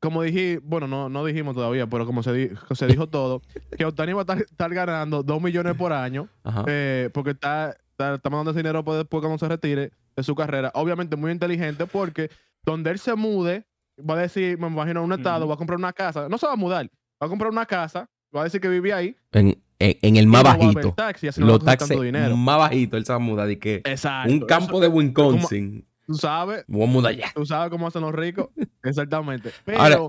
[0.03, 3.41] como dije, bueno, no, no dijimos todavía, pero como se, di- se dijo todo,
[3.77, 6.27] que Otani va a estar, estar ganando 2 millones por año,
[6.67, 10.35] eh, porque está, está, está mandando ese dinero para después cuando se retire de su
[10.35, 10.71] carrera.
[10.75, 12.29] Obviamente muy inteligente porque
[12.65, 13.65] donde él se mude,
[13.99, 16.45] va a decir, me imagino, a un estado, va a comprar una casa, no se
[16.47, 16.85] va a mudar,
[17.21, 20.27] va a comprar una casa, va a decir que vive ahí, En, en, en el
[20.27, 20.91] más bajito.
[20.93, 22.35] tax y así no Los dinero.
[22.37, 23.49] más bajito, él se va a mudar.
[23.49, 24.31] Y que Exacto.
[24.31, 25.85] un campo de Wisconsin.
[26.05, 27.31] Tú sabes, Me voy a mudar allá.
[27.33, 28.49] tú sabes cómo hacen los ricos.
[28.83, 29.51] Exactamente.
[29.65, 29.99] Pero Ahora-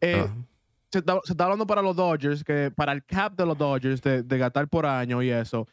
[0.00, 0.26] eh,
[0.92, 4.00] se, está, se está hablando para los Dodgers, que para el cap de los Dodgers,
[4.02, 5.66] de, de gastar por año y eso,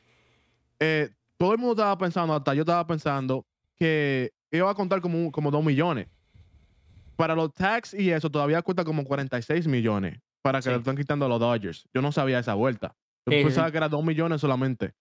[0.79, 5.31] eh, todo el mundo estaba pensando, hasta yo estaba pensando, que iba a contar como,
[5.31, 6.07] como 2 millones.
[7.15, 10.69] Para los tax y eso, todavía cuesta como 46 millones para que Sí.
[10.69, 11.87] le están quitando a los Dodgers.
[11.93, 12.95] Yo no sabía esa vuelta.
[13.25, 13.71] Yo Sí, pensaba sí.
[13.71, 14.93] que era 2 millones solamente.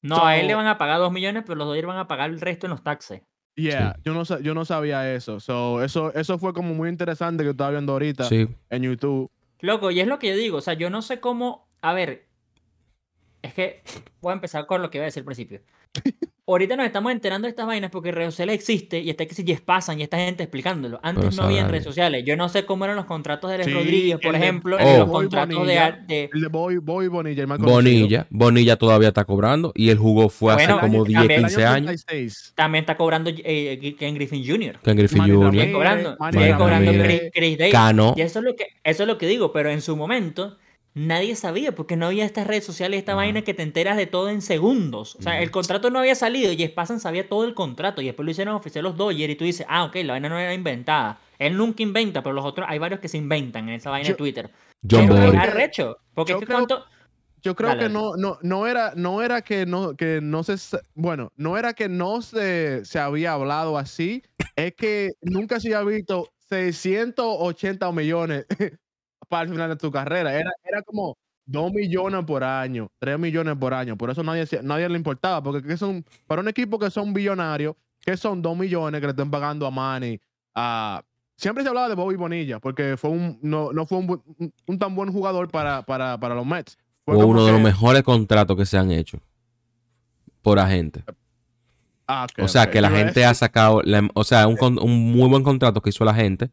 [0.00, 2.30] No, a él le van a pagar 2 millones, pero los Dodgers van a pagar
[2.30, 3.22] el resto en los taxes.
[3.58, 5.40] Yeah, yo, no, sa- yo no sabía eso.
[5.40, 6.12] So, eso.
[6.14, 8.48] Eso fue como muy interesante que estaba viendo ahorita Sí.
[8.70, 9.30] en YouTube.
[9.60, 12.26] Loco, y es lo que yo digo, o sea, yo no sé cómo, a ver,
[13.42, 13.82] es que
[14.20, 15.60] voy a empezar con lo que iba a decir al principio.
[16.50, 19.44] Ahorita nos estamos enterando de estas vainas porque redes sociales existe y está que si
[19.44, 20.98] ya pasan y esta gente explicándolo.
[21.02, 22.24] Antes Pero no había en sabe redes sociales.
[22.26, 24.78] Yo no sé cómo eran los contratos de Alex Sí, Rodríguez, por el de- ejemplo,
[24.78, 26.04] el y de los Bobby contratos de, Bonilla.
[26.08, 27.58] de- El de Boy, Boy Bonilla, el más.
[27.58, 28.26] Bonilla.
[28.30, 29.72] Bonilla todavía está cobrando.
[29.74, 32.04] Y él jugó fue Bueno, hace como el 10, año- el 15 años.
[32.06, 32.52] 36.
[32.54, 34.78] también está cobrando eh, Ken Griffin Jr.
[34.82, 35.50] Ken Griffin Jr.
[35.52, 36.92] Sigue cobrando, sigue cobrando.
[36.92, 37.72] Chris, Chris Davis.
[37.74, 38.14] Cano.
[38.16, 40.56] Y eso es lo que eso es lo que digo, pero en su momento
[40.94, 43.16] nadie sabía porque no había estas redes sociales, esta Ajá.
[43.20, 45.16] vaina que te enteras de todo en segundos.
[45.16, 48.24] O sea, el contrato no había salido y Spazan sabía todo el contrato y después
[48.24, 51.20] lo hicieron oficial los Dodgers y tú dices, ah, ok, la vaina no era inventada.
[51.38, 54.14] Él nunca inventa, pero los otros, hay varios que se inventan en esa vaina Yo-
[54.14, 54.50] de Twitter.
[54.88, 55.26] John Pero Bory.
[55.26, 55.38] es Bory.
[55.38, 56.84] arrecho, porque Yo es que creo- cuánto...
[57.40, 60.56] Yo creo Dale, que no, no, no era, no era que no, que no se,
[60.96, 64.24] bueno, no era que no se, se había hablado así,
[64.56, 68.44] es que nunca se había visto 680 millones
[69.28, 70.32] para el final de tu carrera.
[70.34, 71.16] Era, era como
[71.46, 73.96] 2 millones por año, 3 millones por año.
[73.96, 77.74] Por eso nadie, nadie le importaba, porque ¿qué son, para un equipo que son billonarios,
[78.00, 80.20] que son 2 millones que le estén pagando a Manny,
[80.54, 81.02] a...
[81.36, 84.78] Siempre se hablaba de Bobby Bonilla, porque fue un, no, no fue un, un- un
[84.80, 86.76] tan buen jugador para, para, para los Mets.
[87.04, 89.20] Fue uno de los mejores contratos que se han hecho.
[90.42, 91.04] Por agente.
[92.06, 95.42] Ah, O sea, que la gente ha sacado, la- o sea, un, un muy buen
[95.44, 96.50] contrato que hizo la gente,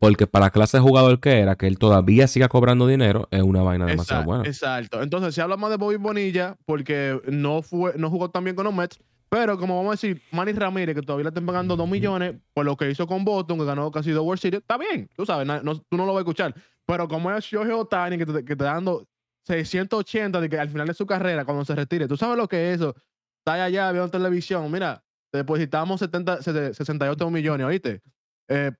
[0.00, 3.42] porque para la clase de jugador que era, que él todavía siga cobrando dinero, es
[3.42, 4.48] una vaina demasiado Exacto, buena.
[4.48, 5.02] exacto.
[5.02, 8.64] Entonces, se habla más de Bobby Bonilla porque no fue, no jugó tan bien con
[8.64, 8.98] los Mets.
[9.28, 12.64] Pero como vamos a decir, Manny Ramírez, que todavía le están pagando 2 millones por
[12.64, 15.46] lo que hizo con Boston, que ganó casi dos World Series, está bien, tú sabes,
[15.46, 16.52] no- tú no lo vas a escuchar.
[16.84, 19.06] Pero como es Shohei Otani, que te, que te está dando
[19.46, 22.70] 680 de que al final de su carrera, cuando se retire, tú sabes lo que
[22.70, 22.94] es eso.
[23.38, 28.00] Está allá viendo televisión, mira, depositamos 70, 68 millones, ¿oíste?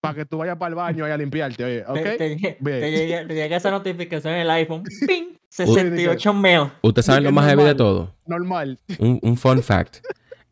[0.00, 2.16] Para que tú vayas para el baño y a limpiarte, oye, ¿ok?
[2.18, 4.82] Te, te esa notificación en el iPhone.
[5.06, 5.36] ¡Ping!
[5.48, 6.68] 68 mail.
[6.82, 8.14] ¿Ustedes saben Sí, lo más heavy de todo?
[8.26, 8.78] Normal.
[8.98, 9.98] Un, un fun fact.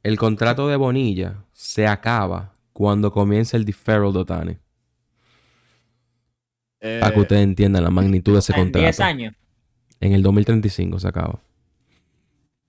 [0.03, 4.57] El contrato de Bonilla se acaba cuando comienza el deferral de Otani.
[6.81, 9.03] Para que Eh, ustedes entiendan la magnitud de ese En 10 contrato.
[9.03, 9.35] años.
[10.01, 11.41] En el 2035 se acaba.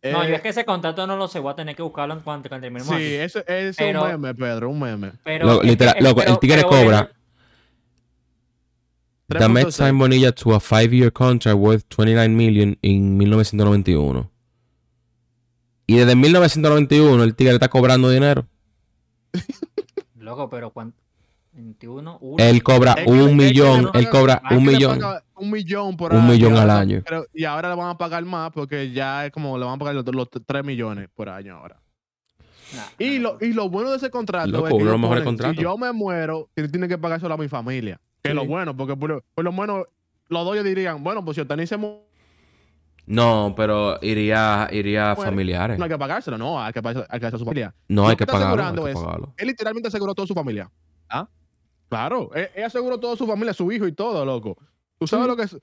[0.02, 2.14] No, eh, yo es que ese contrato no lo sé, voy a tener que buscarlo
[2.14, 5.12] en cuanto cuando terminemos Sí, eso es Pero- un meme, Pedro, un meme.
[5.24, 7.12] Pero Lo- es que- literal- es- loco, el pero- tigre cobra.
[9.28, 9.76] The Mets 3.6.
[9.76, 14.32] signed Bonilla to a five-year contract worth 29 million en 1991.
[15.86, 18.48] Y desde 1991 el tigre está cobrando dinero.
[20.16, 20.98] Loco, pero ¿cuánto?
[21.64, 22.36] 21, uno.
[22.44, 25.00] Él cobra un millón, le él cobra un millón.
[25.36, 26.30] Un millón por Un año.
[26.32, 27.02] millón al año.
[27.06, 29.78] pero- y ahora le van a pagar más porque ya es como le van a
[29.78, 31.82] pagar los, los 3 millones por año ahora.
[32.76, 34.86] Nah, Y nah, lo, y lo bueno de ese contrato Loco, es que uno de
[34.86, 35.58] los ellos mejores ponen, contratos.
[35.58, 38.00] si yo me muero, tiene tiene que pagar solo a mi familia.
[38.22, 39.86] Que es lo bueno, porque por, lo- por lo menos
[40.28, 42.02] los dos dirían, bueno, pues si Otani se muere,
[43.08, 45.78] No, pero iría, iría Bueno, familiares.
[45.80, 47.76] no hay que pagárselo, no, hay que pagárselo hay que pagárselo a su familia.
[47.88, 48.86] No hay que pagarlo.
[48.86, 49.00] Hay es-.
[49.38, 50.70] Él literalmente aseguró toda su familia.
[51.10, 51.28] ¿Ah?
[51.90, 54.58] Claro, él, él aseguró toda su familia, su hijo y todo, loco.
[55.00, 55.58] ¿Tú sabes lo que es?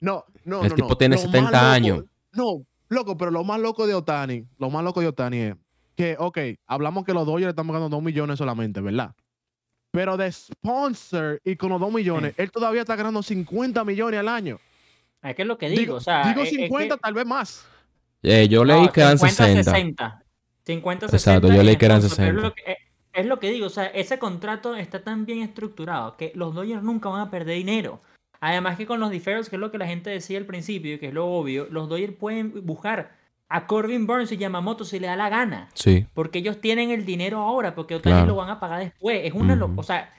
[0.00, 0.96] No, no, El no, tipo no.
[0.96, 2.04] tiene Lo más 70 loco- años.
[2.32, 5.54] No, loco, pero lo más loco de Otani, lo más loco de Otani es
[5.96, 9.12] que, ok, hablamos que los Dodgers le están pagando 2 millones solamente, ¿verdad?
[9.90, 14.28] Pero de sponsor y con los 2 millones, él todavía está ganando 50 millones al
[14.28, 14.58] año.
[15.22, 16.26] Es que es lo que digo, o sea.
[16.28, 17.64] digo es- es que- 50, tal vez más.
[18.22, 19.70] Eh, yo leí No, que eran 50, 60.
[19.72, 20.24] 60.
[20.64, 21.16] 50, 60.
[21.40, 22.40] Exacto, yo leí que eran entonces, pero 60.
[22.40, 22.76] Es lo, que,
[23.12, 26.82] es- lo que digo, o sea, ese contrato está tan bien estructurado que los Dodgers
[26.82, 28.00] nunca van a perder dinero.
[28.40, 31.08] Además que con los deferrals, que es lo que la gente decía al principio, que
[31.08, 33.12] es lo obvio, los Dodgers pueden buscar
[33.48, 35.68] a Corbin Burns y Yamamoto si le da la gana.
[35.74, 36.06] Sí.
[36.14, 38.26] Porque ellos tienen el dinero ahora, porque Otani Claro.
[38.28, 39.20] lo van a pagar después.
[39.24, 39.80] Es una lo- Ujú.
[39.80, 40.10] O sea,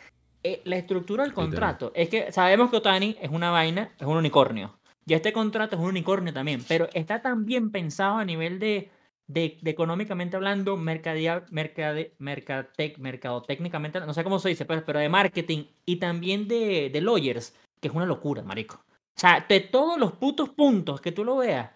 [0.44, 4.18] eh, la estructura del contrato es que sabemos que Otani es una vaina, es un
[4.18, 4.78] unicornio.
[5.06, 8.90] Y este contrato es un unicornio también, pero está tan bien pensado a nivel de,
[9.28, 15.00] de, de económicamente hablando, mercadea, mercade, mercatec, mercadotécnicamente, no sé cómo se dice, pero, pero
[15.00, 18.84] de marketing y también de, de lawyers, que es una locura, marico.
[19.16, 21.70] O sea, de todos los putos puntos que tú lo veas,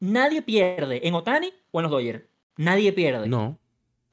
[0.00, 2.24] nadie pierde en Otani o en los Dodgers.
[2.56, 3.28] Nadie pierde.
[3.28, 3.58] No.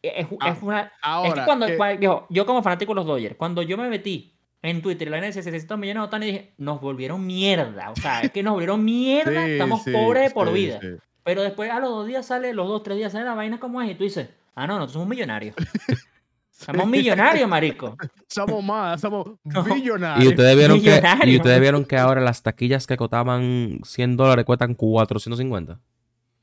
[0.02, 2.96] Es, es Ah, una, es Ahora, que cuando, que- cua- viejo, yo como fanático de
[2.96, 6.26] los Dodgers, cuando yo me metí en Twitter y la NS 600 millones de Otani,
[6.28, 7.92] dije, nos volvieron mierda.
[7.92, 10.80] O sea, es que nos volvieron mierda, sí, estamos sí, pobres de por sí, vida.
[11.26, 13.82] Pero después a los dos días sale, los dos, tres días sale la vaina como
[13.82, 15.56] es y tú dices, ah, no, nosotros somos millonarios.
[16.58, 17.98] Somos millonarios, marico.
[18.30, 19.62] Somos más, somos No.
[19.62, 20.24] billonarios.
[20.24, 24.46] Y ustedes vieron que, y ustedes vieron que ahora las taquillas que costaban 100 dólares
[24.46, 25.78] cuestan 450.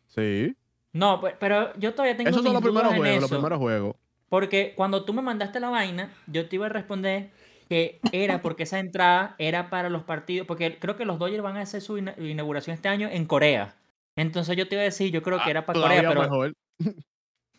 [0.08, 0.54] Sí.
[0.92, 3.96] No, pues, pero yo todavía tengo Esos son los primeros juegos, los primeros juegos.
[4.28, 7.30] Porque cuando tú me mandaste la vaina, yo te iba a responder
[7.70, 11.56] que era porque esa entrada era para los partidos, porque creo que los Dodgers van
[11.56, 13.76] a hacer su ina- inauguración este año en Corea.
[14.16, 16.52] Entonces yo te iba a decir, yo creo que Ah, era para Corea, pero mejor.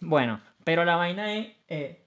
[0.01, 2.05] bueno, pero la vaina es, eh,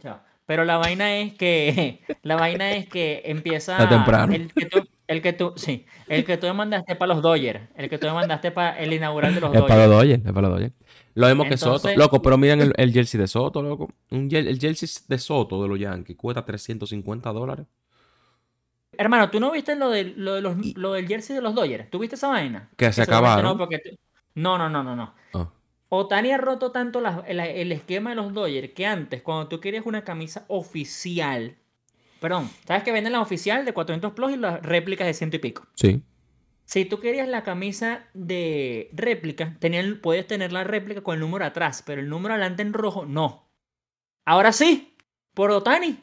[0.00, 0.20] chao.
[0.46, 4.32] pero la vaina es que, la vaina es que empieza Está temprano.
[4.34, 7.68] el que tú, el que tú, sí, el que tú me mandaste para los Dodgers,
[7.76, 9.88] el que tú me mandaste para el inaugural de los Es para Dodgers.
[9.90, 10.74] los Dodgers, es para los Dodgers.
[11.16, 11.76] Lo mismo que Soto.
[11.76, 13.88] Entonces- Loco, pero miren el, el jersey de Soto, loco.
[14.10, 17.66] Un el jersey de Soto de los Yankees cuesta 350 dólares.
[18.98, 21.90] Hermano, ¿tú no viste lo, de, lo, de los, lo del jersey de los Dodgers?
[21.90, 22.70] ¿Tú viste esa vaina?
[22.76, 23.44] Que se acabaron.
[23.44, 23.80] No, porque
[24.34, 25.14] no, no, no, no, no.
[25.34, 25.50] Ah.
[25.88, 29.86] Otani ha roto tanto la- el esquema de los Dodgers que antes, cuando tú querías
[29.86, 31.56] una camisa oficial,
[32.20, 35.40] perdón, ¿sabes que venden la oficial de 400 plus y las réplicas de ciento y
[35.40, 35.66] pico?
[35.74, 36.02] Sí.
[36.66, 41.44] Si tú querías la camisa de réplica, tenían, puedes tener la réplica con el número
[41.44, 43.46] atrás, pero el número adelante en rojo, no.
[44.24, 44.96] Ahora sí,
[45.34, 45.98] por Otani.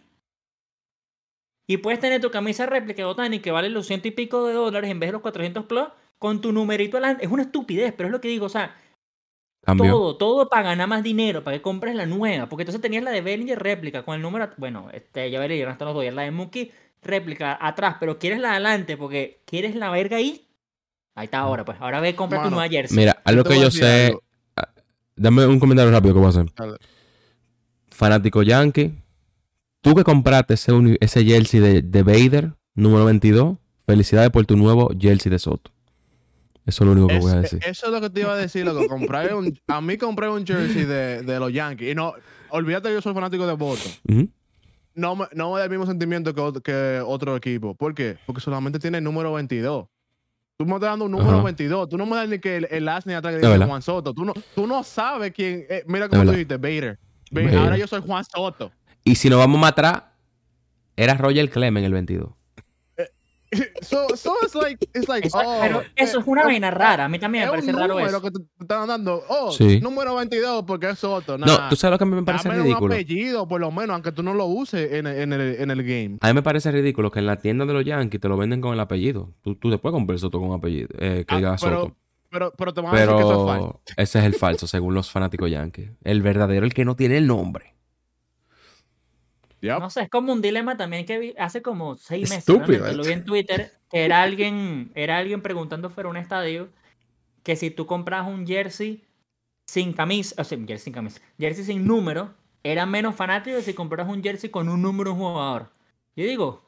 [1.67, 4.53] Y puedes tener tu camisa réplica de Otani que vale los ciento y pico de
[4.53, 7.25] dólares en vez de los 400 plus con tu numerito adelante.
[7.25, 8.75] Es una estupidez, pero es lo que digo, o sea,
[9.65, 12.49] todo, todo para ganar más dinero, para que compres la nueva.
[12.49, 14.49] Porque entonces tenías la de Bellinger réplica con el número.
[14.57, 16.13] Bueno, este, ya Bellinger hasta los dos.
[16.13, 16.71] La de Mookie
[17.01, 20.47] réplica atrás, pero quieres la de adelante porque quieres la verga ahí.
[21.15, 21.77] Ahí está ahora, pues.
[21.79, 22.97] Ahora ve, compra tu nueva jersey.
[22.97, 24.07] Mira, algo que yo sé.
[24.07, 24.23] algo.
[25.15, 26.45] Dame un comentario rápido que voy a hacer.
[26.55, 26.77] Dale.
[27.89, 28.95] Fanático Yankee.
[29.81, 30.71] Tú que compraste ese,
[31.01, 33.57] ese jersey de, de Vader, número 22.
[33.85, 35.71] Felicidades por tu nuevo jersey de Soto.
[36.65, 37.59] Eso es lo único que Es- voy a decir.
[37.65, 38.87] Eso es lo que te iba a decir, loco.
[38.87, 41.91] Compré un, a mí compré un jersey de, de los Yankees.
[41.91, 42.13] Y no,
[42.49, 43.91] olvídate que yo soy fanático de Boston.
[44.93, 47.73] No me, no me da el mismo sentimiento que, que otro equipo.
[47.75, 48.17] ¿Por qué?
[48.25, 49.87] Porque solamente tiene el número 22.
[50.57, 51.43] Tú me estás dando un número Ajá.
[51.43, 51.89] 22.
[51.89, 53.67] Tú no me das ni que el, el as ni atrás verdad.
[53.67, 54.13] Juan Soto.
[54.13, 55.65] Tú no, tú no sabes quién.
[55.69, 56.99] eh, mira cómo tú dijiste, Bader.
[57.31, 57.57] Ba- Bader.
[57.57, 58.71] Ahora yo soy Juan Soto.
[59.11, 60.03] Y si nos vamos más atrás,
[60.95, 62.29] era Roger Clemens el 22.
[63.81, 67.03] So, so it's like, it's like, Esa- oh, pero eso es una eh, vaina rara.
[67.03, 68.21] A mí también me parece raro número eso.
[68.21, 69.21] que te, te están dando.
[69.27, 69.81] Oh, Sí.
[69.81, 71.37] número 22 porque es Soto.
[71.37, 72.85] No, tú sabes lo que a mí me parece Dame ridículo.
[72.85, 75.69] un apellido, por lo menos, aunque tú no lo uses en, el- en el, en
[75.69, 76.17] el game.
[76.21, 78.61] A mí me parece ridículo que en la tienda de los Yankees te lo venden
[78.61, 79.33] con el apellido.
[79.41, 81.95] Tú, tú después compras Soto con apellido, eh, que Ah, diga pero, Soto.
[82.29, 83.81] pero, pero te van a decir que eso es falso.
[83.83, 85.91] Pero ese es el falso, según los fanáticos Yankees.
[86.05, 87.75] El verdadero, el que no tiene el nombre.
[89.61, 89.79] Yep.
[89.79, 92.39] No sé, es como un dilema también que vi hace como seis meses.
[92.39, 92.93] Estúpido, ¿eh?
[92.93, 96.69] Lo vi en Twitter, que era alguien, era alguien preguntando fuera de un estadio
[97.43, 99.03] que si tú compras un jersey
[99.67, 102.33] sin camisa, o sea, jersey sin camisa, jersey sin número,
[102.63, 105.71] era menos fanático que si compras un jersey con un número de un jugador.
[106.15, 106.63] Yo digo,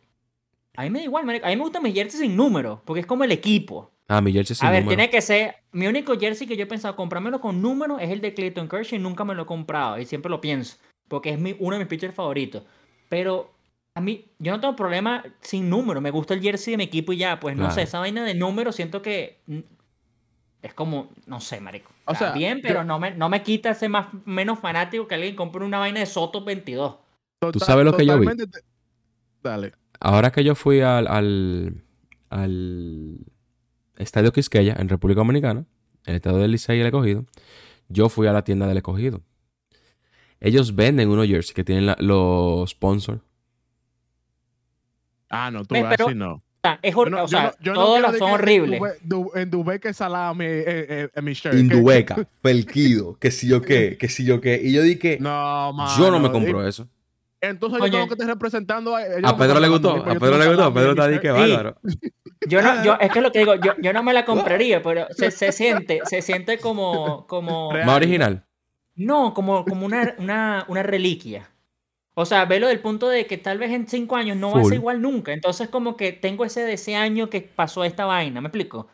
[0.75, 3.05] a mí me da igual, a mí me gusta mi jersey sin número, porque es
[3.05, 3.91] como el equipo.
[4.07, 4.97] Ah, mi jersey sin a ver, número.
[4.97, 5.55] tiene que ser.
[5.71, 8.99] Mi único jersey que yo he pensado comprármelo con número es el de Clayton Kershaw
[8.99, 9.99] y nunca me lo he comprado.
[9.99, 10.77] Y siempre lo pienso.
[11.07, 12.63] Porque es mi, uno de mis pitchers favoritos.
[13.13, 13.53] Pero
[13.93, 16.01] a mí, yo no tengo problema sin número.
[16.01, 17.39] Me gusta el jersey de mi equipo y ya.
[17.39, 19.39] Pues no sé, esa vaina de número siento que.
[19.45, 19.59] mm,
[20.63, 21.91] Es como, no sé, marico.
[22.05, 25.07] O, O sea, bien, yo- pero no, me, no me quita ser más, menos fanático
[25.07, 26.95] que alguien compre una vaina de Soto 22.
[27.51, 28.25] ¿Tú sabes lo que yo vi?
[28.35, 28.61] te-
[29.43, 29.73] Dale.
[29.99, 31.83] Ahora que yo fui al, al,
[32.29, 33.19] al
[33.97, 35.65] Estadio Quisqueya en República Dominicana,
[36.05, 37.25] el estadio del Licey y el Escogido,
[37.89, 39.21] yo fui a la tienda del Escogido.
[40.45, 43.21] Ellos venden unos jerseys que tienen la- los sponsors.
[45.29, 46.43] Ah, no, tú pero- así no.
[46.81, 48.79] Es Yo no- o sea yo no son horribles.
[49.01, 51.55] Du- En Dubeque salami eh, eh, en mi shirt.
[51.55, 54.61] Indueca, Felquido, que si yo qué, que si yo qué.
[54.63, 55.91] Y yo dije, No, mano.
[55.97, 56.87] yo no me compro Y- eso.
[57.41, 57.91] Entonces Oye.
[57.91, 59.01] yo tengo que estar representando a...
[59.01, 61.31] A Pedro le gustó, mandando a Pedro le gustó, salami Pedro en está ahí que
[61.31, 61.77] bárbaro.
[62.47, 65.07] Yo no, yo, es que lo que digo, yo, yo no me la compraría, pero
[65.11, 67.71] se, se siente, se siente como, como.
[67.71, 68.45] Más original.
[68.95, 71.49] No, como, como una, una, una reliquia.
[72.15, 74.61] O sea, velo del punto de que tal vez en cinco años no va a
[74.61, 74.69] Full.
[74.69, 75.33] ser igual nunca.
[75.33, 78.87] Entonces, como que tengo ese de ese año que pasó esta vaina, ¿me explico?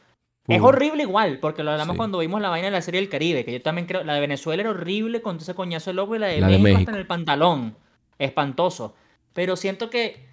[0.48, 0.68] Es Full.
[0.70, 1.98] horrible igual, porque lo hablamos Sí.
[1.98, 4.22] cuando vimos la vaina de la serie del Caribe, que yo también creo, la de
[4.22, 6.80] Venezuela era horrible con ese coñazo de loco y la de, La de México.
[6.80, 7.76] hasta en el pantalón.
[8.20, 8.96] Espantoso.
[9.34, 10.29] Pero siento que,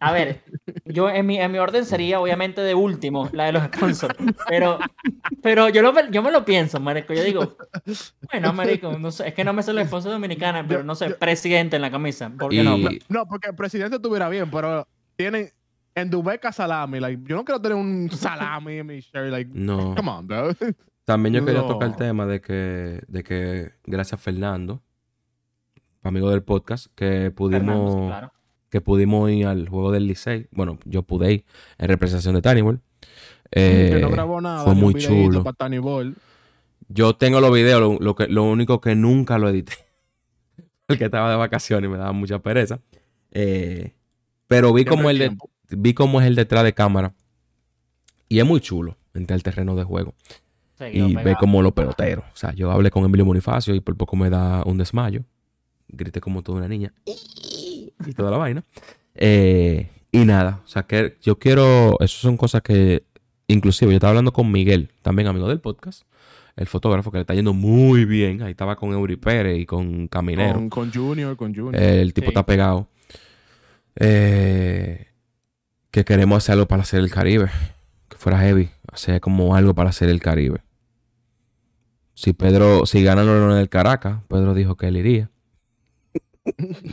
[0.00, 0.42] a ver,
[0.84, 4.14] Yo en mi, en mi orden sería obviamente de último, la de los sponsors.
[4.48, 4.78] Pero,
[5.42, 7.12] pero yo, lo, yo me lo pienso, marico.
[7.14, 7.56] Yo digo,
[8.32, 11.10] bueno, marico, no sé, es que no me sé los sponsors dominicanos, pero no sé,
[11.10, 12.30] presidente en la camisa.
[12.30, 12.76] ¿Por qué no?
[12.76, 14.86] Y- No, porque el presidente estuviera bien, pero
[15.16, 15.50] tienen
[15.94, 16.98] en tu beca salami.
[17.00, 19.30] Like, yo no quiero tener un salami en mi shirt.
[19.30, 19.94] Like, No.
[19.94, 20.50] come on, bro.
[21.04, 21.66] También yo quería No.
[21.68, 24.82] tocar el tema de que, de que gracias a Fernando,
[26.02, 28.32] amigo del podcast, que pudimos, Fernando, sí, claro.
[28.70, 30.46] Que pudimos ir al juego del Licey.
[30.52, 31.44] Bueno, yo pude ir
[31.78, 32.80] en representación de Tannibal.
[33.50, 34.64] Eh, que no grabó nada.
[34.64, 35.42] fue muy chulo.
[35.42, 35.68] para.
[36.88, 39.74] Yo tengo los videos, lo, lo que, lo único que nunca lo edité.
[40.86, 42.80] Porque estaba de vacaciones y me daba mucha pereza.
[43.32, 43.92] Eh,
[44.46, 45.36] pero vi como, el de,
[45.68, 47.14] vi como es el detrás de cámara.
[48.28, 50.14] Y es muy chulo entrar al terreno de juego.
[50.76, 52.24] Seguido y ve como los peloteros.
[52.32, 55.24] O sea, yo hablé con Emilio Bonifacio y por poco me da un desmayo.
[55.88, 56.92] Grité como toda una niña.
[58.06, 58.64] Y toda la vaina.
[59.14, 61.96] Eh, y nada, o sea, que yo quiero...
[62.00, 63.04] Esas son cosas que...
[63.46, 66.02] Inclusive yo estaba hablando con Miguel, también amigo del podcast.
[66.56, 68.42] El fotógrafo que le está yendo muy bien.
[68.42, 70.54] Ahí estaba con Eury Pérez y con Caminero.
[70.54, 71.74] Con, con Junior, con Junior.
[71.76, 72.30] El tipo Sí.
[72.30, 72.88] está pegado.
[73.96, 75.06] Eh,
[75.90, 77.50] que queremos hacer algo para hacer el Caribe.
[78.08, 78.70] Que fuera heavy.
[78.92, 80.60] Hacer como algo para hacer el Caribe.
[82.14, 85.30] Si Pedro, si ganan en el Caracas, Pedro dijo que él iría.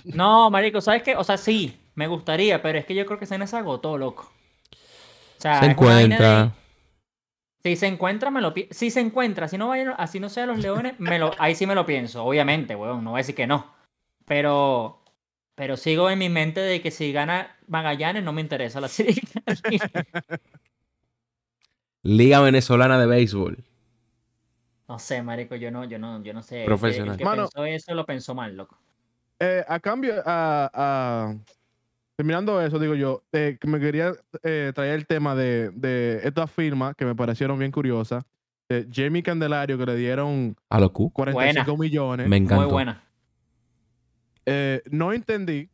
[0.05, 1.15] No, marico, ¿sabes qué?
[1.15, 4.31] O sea, sí, me gustaría, pero es que yo creo que se se agotó, loco.
[5.37, 6.51] O sea, Se de- encuentra.
[7.63, 10.45] Si se encuentra, me lo pi- Si se encuentra, si no vayan, así no sea
[10.45, 13.35] los leones, me lo, ahí sí me lo pienso, obviamente, weón, no voy a decir
[13.35, 13.73] que no.
[14.25, 15.01] Pero,
[15.55, 19.21] pero sigo en mi mente de que si gana Magallanes no me interesa la serie.
[22.03, 23.63] Liga Venezolana de Béisbol.
[24.87, 26.57] no sé, marico, yo no, yo no, yo no sé.
[26.59, 27.11] El que- Profesional.
[27.13, 27.43] El que, Mano.
[27.49, 28.77] pensó eso lo pensó mal, loco.
[29.39, 31.35] Eh, a cambio, a, a-
[32.15, 36.49] terminando eso, digo yo, eh, que me quería eh, traer el tema de, de estas
[36.51, 38.23] firmas que me parecieron bien curiosas.
[38.69, 41.11] De Jamie Candelario, que le dieron A lo Q.
[41.11, 42.27] 45 millones.
[42.27, 42.63] Me encantó.
[42.63, 43.03] Muy buena.
[44.45, 45.69] Eh, no entendí,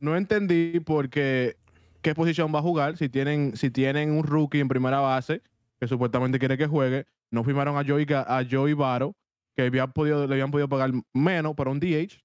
[0.00, 1.56] no entendí porque
[2.00, 2.96] qué posición va a jugar.
[2.96, 5.40] Si tienen, si tienen un rookie en primera base,
[5.80, 9.14] que supuestamente quiere que juegue, no firmaron a Joey, a Joey Varo,
[9.56, 12.20] que había podido, le habían podido pagar menos para un DH.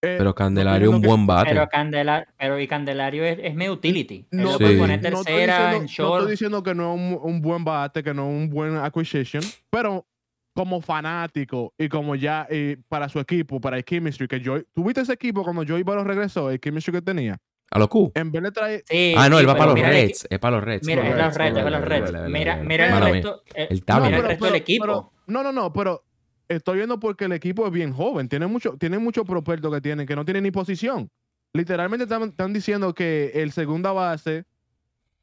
[0.00, 1.50] Eh, Pero Candelario no un buen bate.
[1.50, 4.26] Pero, Candela, pero y Candelario es, es medio utility.
[4.30, 4.58] No, Sí.
[4.58, 6.14] puede poner no estoy tercera, diciendo- en no short.
[6.20, 9.42] estoy diciendo que no es un, un buen bate, que no es un buen acquisition,
[9.70, 10.06] pero
[10.54, 15.00] como fanático y como ya eh, para su equipo, para el chemistry, que yo, ¿tuviste
[15.00, 17.36] ese equipo cuando Joey Varo regresó, el chemistry que tenía?
[17.70, 18.12] A lo Q.
[18.14, 20.26] En vez de traer, Sí, Ah, no, sí, él va para los el Reds.
[20.30, 20.86] Es para los Reds.
[20.86, 22.12] Mira, Los es los es vale, los Reds.
[22.30, 23.42] Mira, mira el resto.
[23.54, 24.14] eh, mira bien.
[24.14, 24.84] el resto del equipo.
[24.86, 26.02] pero- no, no, no, pero
[26.48, 30.06] estoy viendo porque el equipo es bien joven, tiene mucho, tiene mucho prospecto que tienen,
[30.06, 31.10] que no tienen ni posición.
[31.52, 34.44] Literalmente están, están diciendo que el segunda base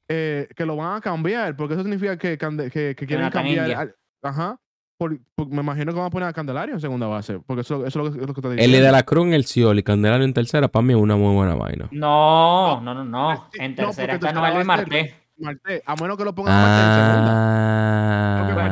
[0.08, 3.72] eh, que lo van a cambiar, porque eso significa que, que, que quieren cambiar.
[3.72, 4.60] Al- ajá.
[4.98, 7.86] por- por- me imagino que van a poner a Candelario en segunda base, porque eso,
[7.86, 8.86] eso es, lo que, es lo que está El diciendo.
[8.86, 11.34] de la Cruz en el Ciol y Candelario en tercera, para mí es una muy
[11.34, 11.88] buena vaina.
[11.92, 13.50] No, no, no, no.
[13.54, 15.16] En no, tercera porque está Noel ser- Marte.
[15.38, 17.32] Marte, a menos que lo pongan a Marte en segunda.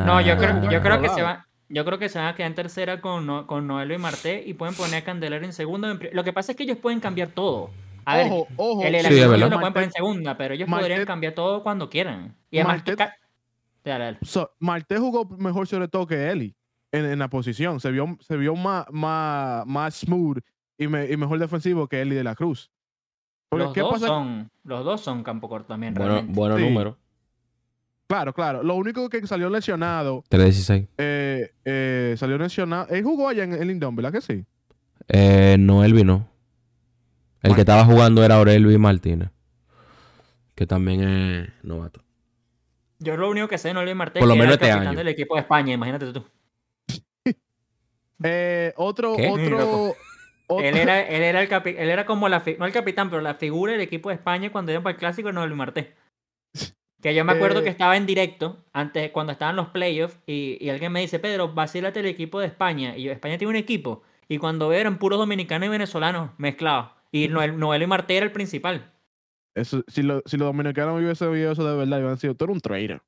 [0.00, 0.04] Ah.
[0.06, 0.36] No, yo Ah.
[0.38, 1.46] creo, yo creo que se va.
[1.68, 4.42] Yo creo que se van a quedar en tercera con, No- con Noelo y Marte
[4.46, 7.28] y pueden poner a Candelario en pri- Lo que pasa es que ellos pueden cambiar
[7.28, 7.70] todo.
[8.04, 8.82] A ver, ojo, ojo.
[8.84, 12.36] el, Sí, lo pueden poner en segunda, pero ellos Marte- podrían cambiar todo cuando quieran.
[12.50, 13.16] Y además, Marte- ca-
[13.82, 14.18] Dale, dale.
[14.22, 16.54] So, Marte jugó mejor sobre todo que Eli
[16.92, 17.80] en, en la posición.
[17.80, 20.38] Se vio, se vio más, más, más smooth
[20.78, 22.70] y, me- y mejor defensivo que Eli de la Cruz.
[23.50, 24.06] Porque, Los ¿qué dos, pasa?
[24.06, 26.38] son, los dos son campo corto también, Bueno, realmente.
[26.38, 26.64] bueno Sí.
[26.64, 26.98] número.
[28.06, 28.62] Claro, claro.
[28.62, 30.88] Lo único que salió lesionado, 316.
[30.98, 32.86] eh, eh, salió lesionado.
[32.90, 34.44] Él jugó allá en el Lindon, ¿verdad que sí?
[35.08, 36.28] Eh, no, Elvi no.
[37.42, 39.28] El que estaba jugando era Aurelvi Martínez.
[40.54, 42.02] Que también es novato.
[43.00, 44.62] Yo lo único que sé de y Marte Por lo es que era menos el
[44.62, 44.98] este capitán año.
[44.98, 46.24] del equipo de España, imagínate tú.
[48.22, 49.28] Eh, otro, ¿Qué?
[49.28, 49.94] otro,
[50.46, 53.20] otro- Él era, él era el capi- él era como la no el capitán, pero
[53.20, 55.94] la figura del equipo de España cuando iban para el clásico no Noel Marté.
[57.04, 57.64] Que yo me acuerdo Eh.
[57.64, 61.52] que estaba en directo antes cuando estaban los playoffs y, y alguien me dice, Pedro,
[61.52, 62.96] vacílate el equipo de España.
[62.96, 64.02] Y yo, España tiene un equipo.
[64.26, 66.92] Y cuando veo eran puros dominicanos y venezolanos mezclados.
[67.12, 68.90] Y Noel, Noel y Marté era el principal.
[69.54, 72.44] Eso, si, lo- si los dominicanos hubiesen visto eso de verdad, iban a decir, tú
[72.46, 73.02] eres un trader.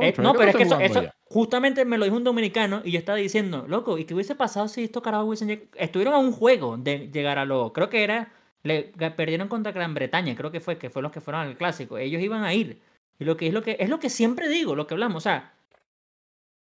[0.00, 2.24] Eh, no, pero es ¿qué que eso, jugando eso allá?" justamente me lo dijo un
[2.24, 6.14] dominicano y yo estaba diciendo, loco, ¿y qué hubiese pasado si estos carajos hubiesen estuvieron
[6.14, 8.32] a un juego de llegar a lo, creo que era,
[8.62, 11.98] le perdieron contra Gran Bretaña, creo que fue, que fue los que fueron al clásico,
[11.98, 12.80] ellos iban a ir.
[13.18, 15.20] Y lo que es lo que es lo que siempre digo, lo que hablamos, o
[15.28, 15.52] sea,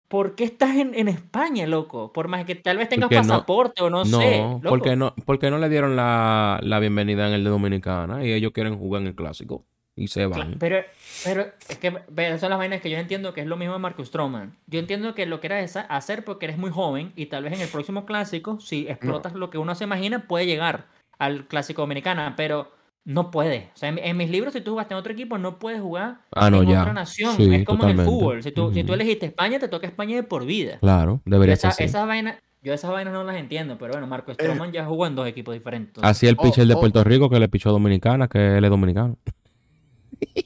[0.09, 2.13] ¿por qué estás en, en España, loco?
[2.13, 4.39] Por más que tal vez tengas Porque no- pasaporte o no, No, sé.
[4.39, 4.61] loco.
[4.69, 8.53] porque no, porque no le dieron la, la bienvenida en el de Dominicana y ellos
[8.53, 9.65] quieren jugar en el clásico
[9.97, 10.57] y se van.
[10.59, 10.85] Pero,
[11.25, 13.79] pero es que esas son las vainas que yo entiendo que es lo mismo de
[13.81, 14.57] Marcus Stroman.
[14.67, 17.61] Yo entiendo que lo quieras esa- hacer porque eres muy joven y tal vez en
[17.61, 20.87] el próximo clásico, si explotas lo que uno se imagina, puede llegar
[21.19, 22.71] al clásico dominicana, pero
[23.05, 23.71] no puede.
[23.75, 26.19] O sea, en, en mis libros, si tú jugaste en otro equipo, no puedes jugar
[26.33, 26.81] Ah, no, en ya.
[26.83, 27.37] otra nación.
[27.37, 28.05] Sí, es como en el totalmente.
[28.05, 28.43] fútbol.
[28.43, 30.79] Si tú, si tú elegiste España, te toca España de por vida.
[30.81, 34.07] Claro, Yo debería ser esa- esas vainas, yo esas vainas no las entiendo, pero bueno,
[34.07, 36.03] Marco Stroman ya jugó en dos equipos diferentes.
[36.03, 36.81] Así el Oh, pitcher de oh.
[36.81, 39.19] Puerto Rico que le pichó a Dominicana, que él es dominicano.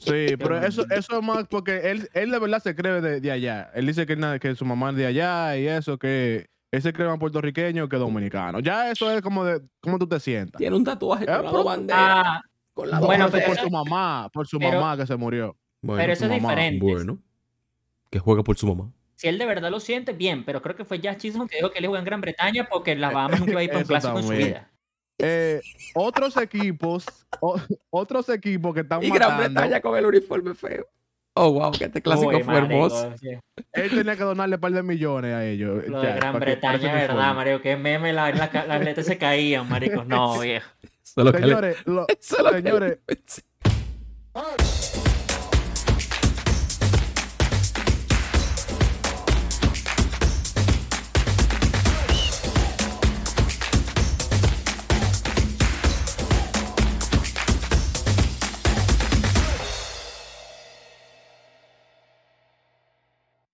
[0.00, 3.30] Sí, pero eso, eso es más porque él, él de verdad se cree de, de
[3.30, 3.70] allá.
[3.74, 6.92] Él dice que, nada, que su mamá es de allá y eso, que él se
[6.92, 8.60] cree más puertorriqueño que dominicano.
[8.60, 10.58] Ya eso es como de cómo tú te sientas.
[10.58, 12.40] Tiene un tatuaje con las dos Ah,
[12.78, 15.56] Con Bueno, pero por eso- su mamá, por su pero- mamá que se murió.
[15.82, 16.84] Bueno, pero eso es mamá, diferente.
[16.84, 17.18] bueno.
[18.08, 18.92] Que juegue por su mamá.
[19.16, 21.70] Si él de verdad lo siente, bien, pero creo que fue Jazz Chisholm que dijo
[21.72, 23.86] que él jugó en Gran Bretaña porque las Bahamas nunca iba a ir para un
[23.86, 24.70] clásico en su vida.
[25.18, 25.60] Eh,
[25.94, 27.04] otros equipos,
[27.40, 27.60] o-
[27.90, 30.86] otros equipos que están Y Gran matando, Bretaña con el uniforme feo.
[31.34, 33.12] Oh, wow, que este clásico Uy, fue hermoso.
[33.20, 33.30] sí.
[33.72, 35.84] él tenía que donarle un par de millones a ellos.
[35.88, 37.34] Lo ya, de Gran que- Bretaña, ese verdad.
[37.34, 40.04] Mario, que meme, la- la- las letras se caían, marico.
[40.04, 40.68] No, viejo.
[41.10, 43.42] Eso es lo que le- Señores, lo- eso es lo que le señores, pensé.